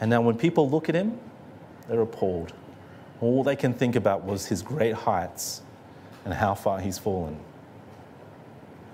And 0.00 0.10
now, 0.10 0.20
when 0.20 0.36
people 0.36 0.68
look 0.68 0.88
at 0.88 0.94
him, 0.94 1.18
they're 1.88 2.00
appalled. 2.00 2.52
All 3.20 3.42
they 3.42 3.56
can 3.56 3.74
think 3.74 3.96
about 3.96 4.24
was 4.24 4.46
his 4.46 4.62
great 4.62 4.94
heights 4.94 5.62
and 6.24 6.34
how 6.34 6.54
far 6.54 6.80
he's 6.80 6.98
fallen. 6.98 7.38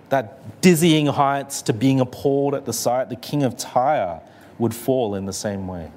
That 0.09 0.61
dizzying 0.61 1.07
heights 1.07 1.63
to 1.63 1.73
being 1.73 2.01
appalled 2.01 2.55
at 2.55 2.67
the 2.67 2.73
sight, 2.73 3.09
the 3.09 3.17
king 3.17 3.43
of 3.43 3.57
Tyre 3.57 4.21
would 4.59 4.75
fall 4.75 5.15
in 5.15 5.27
the 5.27 5.33
same 5.33 5.67
way. 5.69 5.91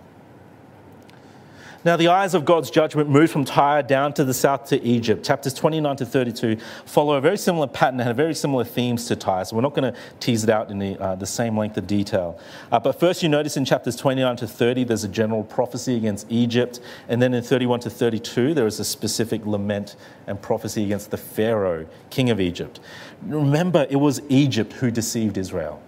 Now, 1.86 1.98
the 1.98 2.08
eyes 2.08 2.34
of 2.34 2.46
God's 2.46 2.72
judgment 2.72 3.10
moved 3.10 3.34
from 3.34 3.44
Tyre 3.44 3.84
down 3.84 4.14
to 4.14 4.24
the 4.24 4.34
south 4.34 4.70
to 4.70 4.82
Egypt. 4.82 5.26
Chapters 5.26 5.54
29 5.54 5.98
to 5.98 6.06
32 6.06 6.56
follow 6.86 7.16
a 7.16 7.22
very 7.22 7.38
similar 7.38 7.68
pattern 7.68 8.00
and 8.00 8.08
have 8.08 8.16
very 8.16 8.34
similar 8.34 8.64
themes 8.64 9.06
to 9.08 9.18
Tyre, 9.18 9.44
so 9.44 9.58
we're 9.58 9.62
not 9.62 9.74
going 9.74 9.92
to 9.92 10.00
tease 10.22 10.46
it 10.46 10.50
out 10.50 10.72
in 10.72 10.80
the, 10.80 10.98
uh, 10.98 11.16
the 11.16 11.26
same 11.26 11.58
length 11.58 11.76
of 11.76 11.86
detail. 11.86 12.40
Uh, 12.72 12.80
but 12.80 12.98
first, 12.98 13.22
you 13.22 13.28
notice 13.28 13.58
in 13.58 13.66
chapters 13.66 13.98
29 13.98 14.38
to 14.38 14.48
30, 14.48 14.86
there's 14.86 15.04
a 15.04 15.10
general 15.10 15.44
prophecy 15.44 15.98
against 15.98 16.26
Egypt, 16.32 16.80
and 17.10 17.22
then 17.22 17.34
in 17.34 17.44
31 17.44 17.82
to 17.82 17.90
32, 17.90 18.54
there 18.54 18.66
is 18.66 18.80
a 18.80 18.86
specific 18.86 19.46
lament 19.46 19.98
and 20.26 20.42
prophecy 20.42 20.86
against 20.86 21.12
the 21.12 21.18
Pharaoh, 21.18 21.86
king 22.10 22.30
of 22.30 22.40
Egypt. 22.40 22.80
Remember, 23.24 23.86
it 23.90 23.98
was 23.98 24.22
Egypt 24.30 24.72
who 24.72 24.90
deceived 24.90 25.38
Israel. 25.38 25.83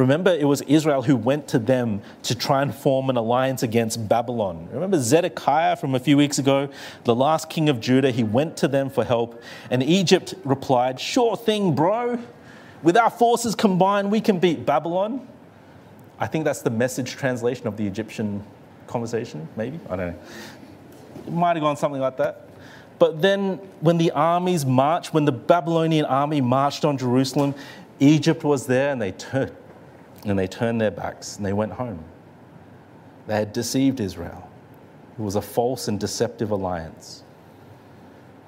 Remember, 0.00 0.30
it 0.32 0.46
was 0.46 0.62
Israel 0.62 1.02
who 1.02 1.14
went 1.14 1.46
to 1.48 1.58
them 1.58 2.00
to 2.22 2.34
try 2.34 2.62
and 2.62 2.74
form 2.74 3.10
an 3.10 3.18
alliance 3.18 3.62
against 3.62 4.08
Babylon. 4.08 4.66
Remember 4.72 4.98
Zedekiah 4.98 5.76
from 5.76 5.94
a 5.94 6.00
few 6.00 6.16
weeks 6.16 6.38
ago, 6.38 6.70
the 7.04 7.14
last 7.14 7.50
king 7.50 7.68
of 7.68 7.80
Judah? 7.80 8.10
He 8.10 8.24
went 8.24 8.56
to 8.56 8.68
them 8.68 8.88
for 8.88 9.04
help, 9.04 9.42
and 9.70 9.82
Egypt 9.82 10.32
replied, 10.42 10.98
Sure 10.98 11.36
thing, 11.36 11.74
bro. 11.74 12.18
With 12.82 12.96
our 12.96 13.10
forces 13.10 13.54
combined, 13.54 14.10
we 14.10 14.22
can 14.22 14.38
beat 14.38 14.64
Babylon. 14.64 15.28
I 16.18 16.26
think 16.26 16.46
that's 16.46 16.62
the 16.62 16.70
message 16.70 17.10
translation 17.10 17.66
of 17.66 17.76
the 17.76 17.86
Egyptian 17.86 18.42
conversation, 18.86 19.46
maybe? 19.54 19.78
I 19.90 19.96
don't 19.96 20.12
know. 20.12 20.18
It 21.26 21.32
might 21.32 21.56
have 21.56 21.62
gone 21.62 21.76
something 21.76 22.00
like 22.00 22.16
that. 22.16 22.48
But 22.98 23.20
then, 23.20 23.56
when 23.80 23.98
the 23.98 24.12
armies 24.12 24.64
marched, 24.64 25.12
when 25.12 25.26
the 25.26 25.32
Babylonian 25.32 26.06
army 26.06 26.40
marched 26.40 26.86
on 26.86 26.96
Jerusalem, 26.96 27.54
Egypt 27.98 28.44
was 28.44 28.66
there 28.66 28.92
and 28.92 29.02
they 29.02 29.12
turned, 29.12 29.52
and 30.24 30.38
they 30.38 30.46
turned 30.46 30.80
their 30.80 30.90
backs 30.90 31.36
and 31.36 31.44
they 31.44 31.52
went 31.52 31.72
home. 31.72 32.04
They 33.26 33.36
had 33.36 33.52
deceived 33.52 34.00
Israel. 34.00 34.48
It 35.18 35.22
was 35.22 35.36
a 35.36 35.42
false 35.42 35.88
and 35.88 35.98
deceptive 35.98 36.50
alliance. 36.50 37.22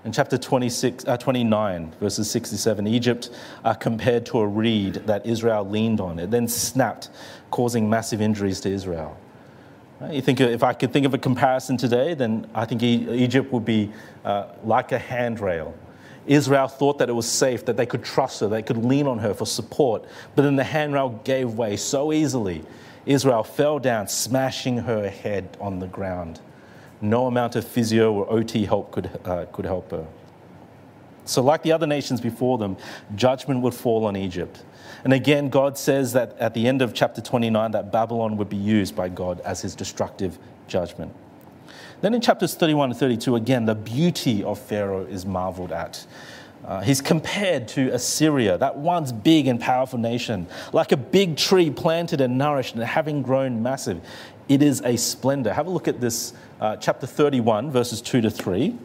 In 0.05 0.11
chapter 0.11 0.37
26, 0.37 1.07
uh, 1.07 1.17
29, 1.17 1.95
verses 2.01 2.29
67, 2.31 2.87
Egypt 2.89 3.31
uh, 3.65 3.75
compared 3.75 4.27
to 4.27 4.41
a 4.41 4.47
reed 4.47 4.95
that 5.07 5.25
Israel 5.25 5.69
leaned 5.69 6.01
on. 6.01 6.19
It 6.19 6.31
then 6.31 6.49
snapped, 6.49 7.11
causing 7.51 7.89
massive 7.89 8.21
injuries 8.21 8.61
to 8.63 8.71
Israel. 8.71 9.17
You 10.11 10.21
think 10.21 10.41
if 10.41 10.65
I 10.65 10.73
could 10.73 10.93
think 10.93 11.07
of 11.07 11.15
a 11.15 11.19
comparison 11.19 11.77
today, 11.77 12.15
then 12.15 12.51
I 12.53 12.65
think 12.65 12.83
Egypt 12.83 13.53
would 13.53 13.65
be 13.65 13.93
uh, 14.25 14.47
like 14.65 14.91
a 14.91 14.99
handrail 14.99 15.75
Israel 16.27 16.69
thought 16.69 16.99
that 16.99 17.09
it 17.09 17.13
was 17.13 17.29
safe, 17.29 17.65
that 17.67 17.77
they 17.77 17.87
could 17.87 18.05
trust 18.05 18.41
her, 18.41 18.49
they 18.49 18.63
could 18.63 18.77
lean 18.77 19.07
on 19.07 19.19
her 19.19 19.35
for 19.35 19.47
support. 19.47 20.05
But 20.37 20.43
then 20.43 20.57
the 20.57 20.65
handrail 20.65 21.21
gave 21.25 21.55
way 21.55 21.77
so 21.77 22.13
easily. 22.13 22.65
Israel 23.07 23.43
fell 23.43 23.79
down, 23.79 24.09
smashing 24.09 24.79
her 24.79 25.09
head 25.09 25.57
on 25.61 25.81
the 25.81 25.89
ground. 25.89 26.41
No 27.01 27.27
amount 27.27 27.57
of 27.57 27.67
physio 27.67 28.13
or 28.13 28.31
OT 28.31 28.65
help 28.65 28.93
could, 28.93 29.11
uh, 29.25 29.47
could 29.53 29.65
help 29.65 29.91
her. 29.91 30.07
So, 31.25 31.43
like 31.43 31.63
the 31.63 31.73
other 31.73 31.87
nations 31.87 32.21
before 32.21 32.59
them, 32.59 32.77
judgment 33.15 33.61
would 33.63 33.75
fall 33.75 34.07
on 34.07 34.17
Egypt. 34.17 34.63
And 35.05 35.13
again, 35.13 35.49
God 35.49 35.77
says 35.79 36.13
that 36.13 36.37
at 36.39 36.55
the 36.55 36.67
end 36.67 36.83
of 36.83 36.95
chapter 36.95 37.21
29, 37.21 37.73
that 37.73 37.91
Babylon 37.91 38.37
would 38.37 38.49
be 38.49 38.57
used 38.57 38.95
by 38.95 39.09
God 39.09 39.41
as 39.41 39.61
his 39.61 39.75
destructive 39.75 40.39
judgment. 40.69 41.13
Then 42.03 42.15
in 42.15 42.21
chapters 42.21 42.55
31 42.55 42.91
and 42.91 42.99
32, 42.99 43.37
again, 43.37 43.65
the 43.65 43.75
beauty 43.75 44.45
of 44.45 44.59
Pharaoh 44.59 45.05
is 45.05 45.25
marveled 45.25 45.73
at. 45.73 46.05
Uh, 46.65 46.81
he's 46.81 47.01
compared 47.01 47.67
to 47.69 47.89
Assyria, 47.95 48.59
that 48.59 48.77
once 48.77 49.11
big 49.11 49.47
and 49.47 49.61
powerful 49.61 49.99
nation, 49.99 50.47
like 50.73 50.93
a 50.93 50.97
big 50.97 51.37
tree 51.37 51.71
planted 51.71 52.21
and 52.21 52.37
nourished 52.37 52.75
and 52.75 52.85
having 52.85 53.23
grown 53.23 53.63
massive. 53.63 54.01
It 54.49 54.63
is 54.63 54.81
a 54.83 54.97
splendor. 54.97 55.53
Have 55.53 55.67
a 55.67 55.71
look 55.71 55.89
at 55.89 56.01
this, 56.01 56.35
uh, 56.61 56.77
chapter 56.77 57.07
31, 57.07 57.71
verses 57.71 58.03
2 58.03 58.21
to 58.21 58.31
3 58.31 58.77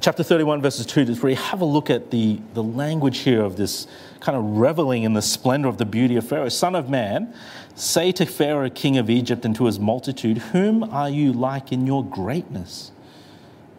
chapter 0.00 0.22
31, 0.22 0.60
verses 0.60 0.84
2 0.86 1.04
to 1.06 1.14
3, 1.14 1.34
have 1.34 1.60
a 1.60 1.64
look 1.64 1.88
at 1.88 2.10
the, 2.10 2.40
the 2.52 2.62
language 2.62 3.18
here 3.18 3.42
of 3.42 3.56
this 3.56 3.86
kind 4.20 4.36
of 4.36 4.44
reveling 4.44 5.04
in 5.04 5.14
the 5.14 5.22
splendor 5.22 5.68
of 5.68 5.78
the 5.78 5.86
beauty 5.86 6.16
of 6.16 6.26
Pharaoh. 6.28 6.48
Son 6.48 6.74
of 6.74 6.90
man, 6.90 7.32
say 7.74 8.12
to 8.12 8.26
Pharaoh, 8.26 8.70
king 8.70 8.98
of 8.98 9.10
Egypt, 9.10 9.44
and 9.44 9.54
to 9.56 9.66
his 9.66 9.78
multitude, 9.78 10.38
Whom 10.38 10.84
are 10.84 11.10
you 11.10 11.32
like 11.32 11.72
in 11.72 11.86
your 11.86 12.04
greatness? 12.04 12.92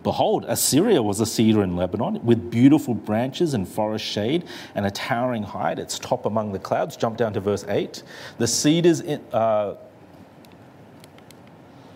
Behold, 0.04 0.46
Assyria 0.48 1.02
was 1.02 1.20
a 1.20 1.26
cedar 1.26 1.64
in 1.64 1.76
Lebanon 1.76 2.24
with 2.24 2.52
beautiful 2.52 2.94
branches 2.94 3.56
and 3.56 3.68
forest 3.68 4.06
shade 4.06 4.44
and 4.76 4.86
a 4.86 4.92
towering 4.92 5.42
height, 5.42 5.80
its 5.80 5.98
top 5.98 6.28
among 6.28 6.52
the 6.52 6.60
clouds. 6.60 6.96
Jump 6.96 7.18
down 7.18 7.34
to 7.34 7.40
verse 7.40 7.66
8. 7.68 8.04
The 8.38 8.46
cedars, 8.46 9.02
in, 9.02 9.20
uh, 9.34 9.74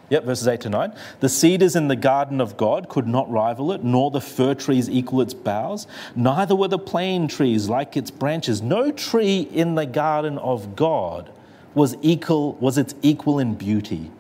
Yep, 0.09 0.23
verses 0.23 0.47
8 0.47 0.61
to 0.61 0.69
9. 0.69 0.93
The 1.19 1.29
cedars 1.29 1.75
in 1.75 1.87
the 1.87 1.95
garden 1.95 2.41
of 2.41 2.57
God 2.57 2.89
could 2.89 3.05
not 3.05 3.29
rival 3.29 3.71
it, 3.71 3.83
nor 3.83 4.09
the 4.09 4.21
fir 4.21 4.55
trees 4.55 4.89
equal 4.89 5.21
its 5.21 5.35
boughs. 5.35 5.85
Neither 6.15 6.55
were 6.55 6.67
the 6.67 6.79
plane 6.79 7.27
trees 7.27 7.69
like 7.69 7.95
its 7.95 8.09
branches. 8.09 8.59
No 8.59 8.91
tree 8.91 9.41
in 9.41 9.75
the 9.75 9.85
garden 9.85 10.39
of 10.39 10.75
God 10.75 11.29
was 11.73 11.95
equal 12.01 12.53
was 12.53 12.77
its 12.77 12.95
equal 13.01 13.39
in 13.39 13.55
beauty. 13.55 14.11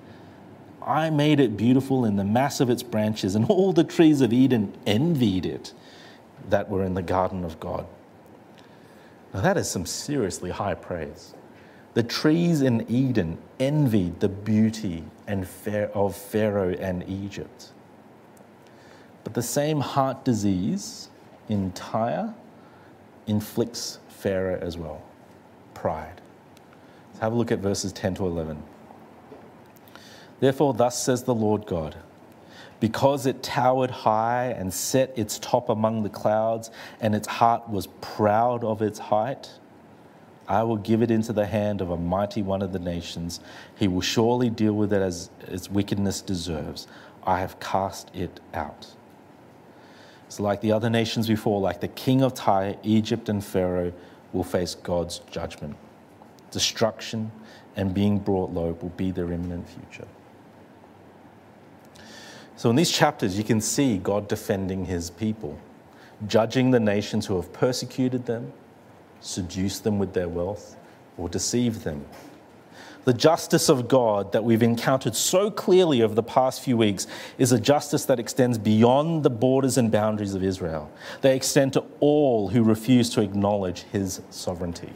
I 0.81 1.09
made 1.09 1.39
it 1.39 1.57
beautiful 1.57 2.05
in 2.05 2.15
the 2.15 2.23
mass 2.23 2.59
of 2.59 2.69
its 2.69 2.83
branches, 2.83 3.35
and 3.35 3.45
all 3.49 3.73
the 3.73 3.83
trees 3.83 4.21
of 4.21 4.33
Eden 4.33 4.73
envied 4.85 5.45
it 5.45 5.73
that 6.49 6.69
were 6.69 6.83
in 6.83 6.93
the 6.93 7.01
garden 7.01 7.43
of 7.43 7.59
God. 7.59 7.85
Now 9.33 9.41
that 9.41 9.57
is 9.57 9.69
some 9.69 9.85
seriously 9.85 10.49
high 10.49 10.75
praise. 10.75 11.33
The 11.93 12.03
trees 12.03 12.61
in 12.61 12.89
Eden 12.89 13.37
envied 13.59 14.19
the 14.19 14.29
beauty 14.29 15.03
and 15.27 15.47
of 15.93 16.15
Pharaoh 16.15 16.73
and 16.73 17.07
Egypt. 17.09 17.69
But 19.23 19.33
the 19.33 19.41
same 19.43 19.79
heart 19.79 20.23
disease 20.23 21.09
in 21.49 21.71
Tyre 21.71 22.33
inflicts 23.27 23.99
Pharaoh 24.09 24.59
as 24.61 24.77
well 24.77 25.01
pride. 25.73 26.21
Let's 27.19 27.25
have 27.25 27.33
a 27.33 27.35
look 27.35 27.51
at 27.51 27.59
verses 27.59 27.91
10 27.91 28.15
to 28.15 28.25
11. 28.25 28.63
Therefore, 30.39 30.73
thus 30.73 31.03
says 31.03 31.23
the 31.23 31.35
Lord 31.35 31.65
God 31.65 31.97
because 32.79 33.25
it 33.25 33.43
towered 33.43 33.91
high 33.91 34.55
and 34.57 34.73
set 34.73 35.11
its 35.17 35.37
top 35.37 35.67
among 35.67 36.03
the 36.03 36.09
clouds, 36.09 36.71
and 37.01 37.13
its 37.13 37.27
heart 37.27 37.67
was 37.67 37.87
proud 37.99 38.63
of 38.63 38.81
its 38.81 38.99
height 38.99 39.49
I 40.49 40.63
will 40.63 40.77
give 40.77 41.03
it 41.03 41.11
into 41.11 41.31
the 41.31 41.45
hand 41.45 41.79
of 41.79 41.91
a 41.91 41.97
mighty 41.97 42.41
one 42.41 42.63
of 42.63 42.73
the 42.73 42.79
nations. 42.79 43.39
He 43.75 43.87
will 43.87 44.01
surely 44.01 44.49
deal 44.49 44.73
with 44.73 44.91
it 44.91 45.01
as 45.01 45.29
its 45.47 45.69
wickedness 45.69 46.21
deserves. 46.21 46.87
I 47.23 47.39
have 47.39 47.59
cast 47.59 48.13
it 48.15 48.39
out. 48.55 48.87
So, 50.27 50.41
like 50.41 50.61
the 50.61 50.71
other 50.71 50.89
nations 50.89 51.27
before, 51.27 51.61
like 51.61 51.81
the 51.81 51.87
king 51.87 52.23
of 52.23 52.33
Tyre, 52.33 52.75
Egypt, 52.81 53.29
and 53.29 53.45
Pharaoh 53.45 53.93
will 54.33 54.43
face 54.43 54.73
God's 54.73 55.19
judgment. 55.31 55.75
Destruction 56.51 57.31
and 57.75 57.93
being 57.93 58.19
brought 58.19 58.51
low 58.51 58.77
will 58.81 58.89
be 58.89 59.11
their 59.11 59.31
imminent 59.31 59.67
future. 59.69 60.07
So, 62.55 62.69
in 62.69 62.75
these 62.75 62.91
chapters, 62.91 63.37
you 63.37 63.43
can 63.43 63.61
see 63.61 63.97
God 63.97 64.27
defending 64.27 64.85
his 64.85 65.09
people, 65.09 65.57
judging 66.27 66.71
the 66.71 66.79
nations 66.79 67.25
who 67.25 67.35
have 67.37 67.53
persecuted 67.53 68.25
them 68.25 68.51
seduce 69.19 69.79
them 69.79 69.99
with 69.99 70.13
their 70.13 70.29
wealth, 70.29 70.75
or 71.17 71.29
deceive 71.29 71.83
them. 71.83 72.05
The 73.05 73.13
justice 73.13 73.69
of 73.69 73.87
God 73.87 74.33
that 74.33 74.43
we've 74.43 74.61
encountered 74.61 75.15
so 75.15 75.49
clearly 75.49 76.01
over 76.01 76.13
the 76.13 76.23
past 76.23 76.61
few 76.61 76.77
weeks 76.77 77.07
is 77.37 77.51
a 77.51 77.59
justice 77.59 78.05
that 78.05 78.19
extends 78.19 78.57
beyond 78.57 79.23
the 79.23 79.29
borders 79.29 79.77
and 79.77 79.91
boundaries 79.91 80.35
of 80.35 80.43
Israel. 80.43 80.91
They 81.21 81.35
extend 81.35 81.73
to 81.73 81.83
all 81.99 82.49
who 82.49 82.61
refuse 82.61 83.09
to 83.11 83.21
acknowledge 83.21 83.83
his 83.91 84.21
sovereignty. 84.29 84.91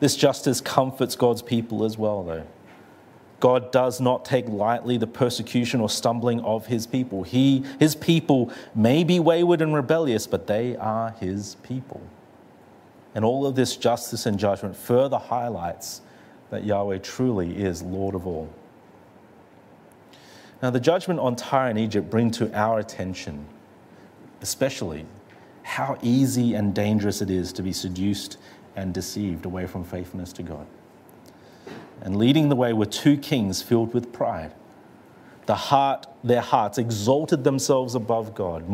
This 0.00 0.16
justice 0.16 0.60
comforts 0.60 1.16
God's 1.16 1.42
people 1.42 1.84
as 1.84 1.98
well, 1.98 2.22
though. 2.22 2.46
God 3.40 3.70
does 3.70 4.00
not 4.00 4.24
take 4.24 4.48
lightly 4.48 4.96
the 4.96 5.06
persecution 5.06 5.80
or 5.80 5.88
stumbling 5.88 6.40
of 6.40 6.66
his 6.66 6.86
people. 6.86 7.22
He, 7.22 7.64
his 7.78 7.94
people 7.94 8.52
may 8.74 9.04
be 9.04 9.20
wayward 9.20 9.62
and 9.62 9.74
rebellious, 9.74 10.26
but 10.26 10.46
they 10.46 10.76
are 10.76 11.10
his 11.20 11.56
people. 11.62 12.00
And 13.14 13.24
all 13.24 13.46
of 13.46 13.54
this 13.54 13.76
justice 13.76 14.26
and 14.26 14.38
judgment 14.38 14.76
further 14.76 15.18
highlights 15.18 16.00
that 16.50 16.64
Yahweh 16.64 16.98
truly 16.98 17.56
is 17.56 17.82
Lord 17.82 18.14
of 18.14 18.26
all. 18.26 18.48
Now, 20.62 20.70
the 20.70 20.80
judgment 20.80 21.20
on 21.20 21.36
Tyre 21.36 21.70
and 21.70 21.78
Egypt 21.78 22.10
bring 22.10 22.32
to 22.32 22.52
our 22.58 22.80
attention, 22.80 23.46
especially, 24.42 25.06
how 25.62 25.96
easy 26.02 26.54
and 26.54 26.74
dangerous 26.74 27.22
it 27.22 27.30
is 27.30 27.52
to 27.52 27.62
be 27.62 27.72
seduced 27.72 28.38
and 28.78 28.94
deceived 28.94 29.44
away 29.44 29.66
from 29.66 29.84
faithfulness 29.84 30.32
to 30.34 30.42
God. 30.42 30.66
And 32.00 32.16
leading 32.16 32.48
the 32.48 32.56
way 32.56 32.72
were 32.72 32.86
two 32.86 33.16
kings 33.16 33.60
filled 33.60 33.92
with 33.92 34.12
pride 34.12 34.54
the 35.46 35.54
heart, 35.54 36.06
their 36.22 36.42
hearts 36.42 36.76
exalted 36.76 37.42
themselves 37.42 37.94
above 37.94 38.34
God. 38.34 38.66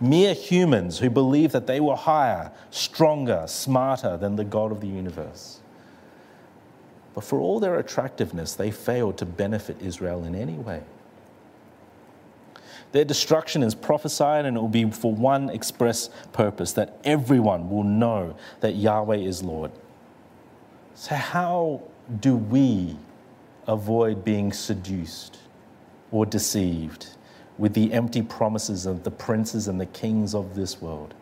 Mere 0.00 0.34
humans 0.34 0.98
who 0.98 1.08
believed 1.08 1.52
that 1.52 1.68
they 1.68 1.78
were 1.78 1.94
higher, 1.94 2.50
stronger, 2.72 3.44
smarter 3.46 4.16
than 4.16 4.34
the 4.34 4.44
God 4.44 4.72
of 4.72 4.80
the 4.80 4.88
universe. 4.88 5.60
But 7.14 7.22
for 7.22 7.38
all 7.38 7.60
their 7.60 7.78
attractiveness, 7.78 8.54
they 8.54 8.72
failed 8.72 9.18
to 9.18 9.24
benefit 9.24 9.80
Israel 9.80 10.24
in 10.24 10.34
any 10.34 10.54
way. 10.54 10.82
Their 12.92 13.04
destruction 13.04 13.62
is 13.62 13.74
prophesied, 13.74 14.44
and 14.44 14.56
it 14.56 14.60
will 14.60 14.68
be 14.68 14.90
for 14.90 15.12
one 15.12 15.50
express 15.50 16.08
purpose 16.32 16.72
that 16.74 16.98
everyone 17.04 17.68
will 17.68 17.84
know 17.84 18.36
that 18.60 18.76
Yahweh 18.76 19.16
is 19.16 19.42
Lord. 19.42 19.72
So, 20.94 21.14
how 21.14 21.82
do 22.20 22.36
we 22.36 22.96
avoid 23.66 24.24
being 24.24 24.52
seduced 24.52 25.38
or 26.12 26.24
deceived 26.24 27.08
with 27.58 27.74
the 27.74 27.92
empty 27.92 28.22
promises 28.22 28.86
of 28.86 29.02
the 29.02 29.10
princes 29.10 29.68
and 29.68 29.80
the 29.80 29.86
kings 29.86 30.34
of 30.34 30.54
this 30.54 30.80
world? 30.80 31.14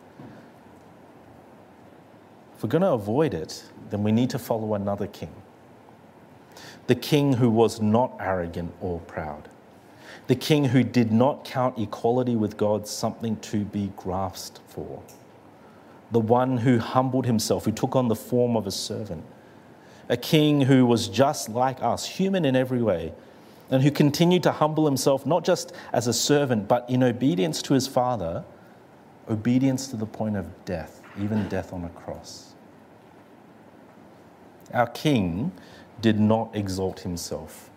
If 2.55 2.63
we're 2.63 2.69
going 2.69 2.83
to 2.83 2.91
avoid 2.91 3.33
it, 3.33 3.63
then 3.89 4.03
we 4.03 4.11
need 4.11 4.29
to 4.29 4.39
follow 4.39 4.75
another 4.75 5.07
king. 5.07 5.33
The 6.87 6.95
king 6.95 7.33
who 7.33 7.49
was 7.49 7.81
not 7.81 8.15
arrogant 8.19 8.73
or 8.79 8.99
proud 9.01 9.49
the 10.27 10.35
king 10.35 10.65
who 10.65 10.83
did 10.83 11.11
not 11.11 11.45
count 11.45 11.77
equality 11.77 12.35
with 12.35 12.57
God 12.57 12.87
something 12.87 13.37
to 13.37 13.63
be 13.63 13.91
grasped 13.95 14.59
for, 14.67 15.03
the 16.11 16.19
one 16.19 16.57
who 16.57 16.79
humbled 16.79 17.25
himself, 17.25 17.65
who 17.65 17.71
took 17.71 17.95
on 17.95 18.07
the 18.07 18.15
form 18.15 18.55
of 18.55 18.65
a 18.65 18.71
servant, 18.71 19.23
a 20.09 20.17
king 20.17 20.61
who 20.61 20.85
was 20.85 21.07
just 21.07 21.49
like 21.49 21.81
us, 21.81 22.05
human 22.05 22.45
in 22.45 22.55
every 22.55 22.81
way, 22.81 23.13
and 23.69 23.83
who 23.83 23.91
continued 23.91 24.43
to 24.43 24.51
humble 24.51 24.85
himself 24.85 25.25
not 25.25 25.43
just 25.43 25.73
as 25.91 26.07
a 26.07 26.13
servant, 26.13 26.67
but 26.67 26.87
in 26.89 27.03
obedience 27.03 27.61
to 27.63 27.73
his 27.73 27.87
Father, 27.87 28.43
obedience 29.29 29.87
to 29.87 29.95
the 29.95 30.05
point 30.05 30.35
of 30.35 30.65
death, 30.65 31.01
even 31.19 31.47
death 31.49 31.73
on 31.73 31.83
a 31.83 31.89
cross. 31.89 32.53
Our 34.73 34.87
king 34.87 35.51
did 36.01 36.19
not 36.19 36.55
exalt 36.55 36.99
himself 37.01 37.69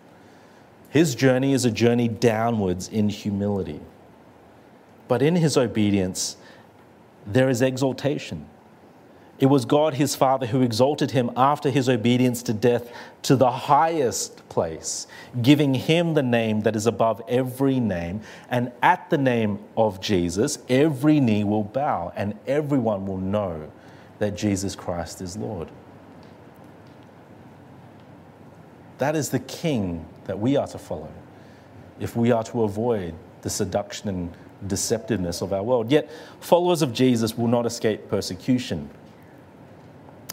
his 0.89 1.15
journey 1.15 1.53
is 1.53 1.65
a 1.65 1.71
journey 1.71 2.07
downwards 2.07 2.87
in 2.87 3.09
humility. 3.09 3.79
But 5.07 5.21
in 5.21 5.35
his 5.35 5.57
obedience, 5.57 6.37
there 7.25 7.49
is 7.49 7.61
exaltation. 7.61 8.45
It 9.39 9.45
was 9.45 9.63
God, 9.63 9.93
his 9.93 10.15
Father, 10.15 10.47
who 10.47 10.61
exalted 10.61 11.11
him 11.11 11.31
after 11.37 11.69
his 11.69 11.87
obedience 11.87 12.43
to 12.43 12.53
death 12.53 12.91
to 13.21 13.37
the 13.37 13.49
highest 13.49 14.47
place, 14.49 15.07
giving 15.41 15.73
him 15.73 16.13
the 16.13 16.23
name 16.23 16.61
that 16.61 16.75
is 16.75 16.85
above 16.85 17.21
every 17.27 17.79
name. 17.79 18.21
And 18.49 18.71
at 18.81 19.09
the 19.09 19.17
name 19.17 19.59
of 19.77 20.01
Jesus, 20.01 20.59
every 20.67 21.21
knee 21.21 21.45
will 21.45 21.63
bow 21.63 22.11
and 22.17 22.37
everyone 22.47 23.05
will 23.05 23.17
know 23.17 23.71
that 24.17 24.35
Jesus 24.35 24.75
Christ 24.75 25.21
is 25.21 25.37
Lord. 25.37 25.69
That 28.97 29.15
is 29.15 29.29
the 29.29 29.39
King 29.39 30.05
that 30.29 30.37
we 30.37 30.55
are 30.55 30.67
to 30.67 30.77
follow 30.77 31.11
if 31.99 32.15
we 32.15 32.31
are 32.31 32.43
to 32.43 32.61
avoid 32.61 33.15
the 33.41 33.49
seduction 33.49 34.07
and 34.09 34.33
deceptiveness 34.67 35.41
of 35.41 35.51
our 35.51 35.63
world. 35.63 35.89
Yet, 35.89 36.07
followers 36.39 36.83
of 36.83 36.93
Jesus 36.93 37.35
will 37.35 37.47
not 37.47 37.65
escape 37.65 38.07
persecution. 38.09 38.91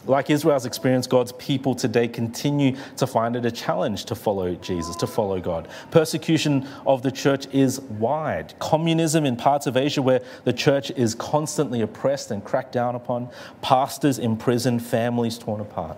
Like 0.05 0.29
Israel's 0.29 0.67
experience, 0.67 1.07
God's 1.07 1.31
people 1.31 1.73
today 1.73 2.07
continue 2.07 2.77
to 2.97 3.07
find 3.07 3.35
it 3.35 3.43
a 3.43 3.49
challenge 3.49 4.05
to 4.05 4.13
follow 4.13 4.53
Jesus, 4.53 4.95
to 4.97 5.07
follow 5.07 5.41
God. 5.41 5.67
Persecution 5.89 6.67
of 6.85 7.01
the 7.01 7.11
church 7.11 7.47
is 7.51 7.81
wide. 7.81 8.53
Communism 8.59 9.25
in 9.25 9.35
parts 9.35 9.65
of 9.65 9.75
Asia 9.75 10.03
where 10.03 10.21
the 10.43 10.53
church 10.53 10.91
is 10.91 11.15
constantly 11.15 11.81
oppressed 11.81 12.29
and 12.29 12.45
cracked 12.45 12.71
down 12.71 12.93
upon, 12.93 13.29
pastors 13.63 14.19
imprisoned, 14.19 14.85
families 14.85 15.39
torn 15.39 15.59
apart. 15.59 15.97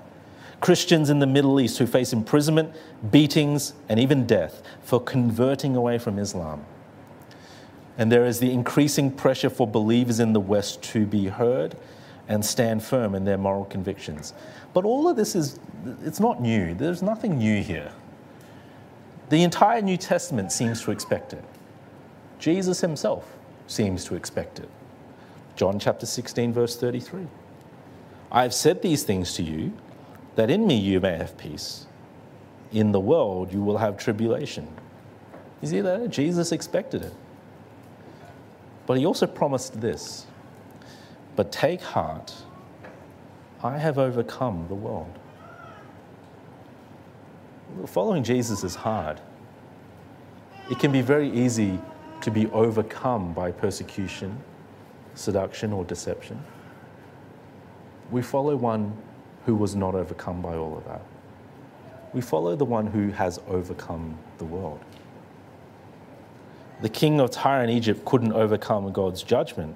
Christians 0.62 1.10
in 1.10 1.20
the 1.20 1.28
Middle 1.28 1.60
East 1.60 1.78
who 1.78 1.88
face 1.88 2.12
imprisonment, 2.12 2.74
beatings, 3.12 3.74
and 3.88 4.00
even 4.00 4.26
death 4.26 4.62
for 4.82 5.00
converting 5.00 5.76
away 5.76 5.98
from 5.98 6.20
Islam. 6.20 6.66
And 7.98 8.12
there 8.12 8.26
is 8.26 8.40
the 8.40 8.52
increasing 8.52 9.12
pressure 9.12 9.50
for 9.50 9.68
believers 9.68 10.20
in 10.20 10.34
the 10.34 10.40
West 10.40 10.82
to 10.84 11.06
be 11.06 11.28
heard 11.28 11.76
and 12.28 12.46
stand 12.46 12.84
firm 12.84 13.16
in 13.16 13.26
their 13.26 13.38
moral 13.38 13.66
convictions. 13.66 14.34
But 14.74 14.86
all 14.86 15.10
of 15.10 15.16
this 15.16 15.36
is, 15.36 15.60
it's 16.04 16.20
not 16.20 16.42
new. 16.42 16.74
There's 16.76 17.02
nothing 17.02 17.38
new 17.38 17.62
here. 17.62 17.92
The 19.30 19.44
entire 19.44 19.82
New 19.82 19.98
Testament 19.98 20.52
seems 20.52 20.82
to 20.84 20.92
expect 20.92 21.34
it. 21.34 21.44
Jesus 22.38 22.82
himself 22.82 23.38
seems 23.68 24.06
to 24.06 24.16
expect 24.16 24.60
it. 24.60 24.70
John 25.56 25.80
chapter 25.80 26.06
16, 26.06 26.54
verse 26.54 26.78
33. 26.78 27.28
I 28.32 28.44
have 28.44 28.54
said 28.54 28.82
these 28.82 29.04
things 29.04 29.34
to 29.34 29.44
you 29.44 29.74
that 30.40 30.50
in 30.50 30.66
me 30.66 30.78
you 30.78 31.02
may 31.02 31.18
have 31.18 31.38
peace. 31.38 31.86
In 32.72 32.94
the 32.94 33.00
world 33.00 33.52
you 33.52 33.62
will 33.62 33.78
have 33.78 33.98
tribulation. 33.98 34.66
You 35.62 35.68
see 35.68 35.82
that? 35.82 36.10
Jesus 36.10 36.54
expected 36.54 37.02
it. 37.02 37.14
But 38.86 38.98
he 38.98 39.06
also 39.06 39.28
promised 39.28 39.82
this 39.82 40.26
But 41.36 41.52
take 41.52 41.82
heart, 41.82 42.34
I 43.62 43.78
have 43.78 43.98
overcome 43.98 44.66
the 44.70 44.76
world. 44.76 45.20
Following 47.88 48.24
Jesus 48.24 48.64
is 48.64 48.76
hard. 48.76 49.20
It 50.72 50.80
can 50.80 50.94
be 50.94 51.02
very 51.02 51.30
easy 51.30 51.82
to 52.22 52.32
be 52.32 52.48
overcome 52.48 53.34
by 53.34 53.52
persecution, 53.52 54.42
seduction, 55.16 55.74
or 55.74 55.84
deception. 55.84 56.42
We 58.10 58.22
follow 58.22 58.56
one 58.56 58.98
who 59.46 59.56
was 59.56 59.76
not 59.76 59.96
overcome 59.96 60.42
by 60.42 60.56
all 60.56 60.78
of 60.78 60.86
that. 60.86 61.02
We 62.14 62.22
follow 62.22 62.56
the 62.56 62.66
one 62.66 62.88
who 62.88 63.10
has 63.12 63.40
overcome 63.48 64.18
the 64.38 64.46
world. 64.46 64.80
The 66.82 66.90
king 66.90 67.20
of 67.20 67.32
Tyre 67.32 67.62
and 67.62 67.72
Egypt 67.72 68.06
couldn't 68.06 68.34
overcome 68.34 68.92
God's 68.92 69.22
judgment. 69.22 69.76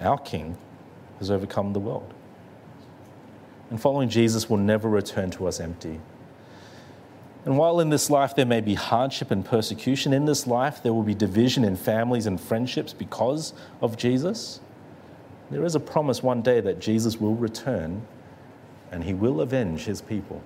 Our 0.00 0.18
king 0.18 0.56
has 1.18 1.30
overcome 1.30 1.72
the 1.72 1.80
world. 1.80 2.12
And 3.70 3.80
following 3.80 4.08
Jesus 4.08 4.50
will 4.50 4.56
never 4.56 4.88
return 4.88 5.30
to 5.32 5.46
us 5.46 5.60
empty. 5.60 6.00
And 7.44 7.56
while 7.56 7.80
in 7.80 7.88
this 7.88 8.10
life 8.10 8.34
there 8.34 8.46
may 8.46 8.60
be 8.60 8.74
hardship 8.74 9.30
and 9.30 9.44
persecution, 9.44 10.12
in 10.12 10.26
this 10.26 10.46
life 10.46 10.82
there 10.82 10.92
will 10.92 11.04
be 11.04 11.14
division 11.14 11.64
in 11.64 11.76
families 11.76 12.26
and 12.26 12.40
friendships 12.40 12.92
because 12.92 13.54
of 13.80 13.96
Jesus, 13.96 14.60
there 15.50 15.64
is 15.64 15.74
a 15.74 15.80
promise 15.80 16.22
one 16.22 16.42
day 16.42 16.60
that 16.60 16.80
Jesus 16.80 17.18
will 17.20 17.34
return 17.34 18.02
and 18.90 19.04
he 19.04 19.14
will 19.14 19.40
avenge 19.40 19.84
his 19.84 20.00
people. 20.00 20.42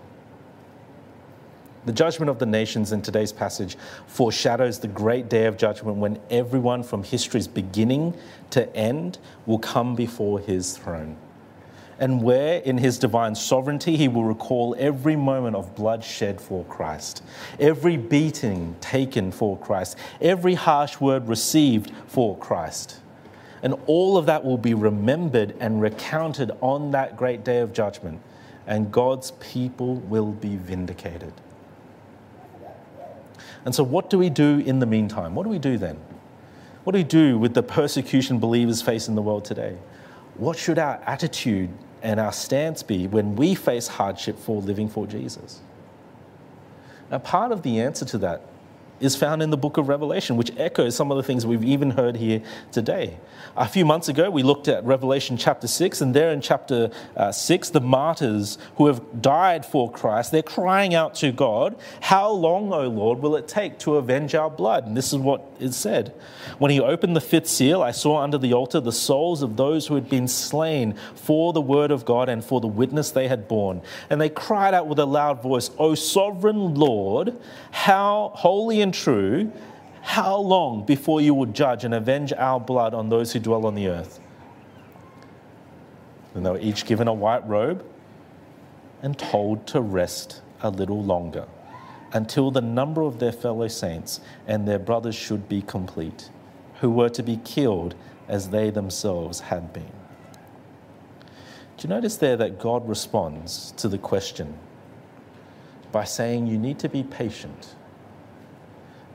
The 1.87 1.93
judgment 1.93 2.31
of 2.31 2.39
the 2.39 2.47
nations 2.47 2.93
in 2.93 3.03
today's 3.03 3.33
passage 3.33 3.77
foreshadows 4.07 4.79
the 4.79 4.89
great 4.89 5.29
day 5.29 5.45
of 5.45 5.59
judgment 5.59 5.99
when 5.99 6.19
everyone 6.31 6.83
from 6.83 7.03
history's 7.03 7.47
beginning 7.47 8.17
to 8.51 8.75
end 8.75 9.19
will 9.45 9.59
come 9.59 9.95
before 9.95 10.41
his 10.41 10.79
throne. 10.79 11.17
And 11.99 12.23
where, 12.23 12.61
in 12.61 12.79
his 12.79 12.99
divine 12.99 13.35
sovereignty, 13.35 13.97
he 13.97 14.09
will 14.09 14.25
recall 14.25 14.75
every 14.79 15.15
moment 15.15 15.57
of 15.57 15.77
blood 15.77 16.03
shed 16.03 16.41
for 16.41 16.65
Christ, 16.65 17.23
every 17.61 17.99
beating 17.99 18.77
taken 18.81 19.31
for 19.31 19.57
Christ, 19.59 19.97
every 20.21 20.55
harsh 20.55 21.01
word 21.01 21.29
received 21.29 21.93
for 22.07 22.37
Christ. 22.39 23.01
And 23.63 23.75
all 23.87 24.17
of 24.17 24.27
that 24.27 24.43
will 24.43 24.59
be 24.59 24.75
remembered 24.75 25.55
and 25.61 25.81
recounted 25.81 26.51
on 26.61 26.91
that 26.93 27.17
great 27.17 27.45
day 27.45 27.59
of 27.59 27.73
judgment 27.73 28.21
and 28.67 28.91
God's 28.91 29.33
people 29.33 29.97
will 29.97 30.33
be 30.33 30.57
vindicated. 30.57 31.33
And 33.65 33.75
so, 33.75 33.83
what 33.83 34.11
do 34.11 34.19
we 34.19 34.31
do 34.31 34.59
in 34.59 34.79
the 34.79 34.87
meantime? 34.87 35.35
What 35.35 35.45
do 35.45 35.51
we 35.51 35.59
do 35.59 35.79
then? 35.79 35.99
What 36.85 36.93
do 36.93 36.99
we 36.99 37.05
do 37.05 37.39
with 37.39 37.55
the 37.55 37.63
persecution 37.63 38.39
believers 38.39 38.83
face 38.83 39.09
in 39.09 39.15
the 39.15 39.23
world 39.23 39.45
today? 39.45 39.79
What 40.37 40.59
should 40.59 40.79
our 40.79 41.01
attitude 41.07 41.71
and 42.03 42.21
our 42.21 42.33
stance 42.33 42.83
be 42.83 43.07
when 43.07 43.37
we 43.37 43.55
face 43.55 43.87
hardship 43.87 44.39
for 44.39 44.61
living 44.61 44.89
for 44.89 45.07
Jesus? 45.07 45.61
Now, 47.11 47.19
part 47.19 47.53
of 47.53 47.63
the 47.63 47.81
answer 47.81 48.05
to 48.07 48.19
that 48.19 48.43
is 49.01 49.17
found 49.17 49.43
in 49.43 49.51
the 49.51 49.57
book 49.57 49.77
of 49.77 49.89
Revelation, 49.89 50.37
which 50.37 50.53
echoes 50.57 50.97
some 50.97 51.11
of 51.11 51.17
the 51.17 51.23
things 51.23 51.47
we've 51.47 51.65
even 51.65 51.91
heard 51.91 52.17
here 52.17 52.43
today. 52.73 53.19
A 53.57 53.69
few 53.69 53.85
months 53.85 54.09
ago, 54.09 54.31
we 54.31 54.43
looked 54.43 54.67
at 54.67 54.85
Revelation 54.85 55.37
chapter 55.37 55.67
6, 55.67 56.01
and 56.01 56.15
there 56.15 56.33
in 56.33 56.41
chapter 56.41 56.91
uh, 57.17 57.31
6, 57.31 57.71
the 57.71 57.81
martyrs 57.81 58.59
who 58.77 58.87
have 58.87 59.23
died 59.23 59.65
for 59.65 59.91
Christ, 59.91 60.33
they're 60.33 60.43
crying 60.43 60.95
out 60.95 61.15
to 61.17 61.31
God, 61.33 61.77
How 62.01 62.31
long, 62.31 62.73
O 62.73 62.89
Lord, 62.89 63.21
will 63.21 63.37
it 63.37 63.47
take 63.47 63.79
to 63.81 63.97
avenge 63.97 64.35
our 64.35 64.51
blood? 64.51 64.87
And 64.87 64.97
this 64.97 65.13
is 65.13 65.19
what 65.19 65.47
is 65.61 65.77
said. 65.77 66.15
When 66.59 66.71
he 66.71 66.81
opened 66.81 67.17
the 67.17 67.21
fifth 67.21 67.47
seal, 67.47 67.83
I 67.83 67.91
saw 67.91 68.19
under 68.19 68.39
the 68.39 68.53
altar 68.53 68.81
the 68.81 68.93
souls 68.93 69.43
of 69.43 69.57
those 69.57 69.87
who 69.87 69.95
had 69.95 70.09
been 70.09 70.29
slain 70.29 70.95
for 71.15 71.53
the 71.53 71.61
word 71.61 71.91
of 71.91 72.05
God 72.05 72.29
and 72.29 72.45
for 72.45 72.61
the 72.61 72.67
witness 72.67 73.11
they 73.11 73.29
had 73.29 73.49
borne. 73.49 73.83
And 74.11 74.21
they 74.21 74.29
cried 74.29 74.75
out 74.75 74.87
with 74.87 74.99
a 74.99 75.05
loud 75.05 75.43
voice, 75.43 75.71
O 75.79 75.95
sovereign 75.95 76.75
Lord, 76.75 77.37
how 77.71 78.33
holy 78.35 78.81
and 78.85 78.95
true, 78.95 79.51
how 80.03 80.37
long 80.37 80.85
before 80.85 81.21
you 81.21 81.35
will 81.35 81.47
judge 81.47 81.85
and 81.85 81.95
avenge 81.95 82.33
our 82.35 82.61
blood 82.61 82.95
on 82.95 83.09
those 83.09 83.33
who 83.33 83.41
dwell 83.41 83.67
on 83.67 83.75
the 83.75 83.89
earth? 83.89 84.21
And 86.35 86.45
they 86.45 86.51
were 86.51 86.61
each 86.61 86.85
given 86.85 87.09
a 87.09 87.13
white 87.13 87.45
robe, 87.49 87.85
and 89.03 89.19
told 89.19 89.67
to 89.69 89.81
rest 89.81 90.43
a 90.61 90.71
little 90.71 91.03
longer 91.03 91.47
until 92.13 92.51
the 92.51 92.61
number 92.61 93.03
of 93.03 93.19
their 93.19 93.33
fellow 93.33 93.67
saints 93.67 94.21
and 94.47 94.69
their 94.69 94.79
brothers 94.79 95.15
should 95.15 95.49
be 95.49 95.63
complete, 95.63 96.31
who 96.81 96.91
were 96.91 97.09
to 97.09 97.23
be 97.23 97.39
killed 97.39 97.95
as 98.29 98.51
they 98.51 98.71
themselves 98.71 99.41
had 99.41 99.73
been. 99.73 99.93
Do 101.77 101.89
you 101.89 101.89
notice 101.89 102.17
there 102.17 102.37
that 102.37 102.61
God 102.61 102.89
responds 102.89 103.73
to 103.79 103.89
the 103.89 103.99
question 103.99 104.59
by 105.91 106.05
saying 106.05 106.47
you 106.47 106.59
need 106.59 106.79
to 106.81 106.89
be 106.89 107.03
patient 107.03 107.75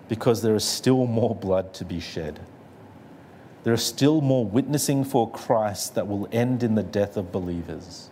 because 0.09 0.41
there 0.41 0.55
is 0.55 0.65
still 0.65 1.07
more 1.07 1.33
blood 1.33 1.73
to 1.75 1.85
be 1.85 2.01
shed? 2.01 2.41
There 3.63 3.73
is 3.73 3.83
still 3.83 4.19
more 4.19 4.45
witnessing 4.45 5.05
for 5.05 5.29
Christ 5.29 5.95
that 5.95 6.07
will 6.07 6.27
end 6.31 6.63
in 6.63 6.75
the 6.75 6.83
death 6.83 7.15
of 7.15 7.31
believers. 7.31 8.09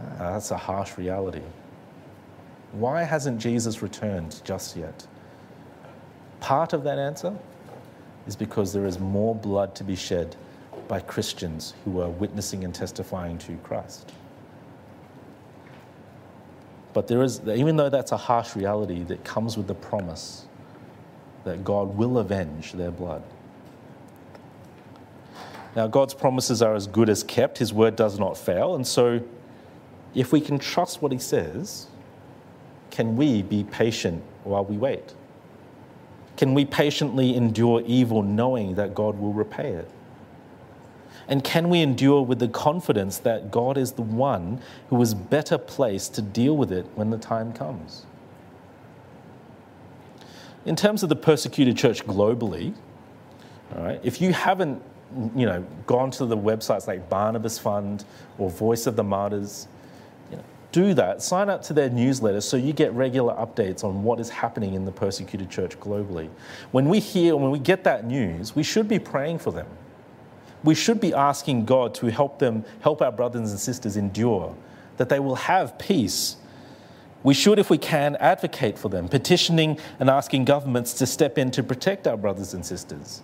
Ah, 0.00 0.32
that's 0.32 0.50
a 0.50 0.56
harsh 0.56 0.98
reality. 0.98 1.42
Why 2.72 3.02
hasn't 3.02 3.38
Jesus 3.40 3.82
returned 3.82 4.40
just 4.44 4.76
yet? 4.76 5.06
Part 6.40 6.72
of 6.72 6.84
that 6.84 6.98
answer 6.98 7.36
is 8.26 8.36
because 8.36 8.72
there 8.72 8.86
is 8.86 8.98
more 8.98 9.34
blood 9.34 9.74
to 9.76 9.84
be 9.84 9.96
shed 9.96 10.36
by 10.88 11.00
Christians 11.00 11.74
who 11.84 12.00
are 12.00 12.10
witnessing 12.10 12.64
and 12.64 12.74
testifying 12.74 13.38
to 13.38 13.56
Christ. 13.58 14.12
But 16.96 17.08
there 17.08 17.22
is, 17.22 17.42
even 17.46 17.76
though 17.76 17.90
that's 17.90 18.12
a 18.12 18.16
harsh 18.16 18.56
reality, 18.56 19.02
that 19.02 19.22
comes 19.22 19.58
with 19.58 19.66
the 19.66 19.74
promise 19.74 20.46
that 21.44 21.62
God 21.62 21.94
will 21.94 22.16
avenge 22.16 22.72
their 22.72 22.90
blood. 22.90 23.22
Now, 25.76 25.88
God's 25.88 26.14
promises 26.14 26.62
are 26.62 26.74
as 26.74 26.86
good 26.86 27.10
as 27.10 27.22
kept, 27.22 27.58
His 27.58 27.70
word 27.70 27.96
does 27.96 28.18
not 28.18 28.38
fail. 28.38 28.76
And 28.76 28.86
so, 28.86 29.20
if 30.14 30.32
we 30.32 30.40
can 30.40 30.58
trust 30.58 31.02
what 31.02 31.12
He 31.12 31.18
says, 31.18 31.88
can 32.90 33.14
we 33.14 33.42
be 33.42 33.64
patient 33.64 34.22
while 34.44 34.64
we 34.64 34.78
wait? 34.78 35.12
Can 36.38 36.54
we 36.54 36.64
patiently 36.64 37.36
endure 37.36 37.82
evil 37.84 38.22
knowing 38.22 38.76
that 38.76 38.94
God 38.94 39.18
will 39.18 39.34
repay 39.34 39.72
it? 39.72 39.90
And 41.28 41.42
can 41.42 41.68
we 41.68 41.80
endure 41.80 42.22
with 42.22 42.38
the 42.38 42.48
confidence 42.48 43.18
that 43.18 43.50
God 43.50 43.76
is 43.76 43.92
the 43.92 44.02
one 44.02 44.60
who 44.90 45.00
is 45.02 45.14
better 45.14 45.58
placed 45.58 46.14
to 46.14 46.22
deal 46.22 46.56
with 46.56 46.70
it 46.70 46.86
when 46.94 47.10
the 47.10 47.18
time 47.18 47.52
comes? 47.52 48.06
In 50.64 50.76
terms 50.76 51.02
of 51.02 51.08
the 51.08 51.16
persecuted 51.16 51.76
church 51.76 52.04
globally, 52.06 52.74
all 53.74 53.82
right, 53.82 54.00
if 54.04 54.20
you 54.20 54.32
haven't 54.32 54.82
you 55.34 55.46
know, 55.46 55.64
gone 55.86 56.10
to 56.12 56.26
the 56.26 56.36
websites 56.36 56.86
like 56.86 57.08
Barnabas 57.08 57.58
Fund 57.58 58.04
or 58.38 58.50
Voice 58.50 58.86
of 58.86 58.96
the 58.96 59.04
Martyrs, 59.04 59.68
you 60.30 60.36
know, 60.36 60.44
do 60.72 60.94
that. 60.94 61.22
Sign 61.22 61.48
up 61.48 61.62
to 61.62 61.72
their 61.72 61.88
newsletter 61.88 62.40
so 62.40 62.56
you 62.56 62.72
get 62.72 62.92
regular 62.92 63.34
updates 63.34 63.84
on 63.84 64.02
what 64.02 64.18
is 64.20 64.28
happening 64.28 64.74
in 64.74 64.84
the 64.84 64.92
persecuted 64.92 65.48
church 65.50 65.78
globally. 65.78 66.28
When 66.72 66.88
we 66.88 66.98
hear, 66.98 67.36
when 67.36 67.50
we 67.50 67.58
get 67.58 67.84
that 67.84 68.04
news, 68.04 68.54
we 68.54 68.62
should 68.62 68.88
be 68.88 68.98
praying 68.98 69.38
for 69.38 69.52
them. 69.52 69.66
We 70.64 70.74
should 70.74 71.00
be 71.00 71.14
asking 71.14 71.64
God 71.64 71.94
to 71.96 72.06
help 72.10 72.38
them, 72.38 72.64
help 72.80 73.02
our 73.02 73.12
brothers 73.12 73.50
and 73.50 73.60
sisters 73.60 73.96
endure, 73.96 74.54
that 74.96 75.08
they 75.08 75.20
will 75.20 75.36
have 75.36 75.78
peace. 75.78 76.36
We 77.22 77.34
should, 77.34 77.58
if 77.58 77.70
we 77.70 77.78
can, 77.78 78.16
advocate 78.16 78.78
for 78.78 78.88
them, 78.88 79.08
petitioning 79.08 79.78
and 79.98 80.08
asking 80.08 80.44
governments 80.44 80.92
to 80.94 81.06
step 81.06 81.38
in 81.38 81.50
to 81.52 81.62
protect 81.62 82.06
our 82.06 82.16
brothers 82.16 82.54
and 82.54 82.64
sisters. 82.64 83.22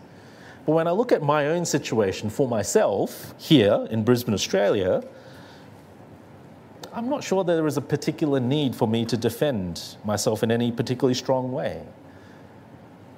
But 0.67 0.73
when 0.73 0.87
I 0.87 0.93
look 0.93 1.11
at 1.11 1.23
my 1.23 1.47
own 1.47 1.65
situation 1.65 2.31
for 2.31 2.47
myself 2.47 3.35
here 3.39 3.87
in 3.91 4.05
Brisbane, 4.05 4.35
Australia, 4.35 5.03
I'm 6.93 7.09
not 7.09 7.25
sure 7.25 7.43
there 7.43 7.67
is 7.67 7.77
a 7.77 7.83
particular 7.83 8.39
need 8.39 8.77
for 8.77 8.87
me 8.87 9.05
to 9.07 9.17
defend 9.17 9.97
myself 10.05 10.43
in 10.43 10.51
any 10.51 10.71
particularly 10.71 11.15
strong 11.15 11.51
way. 11.51 11.83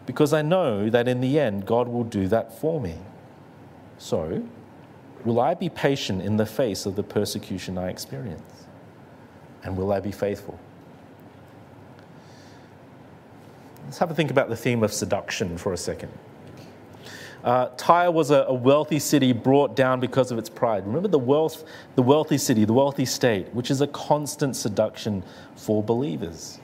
Because 0.07 0.33
I 0.33 0.43
know 0.43 0.89
that 0.91 1.09
in 1.09 1.21
the 1.21 1.41
end, 1.41 1.67
God 1.67 1.89
will 1.89 2.05
do 2.05 2.29
that 2.29 2.59
for 2.61 2.81
me. 2.81 2.97
So, 3.99 4.43
will 5.25 5.41
I 5.41 5.55
be 5.55 5.69
patient 5.69 6.23
in 6.23 6.37
the 6.37 6.47
face 6.47 6.87
of 6.87 6.97
the 6.97 7.03
persecution 7.03 7.79
I 7.79 7.89
experience? 7.89 8.65
And 9.63 9.77
will 9.77 9.93
I 9.93 10.01
be 10.01 10.13
faithful? 10.13 10.59
Let's 13.85 13.99
have 13.99 14.11
a 14.11 14.15
think 14.15 14.31
about 14.31 14.49
the 14.49 14.57
theme 14.57 14.83
of 14.83 14.93
seduction 14.93 15.57
for 15.57 15.73
a 15.73 15.77
second. 15.77 16.11
Uh, 17.45 17.69
Tyre 17.77 18.11
was 18.11 18.31
a, 18.31 18.45
a, 18.49 18.55
wealthy 18.55 18.99
city 18.99 19.33
brought 19.35 19.77
down 19.77 20.01
because 20.01 20.33
of 20.33 20.39
its 20.39 20.49
pride. 20.49 20.87
Remember 20.87 21.09
the 21.09 21.19
wealth, 21.19 21.65
the 21.95 22.03
wealthy 22.03 22.39
city, 22.39 22.65
the 22.65 22.73
wealthy 22.73 23.05
state, 23.05 23.53
which 23.55 23.71
is 23.71 23.83
a 23.83 23.87
constant 23.89 24.57
seduction 24.57 25.23
for 25.55 25.83
believers. 25.83 26.59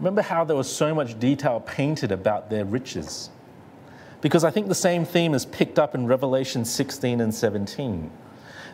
Remember 0.00 0.22
how 0.22 0.44
there 0.44 0.56
was 0.56 0.70
so 0.70 0.92
much 0.92 1.18
detail 1.20 1.60
painted 1.60 2.10
about 2.10 2.50
their 2.50 2.64
riches. 2.64 3.30
Because 4.24 4.42
I 4.42 4.50
think 4.50 4.68
the 4.68 4.74
same 4.74 5.04
theme 5.04 5.34
is 5.34 5.44
picked 5.44 5.78
up 5.78 5.94
in 5.94 6.06
Revelation 6.06 6.64
16 6.64 7.20
and 7.20 7.34
17. 7.34 8.10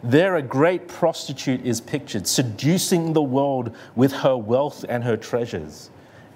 There, 0.05 0.37
a 0.37 0.43
great 0.43 0.87
prostitute 0.87 1.67
is 1.67 1.81
pictured, 1.81 2.29
seducing 2.29 3.15
the 3.15 3.23
world 3.23 3.75
with 3.97 4.13
her 4.13 4.37
wealth 4.37 4.85
and 4.89 5.03
her 5.03 5.17
treasures, 5.17 5.91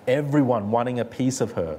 everyone 0.08 0.72
wanting 0.72 0.98
a 0.98 1.04
piece 1.04 1.40
of 1.40 1.52
her 1.52 1.78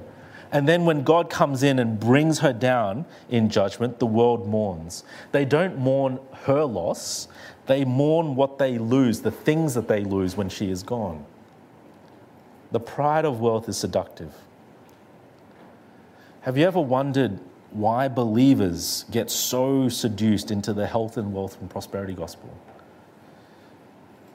and 0.52 0.68
then 0.68 0.84
when 0.84 1.02
God 1.02 1.28
comes 1.28 1.62
in 1.62 1.78
and 1.78 1.98
brings 1.98 2.38
her 2.38 2.52
down 2.52 3.04
in 3.28 3.50
judgment, 3.50 3.98
the 3.98 4.06
world 4.06 4.46
mourns. 4.46 5.04
They 5.32 5.44
don't 5.44 5.78
mourn 5.78 6.20
her 6.44 6.64
loss, 6.64 7.28
they 7.66 7.84
mourn 7.84 8.36
what 8.36 8.58
they 8.58 8.78
lose, 8.78 9.20
the 9.20 9.30
things 9.30 9.74
that 9.74 9.88
they 9.88 10.04
lose 10.04 10.36
when 10.36 10.48
she 10.48 10.70
is 10.70 10.82
gone. 10.82 11.24
The 12.70 12.80
pride 12.80 13.24
of 13.24 13.40
wealth 13.40 13.68
is 13.68 13.76
seductive. 13.76 14.32
Have 16.46 16.56
you 16.56 16.64
ever 16.64 16.80
wondered 16.80 17.40
why 17.72 18.06
believers 18.06 19.04
get 19.10 19.32
so 19.32 19.88
seduced 19.88 20.52
into 20.52 20.72
the 20.72 20.86
health 20.86 21.16
and 21.16 21.32
wealth 21.32 21.60
and 21.60 21.68
prosperity 21.68 22.14
gospel? 22.14 22.56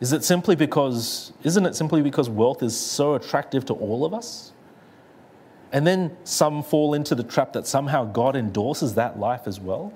Is 0.02 0.12
it 0.12 0.26
simply 0.26 0.58
because, 0.58 1.32
isn't 1.44 1.66
it 1.66 1.74
simply 1.74 2.02
because 2.02 2.30
wealth 2.30 2.64
is 2.64 2.78
so 2.78 3.14
attractive 3.16 3.64
to 3.68 3.74
all 3.76 4.04
of 4.04 4.14
us? 4.14 4.52
And 5.72 5.88
then 5.88 6.18
some 6.26 6.64
fall 6.64 6.96
into 6.96 7.16
the 7.16 7.24
trap 7.24 7.54
that 7.54 7.66
somehow 7.66 8.04
God 8.04 8.36
endorses 8.36 8.96
that 8.96 9.18
life 9.18 9.44
as 9.46 9.62
well. 9.62 9.94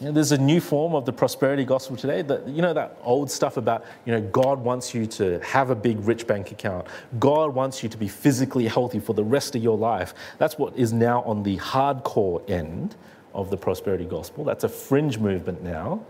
You 0.00 0.06
know, 0.06 0.12
there's 0.12 0.32
a 0.32 0.38
new 0.38 0.60
form 0.60 0.94
of 0.94 1.06
the 1.06 1.12
prosperity 1.12 1.64
gospel 1.64 1.96
today. 1.96 2.20
That 2.20 2.46
you 2.46 2.60
know 2.60 2.74
that 2.74 2.98
old 3.02 3.30
stuff 3.30 3.56
about 3.56 3.84
you 4.04 4.12
know 4.12 4.20
God 4.20 4.58
wants 4.58 4.94
you 4.94 5.06
to 5.06 5.40
have 5.40 5.70
a 5.70 5.74
big 5.74 5.98
rich 6.00 6.26
bank 6.26 6.52
account. 6.52 6.86
God 7.18 7.54
wants 7.54 7.82
you 7.82 7.88
to 7.88 7.96
be 7.96 8.06
physically 8.06 8.66
healthy 8.66 9.00
for 9.00 9.14
the 9.14 9.24
rest 9.24 9.56
of 9.56 9.62
your 9.62 9.78
life. 9.78 10.12
That's 10.36 10.58
what 10.58 10.76
is 10.76 10.92
now 10.92 11.22
on 11.22 11.42
the 11.42 11.56
hardcore 11.56 12.48
end 12.50 12.94
of 13.32 13.48
the 13.50 13.56
prosperity 13.56 14.04
gospel. 14.04 14.44
That's 14.44 14.64
a 14.64 14.68
fringe 14.68 15.18
movement 15.18 15.62
now. 15.62 16.04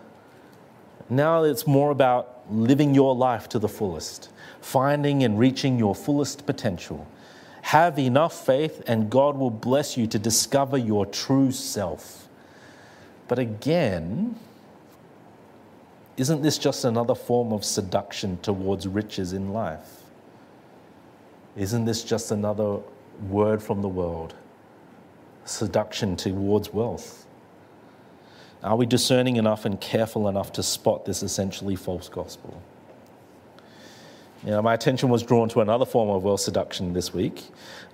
Now 1.09 1.45
it's 1.45 1.67
more 1.67 1.93
about 1.93 2.43
living 2.51 2.93
your 2.93 3.15
life 3.15 3.49
to 3.51 3.61
the 3.61 3.69
fullest, 3.69 4.31
finding 4.61 5.23
and 5.23 5.39
reaching 5.39 5.79
your 5.79 5.95
fullest 5.95 6.45
potential 6.45 7.07
have 7.67 7.99
enough 7.99 8.47
faith, 8.47 8.81
and 8.87 9.11
God 9.11 9.37
will 9.37 9.51
bless 9.51 9.97
you 9.97 10.07
to 10.07 10.21
discover 10.21 10.79
your 10.79 11.05
true 11.05 11.51
self. 11.51 12.26
But 13.29 13.39
again, 13.39 14.37
isn't 16.17 16.43
this 16.43 16.59
just 16.59 16.85
another 16.85 17.15
form 17.15 17.53
of 17.53 17.65
seduction 17.65 18.39
towards 18.39 18.87
riches 18.87 19.33
in 19.33 19.53
life? 19.53 20.03
Isn't 21.57 21.85
this 21.85 22.05
just 22.05 22.31
another 22.31 22.79
word 23.29 23.63
from 23.63 23.83
the 23.83 23.89
world? 23.89 24.35
Seduction 25.45 26.17
towards 26.17 26.73
wealth. 26.73 27.27
Are 28.63 28.77
we 28.77 28.87
discerning 28.87 29.37
enough 29.37 29.65
and 29.65 29.81
careful 29.81 30.29
enough 30.29 30.53
to 30.53 30.63
spot 30.63 31.05
this 31.05 31.23
essentially 31.23 31.77
false 31.77 32.09
gospel? 32.09 32.61
You 34.47 34.53
know, 34.53 34.63
my 34.63 34.75
attention 34.75 35.09
was 35.09 35.25
drawn 35.25 35.49
to 35.49 35.61
another 35.61 35.85
form 35.85 36.09
of 36.09 36.23
wealth 36.23 36.39
seduction 36.39 36.93
this 36.93 37.13
week 37.13 37.43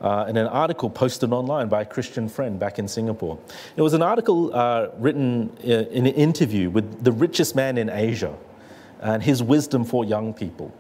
uh, 0.03 0.26
in 0.28 0.36
an 0.36 0.46
article 0.46 0.90
posted 0.90 1.32
online 1.32 1.70
by 1.70 1.80
a 1.80 1.84
Christian 1.86 2.28
friend 2.28 2.59
back 2.61 2.78
in 2.78 2.86
Singapore. 2.86 3.38
It 3.74 3.80
was 3.80 3.94
an 3.94 4.03
article 4.03 4.55
uh, 4.55 4.88
written 4.98 5.50
uh, 5.64 5.88
in 5.88 6.07
an 6.07 6.12
interview 6.12 6.68
with 6.68 7.03
the 7.03 7.11
richest 7.11 7.57
man 7.57 7.78
in 7.78 7.88
Asia 7.88 8.36
and 9.00 9.22
his 9.22 9.42
wisdom 9.42 9.82
for 9.82 10.05
young 10.05 10.34
people. 10.34 10.74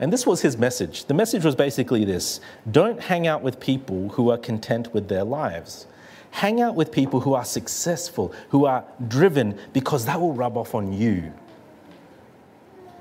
And 0.00 0.12
this 0.12 0.26
was 0.26 0.42
his 0.42 0.58
message. 0.58 1.04
The 1.04 1.14
message 1.14 1.44
was 1.44 1.54
basically 1.54 2.04
this 2.04 2.40
don't 2.68 3.00
hang 3.00 3.28
out 3.28 3.42
with 3.42 3.60
people 3.60 4.08
who 4.08 4.32
are 4.32 4.38
content 4.38 4.92
with 4.92 5.08
their 5.08 5.22
lives. 5.22 5.86
Hang 6.32 6.60
out 6.60 6.74
with 6.74 6.90
people 6.90 7.20
who 7.20 7.32
are 7.32 7.44
successful, 7.44 8.34
who 8.48 8.64
are 8.64 8.84
driven, 9.06 9.56
because 9.72 10.04
that 10.06 10.20
will 10.20 10.32
rub 10.32 10.56
off 10.56 10.74
on 10.74 10.92
you. 10.92 11.32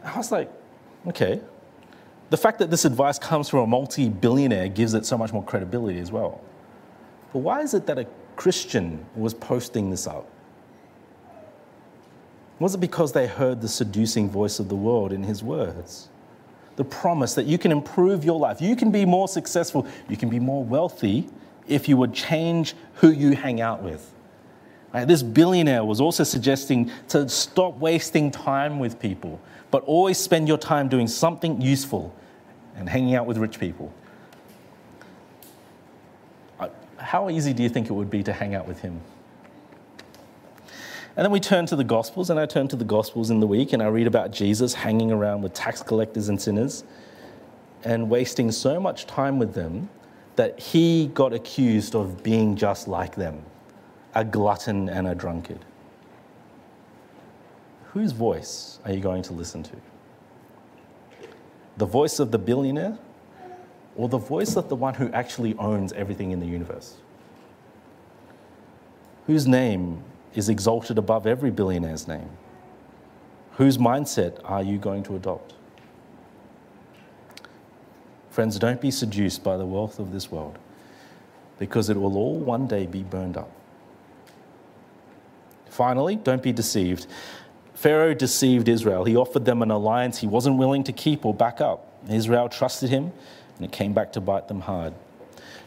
I 0.04 0.16
was 0.16 0.32
like, 0.32 0.52
okay, 1.08 1.42
the 2.30 2.38
fact 2.38 2.60
that 2.60 2.72
this 2.72 2.86
advice 2.86 3.20
comes 3.20 3.50
from 3.50 3.60
a 3.60 3.68
multi 3.68 4.10
billionaire 4.10 4.68
gives 4.68 4.94
it 4.94 5.06
so 5.06 5.18
much 5.18 5.32
more 5.32 5.44
credibility 5.44 6.00
as 6.00 6.12
well. 6.12 6.42
But 7.34 7.40
why 7.40 7.62
is 7.62 7.74
it 7.74 7.86
that 7.88 7.98
a 7.98 8.08
Christian 8.36 9.06
was 9.16 9.34
posting 9.34 9.90
this 9.90 10.08
up? 10.08 10.28
Was 12.60 12.74
it 12.74 12.80
because 12.80 13.12
they 13.12 13.28
heard 13.28 13.62
the 13.62 13.68
seducing 13.68 14.30
voice 14.30 14.60
of 14.60 14.70
the 14.70 14.76
world 14.76 15.12
in 15.12 15.24
his 15.24 15.44
words? 15.44 16.10
The 16.78 16.86
promise 16.86 17.36
that 17.36 17.46
you 17.46 17.58
can 17.58 17.72
improve 17.72 18.24
your 18.24 18.40
life, 18.40 18.62
you 18.62 18.76
can 18.76 18.92
be 18.92 19.06
more 19.06 19.28
successful, 19.28 19.88
you 20.10 20.18
can 20.18 20.30
be 20.30 20.40
more 20.40 20.64
wealthy 20.64 21.30
if 21.68 21.90
you 21.90 21.98
would 21.98 22.14
change 22.14 22.74
who 22.96 23.12
you 23.12 23.36
hang 23.36 23.62
out 23.62 23.84
with. 23.84 24.14
Right? 24.96 25.06
This 25.06 25.22
billionaire 25.22 25.84
was 25.84 26.00
also 26.00 26.24
suggesting 26.24 26.90
to 27.10 27.28
stop 27.28 27.78
wasting 27.80 28.32
time 28.32 28.80
with 28.80 28.98
people, 28.98 29.42
but 29.70 29.84
always 29.84 30.18
spend 30.18 30.48
your 30.48 30.58
time 30.58 30.88
doing 30.88 31.10
something 31.10 31.60
useful 31.60 32.16
and 32.78 32.88
hanging 32.88 33.14
out 33.14 33.26
with 33.26 33.38
rich 33.38 33.60
people. 33.60 33.94
How 36.96 37.30
easy 37.30 37.52
do 37.52 37.62
you 37.62 37.68
think 37.68 37.90
it 37.90 37.94
would 37.94 38.10
be 38.10 38.24
to 38.24 38.32
hang 38.32 38.56
out 38.56 38.70
with 38.70 38.80
him? 38.80 39.02
And 41.18 41.26
then 41.26 41.32
we 41.32 41.42
turn 41.42 41.66
to 41.66 41.76
the 41.76 41.84
Gospels, 41.84 42.30
and 42.30 42.40
I 42.40 42.46
turn 42.46 42.70
to 42.70 42.78
the 42.78 42.86
Gospels 42.86 43.32
in 43.32 43.42
the 43.42 43.48
week, 43.48 43.74
and 43.74 43.84
I 43.84 43.88
read 43.88 44.08
about 44.08 44.32
Jesus 44.32 44.74
hanging 44.74 45.12
around 45.12 45.42
with 45.42 45.54
tax 45.54 45.84
collectors 45.84 46.30
and 46.30 46.42
sinners 46.42 46.86
and 47.84 48.10
wasting 48.10 48.50
so 48.50 48.80
much 48.80 49.08
time 49.08 49.40
with 49.40 49.56
them 49.56 49.90
that 50.38 50.58
he 50.58 51.08
got 51.08 51.34
accused 51.34 51.96
of 51.96 52.24
being 52.24 52.56
just 52.56 52.88
like 52.88 53.16
them 53.16 53.44
a 54.16 54.24
glutton 54.24 54.90
and 54.90 55.08
a 55.08 55.14
drunkard. 55.14 55.64
Whose 57.92 58.12
voice 58.12 58.80
are 58.86 58.92
you 58.92 59.02
going 59.02 59.24
to 59.24 59.34
listen 59.34 59.64
to? 59.64 59.76
The 61.78 61.86
voice 61.86 62.20
of 62.20 62.32
the 62.32 62.38
billionaire 62.38 62.98
or 63.96 64.10
the 64.10 64.18
voice 64.18 64.56
of 64.56 64.70
the 64.70 64.76
one 64.76 64.94
who 64.94 65.10
actually 65.12 65.56
owns 65.56 65.94
everything 65.94 66.32
in 66.32 66.40
the 66.40 66.46
universe? 66.46 66.98
Whose 69.28 69.48
name 69.48 70.04
is 70.34 70.50
exalted 70.50 70.98
above 70.98 71.26
every 71.26 71.50
billionaire's 71.50 72.08
name? 72.08 72.30
Whose 73.54 73.78
mindset 73.78 74.40
are 74.44 74.62
you 74.62 74.78
going 74.78 75.04
to 75.04 75.16
adopt? 75.16 75.54
Friends, 78.30 78.60
don't 78.60 78.82
be 78.82 78.92
seduced 78.92 79.44
by 79.44 79.56
the 79.56 79.66
wealth 79.66 79.98
of 79.98 80.12
this 80.12 80.30
world 80.30 80.60
because 81.58 81.90
it 81.90 81.96
will 81.96 82.18
all 82.18 82.38
one 82.38 82.68
day 82.68 82.86
be 82.86 83.02
burned 83.02 83.38
up. 83.38 83.50
Finally, 85.76 86.16
don't 86.16 86.42
be 86.42 86.54
deceived. 86.54 87.06
Pharaoh 87.74 88.14
deceived 88.14 88.70
Israel. 88.70 89.04
He 89.04 89.18
offered 89.18 89.44
them 89.44 89.62
an 89.62 89.72
alliance 89.72 90.18
he 90.18 90.28
wasn't 90.28 90.58
willing 90.58 90.86
to 90.86 90.94
keep 90.94 91.26
or 91.26 91.34
back 91.34 91.60
up. 91.60 91.92
Israel 92.10 92.48
trusted 92.48 92.90
him, 92.90 93.12
and 93.58 93.66
it 93.66 93.74
came 93.74 93.92
back 93.92 94.14
to 94.14 94.22
bite 94.22 94.48
them 94.48 94.62
hard. 94.62 94.94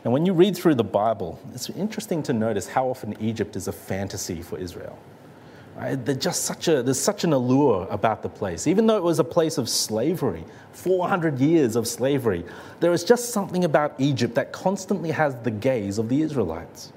And 0.05 0.13
when 0.15 0.25
you 0.25 0.33
read 0.33 0.57
through 0.57 0.77
the 0.77 0.85
Bible, 0.85 1.39
it's 1.53 1.69
interesting 1.69 2.23
to 2.23 2.33
notice 2.33 2.67
how 2.67 2.89
often 2.89 3.21
Egypt 3.21 3.55
is 3.55 3.69
a 3.69 3.73
fantasy 3.73 4.41
for 4.41 4.57
Israel. 4.59 4.99
Right? 5.77 6.19
just 6.19 6.47
such 6.47 6.69
a, 6.69 6.83
there's 6.83 6.99
such 6.99 7.25
an 7.25 7.35
allure 7.35 7.87
about 7.91 8.23
the 8.23 8.31
place. 8.31 8.67
Even 8.67 8.87
though 8.87 8.97
it 8.97 9.03
was 9.03 9.19
a 9.19 9.25
place 9.25 9.59
of 9.59 9.69
slavery, 9.69 10.45
400 10.73 11.39
years 11.39 11.77
of 11.77 11.87
slavery, 11.87 12.47
there 12.81 12.95
is 12.95 13.05
just 13.05 13.31
something 13.31 13.65
about 13.65 13.95
Egypt 13.99 14.35
that 14.37 14.53
constantly 14.53 15.11
has 15.11 15.35
the 15.43 15.51
gaze 15.51 15.99
of 15.99 16.09
the 16.09 16.23
Israelites. 16.23 16.95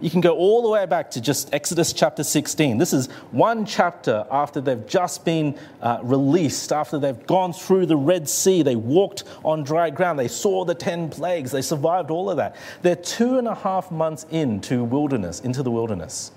You 0.00 0.10
can 0.10 0.20
go 0.20 0.36
all 0.36 0.62
the 0.62 0.68
way 0.68 0.86
back 0.86 1.10
to 1.12 1.20
just 1.20 1.52
Exodus 1.52 1.92
chapter 1.92 2.22
16. 2.22 2.78
This 2.78 2.92
is 2.92 3.08
one 3.32 3.66
chapter 3.66 4.24
after 4.30 4.60
they've 4.60 4.86
just 4.86 5.24
been 5.24 5.58
uh, 5.82 5.98
released, 6.02 6.72
after 6.72 7.00
they've 7.00 7.26
gone 7.26 7.52
through 7.52 7.86
the 7.86 7.96
Red 7.96 8.28
Sea. 8.28 8.62
They 8.62 8.76
walked 8.76 9.24
on 9.44 9.64
dry 9.64 9.90
ground. 9.90 10.16
They 10.16 10.28
saw 10.28 10.64
the 10.64 10.74
10 10.74 11.10
plagues. 11.10 11.50
They 11.50 11.62
survived 11.62 12.12
all 12.12 12.30
of 12.30 12.36
that. 12.36 12.54
They're 12.82 12.94
two 12.94 13.38
and 13.38 13.48
a 13.48 13.56
half 13.56 13.90
months 13.90 14.24
into 14.30 14.84
wilderness, 14.84 15.40
into 15.40 15.64
the 15.64 15.70
wilderness, 15.70 16.30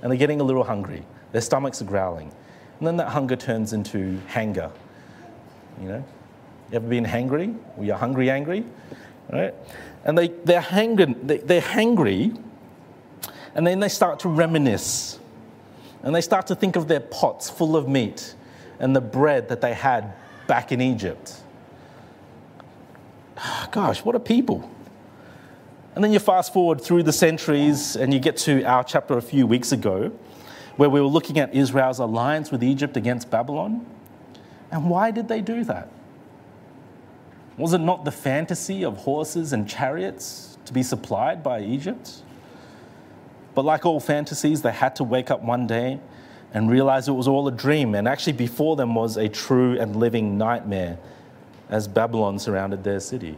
and 0.00 0.10
they're 0.10 0.18
getting 0.18 0.40
a 0.40 0.44
little 0.44 0.64
hungry. 0.64 1.04
Their 1.32 1.42
stomachs 1.42 1.82
are 1.82 1.86
growling. 1.86 2.32
And 2.78 2.86
then 2.86 2.96
that 2.96 3.08
hunger 3.08 3.36
turns 3.36 3.74
into 3.74 4.18
hanger. 4.26 4.70
You 5.82 5.88
know? 5.88 6.04
You 6.70 6.76
ever 6.76 6.88
been 6.88 7.04
hangry? 7.04 7.54
Were 7.76 7.84
you 7.84 7.92
hungry, 7.92 8.30
angry? 8.30 8.64
Right? 9.30 9.54
And 10.04 10.16
they, 10.16 10.28
they're, 10.28 10.62
hangry, 10.62 11.14
they, 11.26 11.38
they're 11.38 11.60
hangry 11.60 12.38
and 13.54 13.66
then 13.66 13.80
they 13.80 13.88
start 13.88 14.20
to 14.20 14.28
reminisce. 14.28 15.18
And 16.02 16.14
they 16.14 16.20
start 16.20 16.48
to 16.48 16.54
think 16.54 16.76
of 16.76 16.88
their 16.88 17.00
pots 17.00 17.48
full 17.48 17.76
of 17.76 17.88
meat 17.88 18.34
and 18.80 18.96
the 18.96 19.00
bread 19.00 19.48
that 19.50 19.60
they 19.60 19.72
had 19.72 20.12
back 20.48 20.72
in 20.72 20.80
Egypt. 20.80 21.40
Ah, 23.38 23.68
gosh, 23.70 24.04
what 24.04 24.14
a 24.14 24.20
people. 24.20 24.68
And 25.94 26.02
then 26.02 26.12
you 26.12 26.18
fast 26.18 26.52
forward 26.52 26.80
through 26.80 27.02
the 27.02 27.12
centuries 27.12 27.96
and 27.96 28.12
you 28.12 28.18
get 28.18 28.36
to 28.38 28.64
our 28.64 28.82
chapter 28.82 29.16
a 29.16 29.22
few 29.22 29.46
weeks 29.46 29.72
ago, 29.72 30.10
where 30.76 30.88
we 30.88 31.00
were 31.00 31.06
looking 31.06 31.38
at 31.38 31.54
Israel's 31.54 31.98
alliance 31.98 32.50
with 32.50 32.64
Egypt 32.64 32.96
against 32.96 33.30
Babylon. 33.30 33.86
And 34.70 34.88
why 34.88 35.10
did 35.10 35.28
they 35.28 35.42
do 35.42 35.64
that? 35.64 35.88
Was 37.58 37.74
it 37.74 37.80
not 37.80 38.04
the 38.04 38.10
fantasy 38.10 38.84
of 38.84 38.96
horses 38.98 39.52
and 39.52 39.68
chariots 39.68 40.56
to 40.64 40.72
be 40.72 40.82
supplied 40.82 41.42
by 41.42 41.60
Egypt? 41.60 42.22
But 43.54 43.64
like 43.64 43.84
all 43.84 44.00
fantasies, 44.00 44.62
they 44.62 44.72
had 44.72 44.96
to 44.96 45.04
wake 45.04 45.30
up 45.30 45.42
one 45.42 45.66
day 45.66 46.00
and 46.54 46.70
realize 46.70 47.08
it 47.08 47.12
was 47.12 47.28
all 47.28 47.48
a 47.48 47.52
dream. 47.52 47.94
And 47.94 48.06
actually, 48.06 48.34
before 48.34 48.76
them 48.76 48.94
was 48.94 49.16
a 49.16 49.28
true 49.28 49.78
and 49.78 49.96
living 49.96 50.38
nightmare 50.38 50.98
as 51.68 51.88
Babylon 51.88 52.38
surrounded 52.38 52.84
their 52.84 53.00
city. 53.00 53.36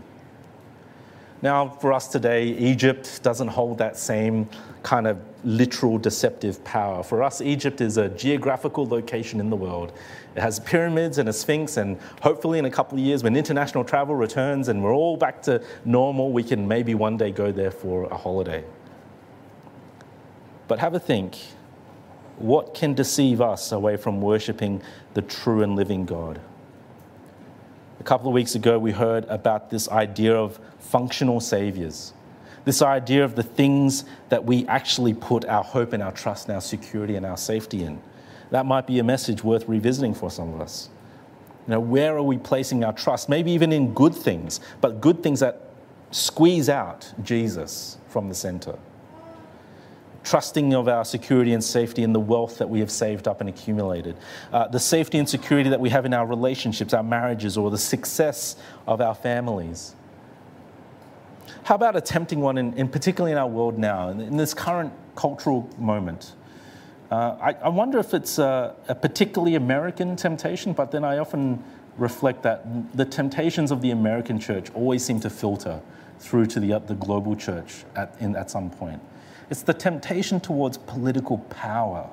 Now, 1.42 1.68
for 1.68 1.92
us 1.92 2.08
today, 2.08 2.46
Egypt 2.46 3.22
doesn't 3.22 3.48
hold 3.48 3.76
that 3.78 3.98
same 3.98 4.48
kind 4.82 5.06
of 5.06 5.18
literal 5.44 5.98
deceptive 5.98 6.64
power. 6.64 7.02
For 7.02 7.22
us, 7.22 7.42
Egypt 7.42 7.82
is 7.82 7.98
a 7.98 8.08
geographical 8.08 8.86
location 8.86 9.40
in 9.40 9.50
the 9.50 9.56
world. 9.56 9.92
It 10.34 10.40
has 10.40 10.58
pyramids 10.60 11.18
and 11.18 11.28
a 11.28 11.32
sphinx, 11.34 11.76
and 11.76 11.98
hopefully, 12.22 12.58
in 12.58 12.64
a 12.64 12.70
couple 12.70 12.98
of 12.98 13.04
years, 13.04 13.22
when 13.22 13.36
international 13.36 13.84
travel 13.84 14.14
returns 14.14 14.68
and 14.68 14.82
we're 14.82 14.94
all 14.94 15.18
back 15.18 15.42
to 15.42 15.62
normal, 15.84 16.32
we 16.32 16.42
can 16.42 16.66
maybe 16.66 16.94
one 16.94 17.18
day 17.18 17.30
go 17.30 17.52
there 17.52 17.70
for 17.70 18.04
a 18.04 18.16
holiday. 18.16 18.64
But 20.66 20.78
have 20.78 20.94
a 20.94 21.00
think 21.00 21.36
what 22.38 22.74
can 22.74 22.94
deceive 22.94 23.40
us 23.40 23.70
away 23.70 23.96
from 23.96 24.20
worshipping 24.20 24.82
the 25.14 25.22
true 25.22 25.62
and 25.62 25.76
living 25.76 26.04
God? 26.04 26.40
A 28.00 28.02
couple 28.02 28.28
of 28.28 28.34
weeks 28.34 28.54
ago, 28.54 28.78
we 28.78 28.92
heard 28.92 29.24
about 29.26 29.70
this 29.70 29.88
idea 29.88 30.34
of 30.34 30.58
functional 30.78 31.40
saviors, 31.40 32.12
this 32.64 32.82
idea 32.82 33.24
of 33.24 33.36
the 33.36 33.42
things 33.42 34.04
that 34.30 34.44
we 34.44 34.66
actually 34.66 35.14
put 35.14 35.44
our 35.44 35.62
hope 35.62 35.92
and 35.92 36.02
our 36.02 36.12
trust 36.12 36.48
and 36.48 36.54
our 36.54 36.60
security 36.60 37.14
and 37.14 37.24
our 37.24 37.36
safety 37.36 37.84
in. 37.84 38.00
That 38.50 38.66
might 38.66 38.86
be 38.86 38.98
a 38.98 39.04
message 39.04 39.44
worth 39.44 39.68
revisiting 39.68 40.14
for 40.14 40.30
some 40.30 40.52
of 40.54 40.60
us. 40.60 40.88
You 41.66 41.72
know, 41.72 41.80
where 41.80 42.16
are 42.16 42.22
we 42.22 42.36
placing 42.36 42.84
our 42.84 42.92
trust? 42.92 43.28
Maybe 43.28 43.52
even 43.52 43.72
in 43.72 43.94
good 43.94 44.14
things, 44.14 44.60
but 44.80 45.00
good 45.00 45.22
things 45.22 45.40
that 45.40 45.60
squeeze 46.10 46.68
out 46.68 47.12
Jesus 47.22 47.96
from 48.08 48.28
the 48.28 48.34
center 48.34 48.76
trusting 50.24 50.74
of 50.74 50.88
our 50.88 51.04
security 51.04 51.52
and 51.52 51.62
safety 51.62 52.02
in 52.02 52.12
the 52.12 52.20
wealth 52.20 52.58
that 52.58 52.68
we 52.68 52.80
have 52.80 52.90
saved 52.90 53.28
up 53.28 53.40
and 53.40 53.48
accumulated, 53.48 54.16
uh, 54.52 54.66
the 54.68 54.80
safety 54.80 55.18
and 55.18 55.28
security 55.28 55.68
that 55.68 55.78
we 55.78 55.90
have 55.90 56.06
in 56.06 56.14
our 56.14 56.26
relationships, 56.26 56.94
our 56.94 57.02
marriages, 57.02 57.56
or 57.56 57.70
the 57.70 57.78
success 57.78 58.56
of 58.86 59.00
our 59.00 59.14
families. 59.14 59.94
How 61.64 61.74
about 61.74 61.94
a 61.94 62.00
tempting 62.00 62.40
one, 62.40 62.58
in, 62.58 62.72
in 62.74 62.88
particularly 62.88 63.32
in 63.32 63.38
our 63.38 63.48
world 63.48 63.78
now, 63.78 64.08
in, 64.08 64.20
in 64.20 64.36
this 64.36 64.54
current 64.54 64.92
cultural 65.14 65.68
moment? 65.78 66.32
Uh, 67.10 67.36
I, 67.40 67.52
I, 67.64 67.68
wonder 67.68 67.98
if 67.98 68.12
it's 68.14 68.38
a, 68.38 68.74
a 68.88 68.94
particularly 68.94 69.54
American 69.54 70.16
temptation, 70.16 70.72
but 70.72 70.90
then 70.90 71.04
I 71.04 71.18
often 71.18 71.62
reflect 71.96 72.42
that 72.42 72.96
the 72.96 73.04
temptations 73.04 73.70
of 73.70 73.82
the 73.82 73.90
American 73.90 74.40
church 74.40 74.70
always 74.74 75.04
seem 75.04 75.20
to 75.20 75.30
filter 75.30 75.80
through 76.18 76.46
to 76.46 76.60
the, 76.60 76.78
the 76.86 76.94
global 76.94 77.36
church 77.36 77.84
at, 77.94 78.16
in, 78.20 78.34
at 78.36 78.50
some 78.50 78.70
point. 78.70 79.00
It's 79.54 79.62
the 79.62 79.72
temptation 79.72 80.40
towards 80.40 80.78
political 80.78 81.38
power. 81.38 82.10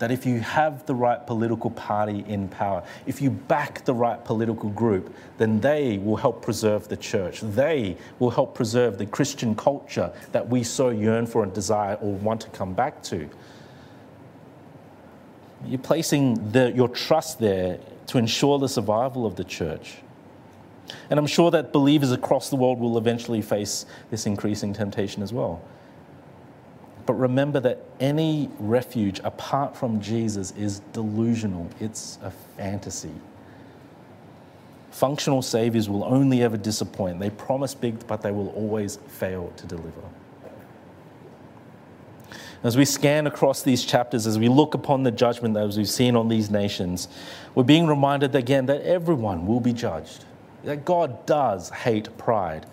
That 0.00 0.10
if 0.10 0.26
you 0.26 0.40
have 0.40 0.84
the 0.84 0.94
right 0.94 1.26
political 1.26 1.70
party 1.70 2.26
in 2.28 2.46
power, 2.46 2.82
if 3.06 3.22
you 3.22 3.30
back 3.30 3.86
the 3.86 3.94
right 3.94 4.22
political 4.22 4.68
group, 4.68 5.14
then 5.38 5.62
they 5.62 5.96
will 5.96 6.16
help 6.16 6.42
preserve 6.42 6.88
the 6.88 6.96
church. 6.98 7.40
They 7.40 7.96
will 8.18 8.28
help 8.28 8.54
preserve 8.54 8.98
the 8.98 9.06
Christian 9.06 9.54
culture 9.54 10.12
that 10.32 10.46
we 10.46 10.62
so 10.62 10.90
yearn 10.90 11.24
for 11.24 11.42
and 11.42 11.54
desire 11.54 11.94
or 12.02 12.12
want 12.12 12.42
to 12.42 12.50
come 12.50 12.74
back 12.74 13.02
to. 13.04 13.30
You're 15.64 15.78
placing 15.78 16.52
the, 16.52 16.70
your 16.72 16.88
trust 16.88 17.40
there 17.40 17.78
to 18.08 18.18
ensure 18.18 18.58
the 18.58 18.68
survival 18.68 19.24
of 19.24 19.36
the 19.36 19.44
church. 19.44 20.02
And 21.08 21.18
I'm 21.18 21.26
sure 21.26 21.50
that 21.50 21.72
believers 21.72 22.12
across 22.12 22.50
the 22.50 22.56
world 22.56 22.78
will 22.78 22.98
eventually 22.98 23.40
face 23.40 23.86
this 24.10 24.26
increasing 24.26 24.74
temptation 24.74 25.22
as 25.22 25.32
well. 25.32 25.62
But 27.06 27.14
remember 27.14 27.58
that 27.60 27.80
any 28.00 28.48
refuge 28.58 29.20
apart 29.24 29.76
from 29.76 30.00
Jesus 30.00 30.52
is 30.52 30.80
delusional, 30.92 31.68
it's 31.80 32.18
a 32.22 32.30
fantasy. 32.30 33.14
Functional 34.90 35.42
saviors 35.42 35.88
will 35.88 36.04
only 36.04 36.42
ever 36.42 36.56
disappoint. 36.56 37.18
They 37.18 37.30
promise 37.30 37.74
big, 37.74 38.06
but 38.06 38.22
they 38.22 38.30
will 38.30 38.50
always 38.50 38.96
fail 39.08 39.52
to 39.56 39.66
deliver. 39.66 40.02
As 42.62 42.76
we 42.76 42.84
scan 42.84 43.26
across 43.26 43.62
these 43.62 43.84
chapters, 43.84 44.26
as 44.26 44.38
we 44.38 44.48
look 44.48 44.74
upon 44.74 45.02
the 45.02 45.10
judgment 45.10 45.54
that 45.54 45.66
we've 45.76 45.88
seen 45.88 46.14
on 46.14 46.28
these 46.28 46.48
nations, 46.48 47.08
we're 47.56 47.64
being 47.64 47.88
reminded 47.88 48.36
again 48.36 48.66
that 48.66 48.82
everyone 48.82 49.46
will 49.46 49.58
be 49.58 49.72
judged. 49.72 50.24
That 50.62 50.84
God 50.84 51.26
does 51.26 51.70
hate 51.70 52.16
pride, 52.18 52.66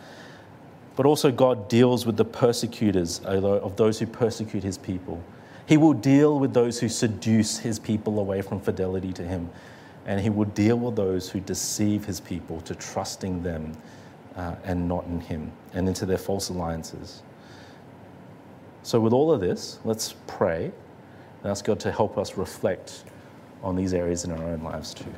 but 1.00 1.06
also 1.06 1.32
God 1.32 1.70
deals 1.70 2.06
with 2.06 2.18
the 2.18 2.26
persecutors 2.26 3.22
of 3.24 3.78
those 3.78 4.00
who 4.00 4.06
persecute 4.06 4.64
his 4.64 4.78
people. 4.78 5.24
He 5.66 5.78
will 5.78 5.94
deal 5.94 6.38
with 6.38 6.54
those 6.54 6.78
who 6.78 6.90
seduce 6.90 7.58
his 7.58 7.80
people 7.80 8.20
away 8.20 8.42
from 8.42 8.60
fidelity 8.60 9.14
to 9.14 9.24
him, 9.24 9.50
and 10.06 10.20
he 10.20 10.30
will 10.30 10.44
deal 10.44 10.78
with 10.78 10.98
those 10.98 11.30
who 11.30 11.40
deceive 11.40 12.04
his 12.04 12.20
people 12.20 12.60
to 12.60 12.76
trusting 12.76 13.44
them 13.44 13.78
uh, 14.36 14.56
and 14.66 14.90
not 14.90 15.06
in 15.06 15.22
him 15.22 15.54
and 15.74 15.88
into 15.88 16.06
their 16.06 16.18
false 16.18 16.50
alliances. 16.50 17.24
So, 18.84 19.00
with 19.00 19.14
all 19.14 19.32
of 19.32 19.40
this, 19.40 19.80
let's 19.86 20.16
pray 20.28 20.66
and 20.66 21.50
ask 21.50 21.64
God 21.64 21.80
to 21.80 21.94
help 21.94 22.18
us 22.18 22.36
reflect 22.36 23.06
on 23.64 23.78
these 23.78 23.94
areas 23.94 24.26
in 24.26 24.34
our 24.34 24.44
own 24.44 24.64
lives 24.64 24.94
too. 24.94 25.16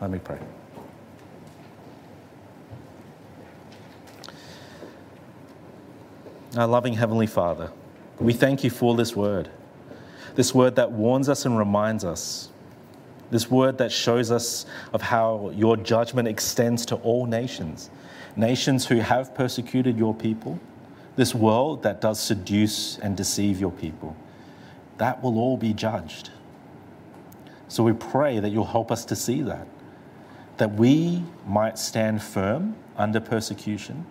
Let 0.00 0.10
me 0.10 0.18
pray. 0.18 0.40
Our 6.56 6.66
loving 6.66 6.94
Heavenly 6.94 7.28
Father, 7.28 7.70
we 8.18 8.32
thank 8.32 8.64
you 8.64 8.70
for 8.70 8.96
this 8.96 9.14
word, 9.14 9.48
this 10.34 10.52
word 10.52 10.76
that 10.76 10.90
warns 10.90 11.28
us 11.28 11.44
and 11.46 11.56
reminds 11.56 12.04
us, 12.04 12.48
this 13.30 13.48
word 13.48 13.78
that 13.78 13.92
shows 13.92 14.32
us 14.32 14.66
of 14.92 15.00
how 15.00 15.52
your 15.54 15.76
judgment 15.76 16.26
extends 16.26 16.84
to 16.86 16.96
all 16.96 17.26
nations, 17.26 17.88
nations 18.34 18.86
who 18.86 18.96
have 18.96 19.32
persecuted 19.34 19.96
your 19.96 20.12
people 20.12 20.58
this 21.16 21.34
world 21.34 21.82
that 21.82 22.00
does 22.00 22.18
seduce 22.18 22.98
and 22.98 23.16
deceive 23.16 23.60
your 23.60 23.70
people, 23.72 24.16
that 24.98 25.22
will 25.22 25.38
all 25.38 25.56
be 25.56 25.72
judged. 25.72 26.30
So 27.68 27.84
we 27.84 27.92
pray 27.92 28.40
that 28.40 28.50
you'll 28.50 28.64
help 28.64 28.90
us 28.90 29.04
to 29.04 29.14
see 29.16 29.42
that, 29.42 29.66
that 30.56 30.72
we 30.74 31.22
might 31.46 31.78
stand 31.78 32.22
firm 32.22 32.74
under 32.96 33.20
persecution, 33.20 34.06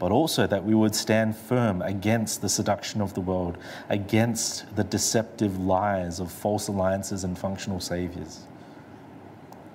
but 0.00 0.10
also 0.10 0.46
that 0.46 0.64
we 0.64 0.74
would 0.74 0.94
stand 0.94 1.36
firm 1.36 1.82
against 1.82 2.40
the 2.40 2.48
seduction 2.48 3.02
of 3.02 3.12
the 3.12 3.20
world, 3.20 3.58
against 3.90 4.74
the 4.74 4.82
deceptive 4.82 5.60
lies 5.60 6.20
of 6.20 6.32
false 6.32 6.68
alliances 6.68 7.22
and 7.22 7.38
functional 7.38 7.78
saviors. 7.78 8.40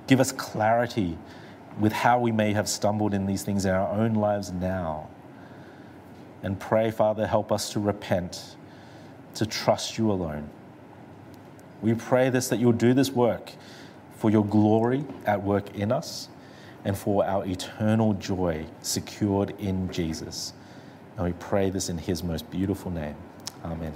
Give 0.08 0.20
us 0.20 0.32
clarity 0.32 1.16
with 1.80 1.94
how 1.94 2.20
we 2.20 2.32
may 2.32 2.54
have 2.54 2.68
stumbled 2.68 3.14
in 3.14 3.28
these 3.28 3.44
things 3.44 3.66
in 3.66 3.72
our 3.72 3.88
own 3.88 4.16
lives 4.16 4.52
now 4.52 5.10
and 6.42 6.60
pray, 6.60 6.90
Father, 6.90 7.28
help 7.28 7.52
us 7.52 7.72
to 7.74 7.80
repent, 7.80 8.56
to 9.36 9.46
trust 9.46 10.00
you 10.00 10.12
alone. 10.12 10.50
We 11.84 11.94
pray 11.94 12.32
this 12.32 12.48
that 12.48 12.58
you'll 12.58 12.72
do 12.72 12.96
this 12.96 13.12
work 13.12 13.52
for 14.16 14.32
your 14.32 14.46
glory 14.46 15.06
at 15.28 15.44
work 15.44 15.76
in 15.76 15.92
us 15.92 16.30
and 16.86 16.98
for 16.98 17.26
our 17.26 17.46
eternal 17.46 18.14
joy 18.14 18.66
secured 18.82 19.54
in 19.60 19.92
Jesus. 19.92 20.54
And 21.18 21.26
we 21.26 21.34
pray 21.34 21.70
this 21.70 21.90
in 21.90 21.98
his 21.98 22.24
most 22.24 22.50
beautiful 22.52 22.92
name. 22.92 23.16
Amen. 23.64 23.94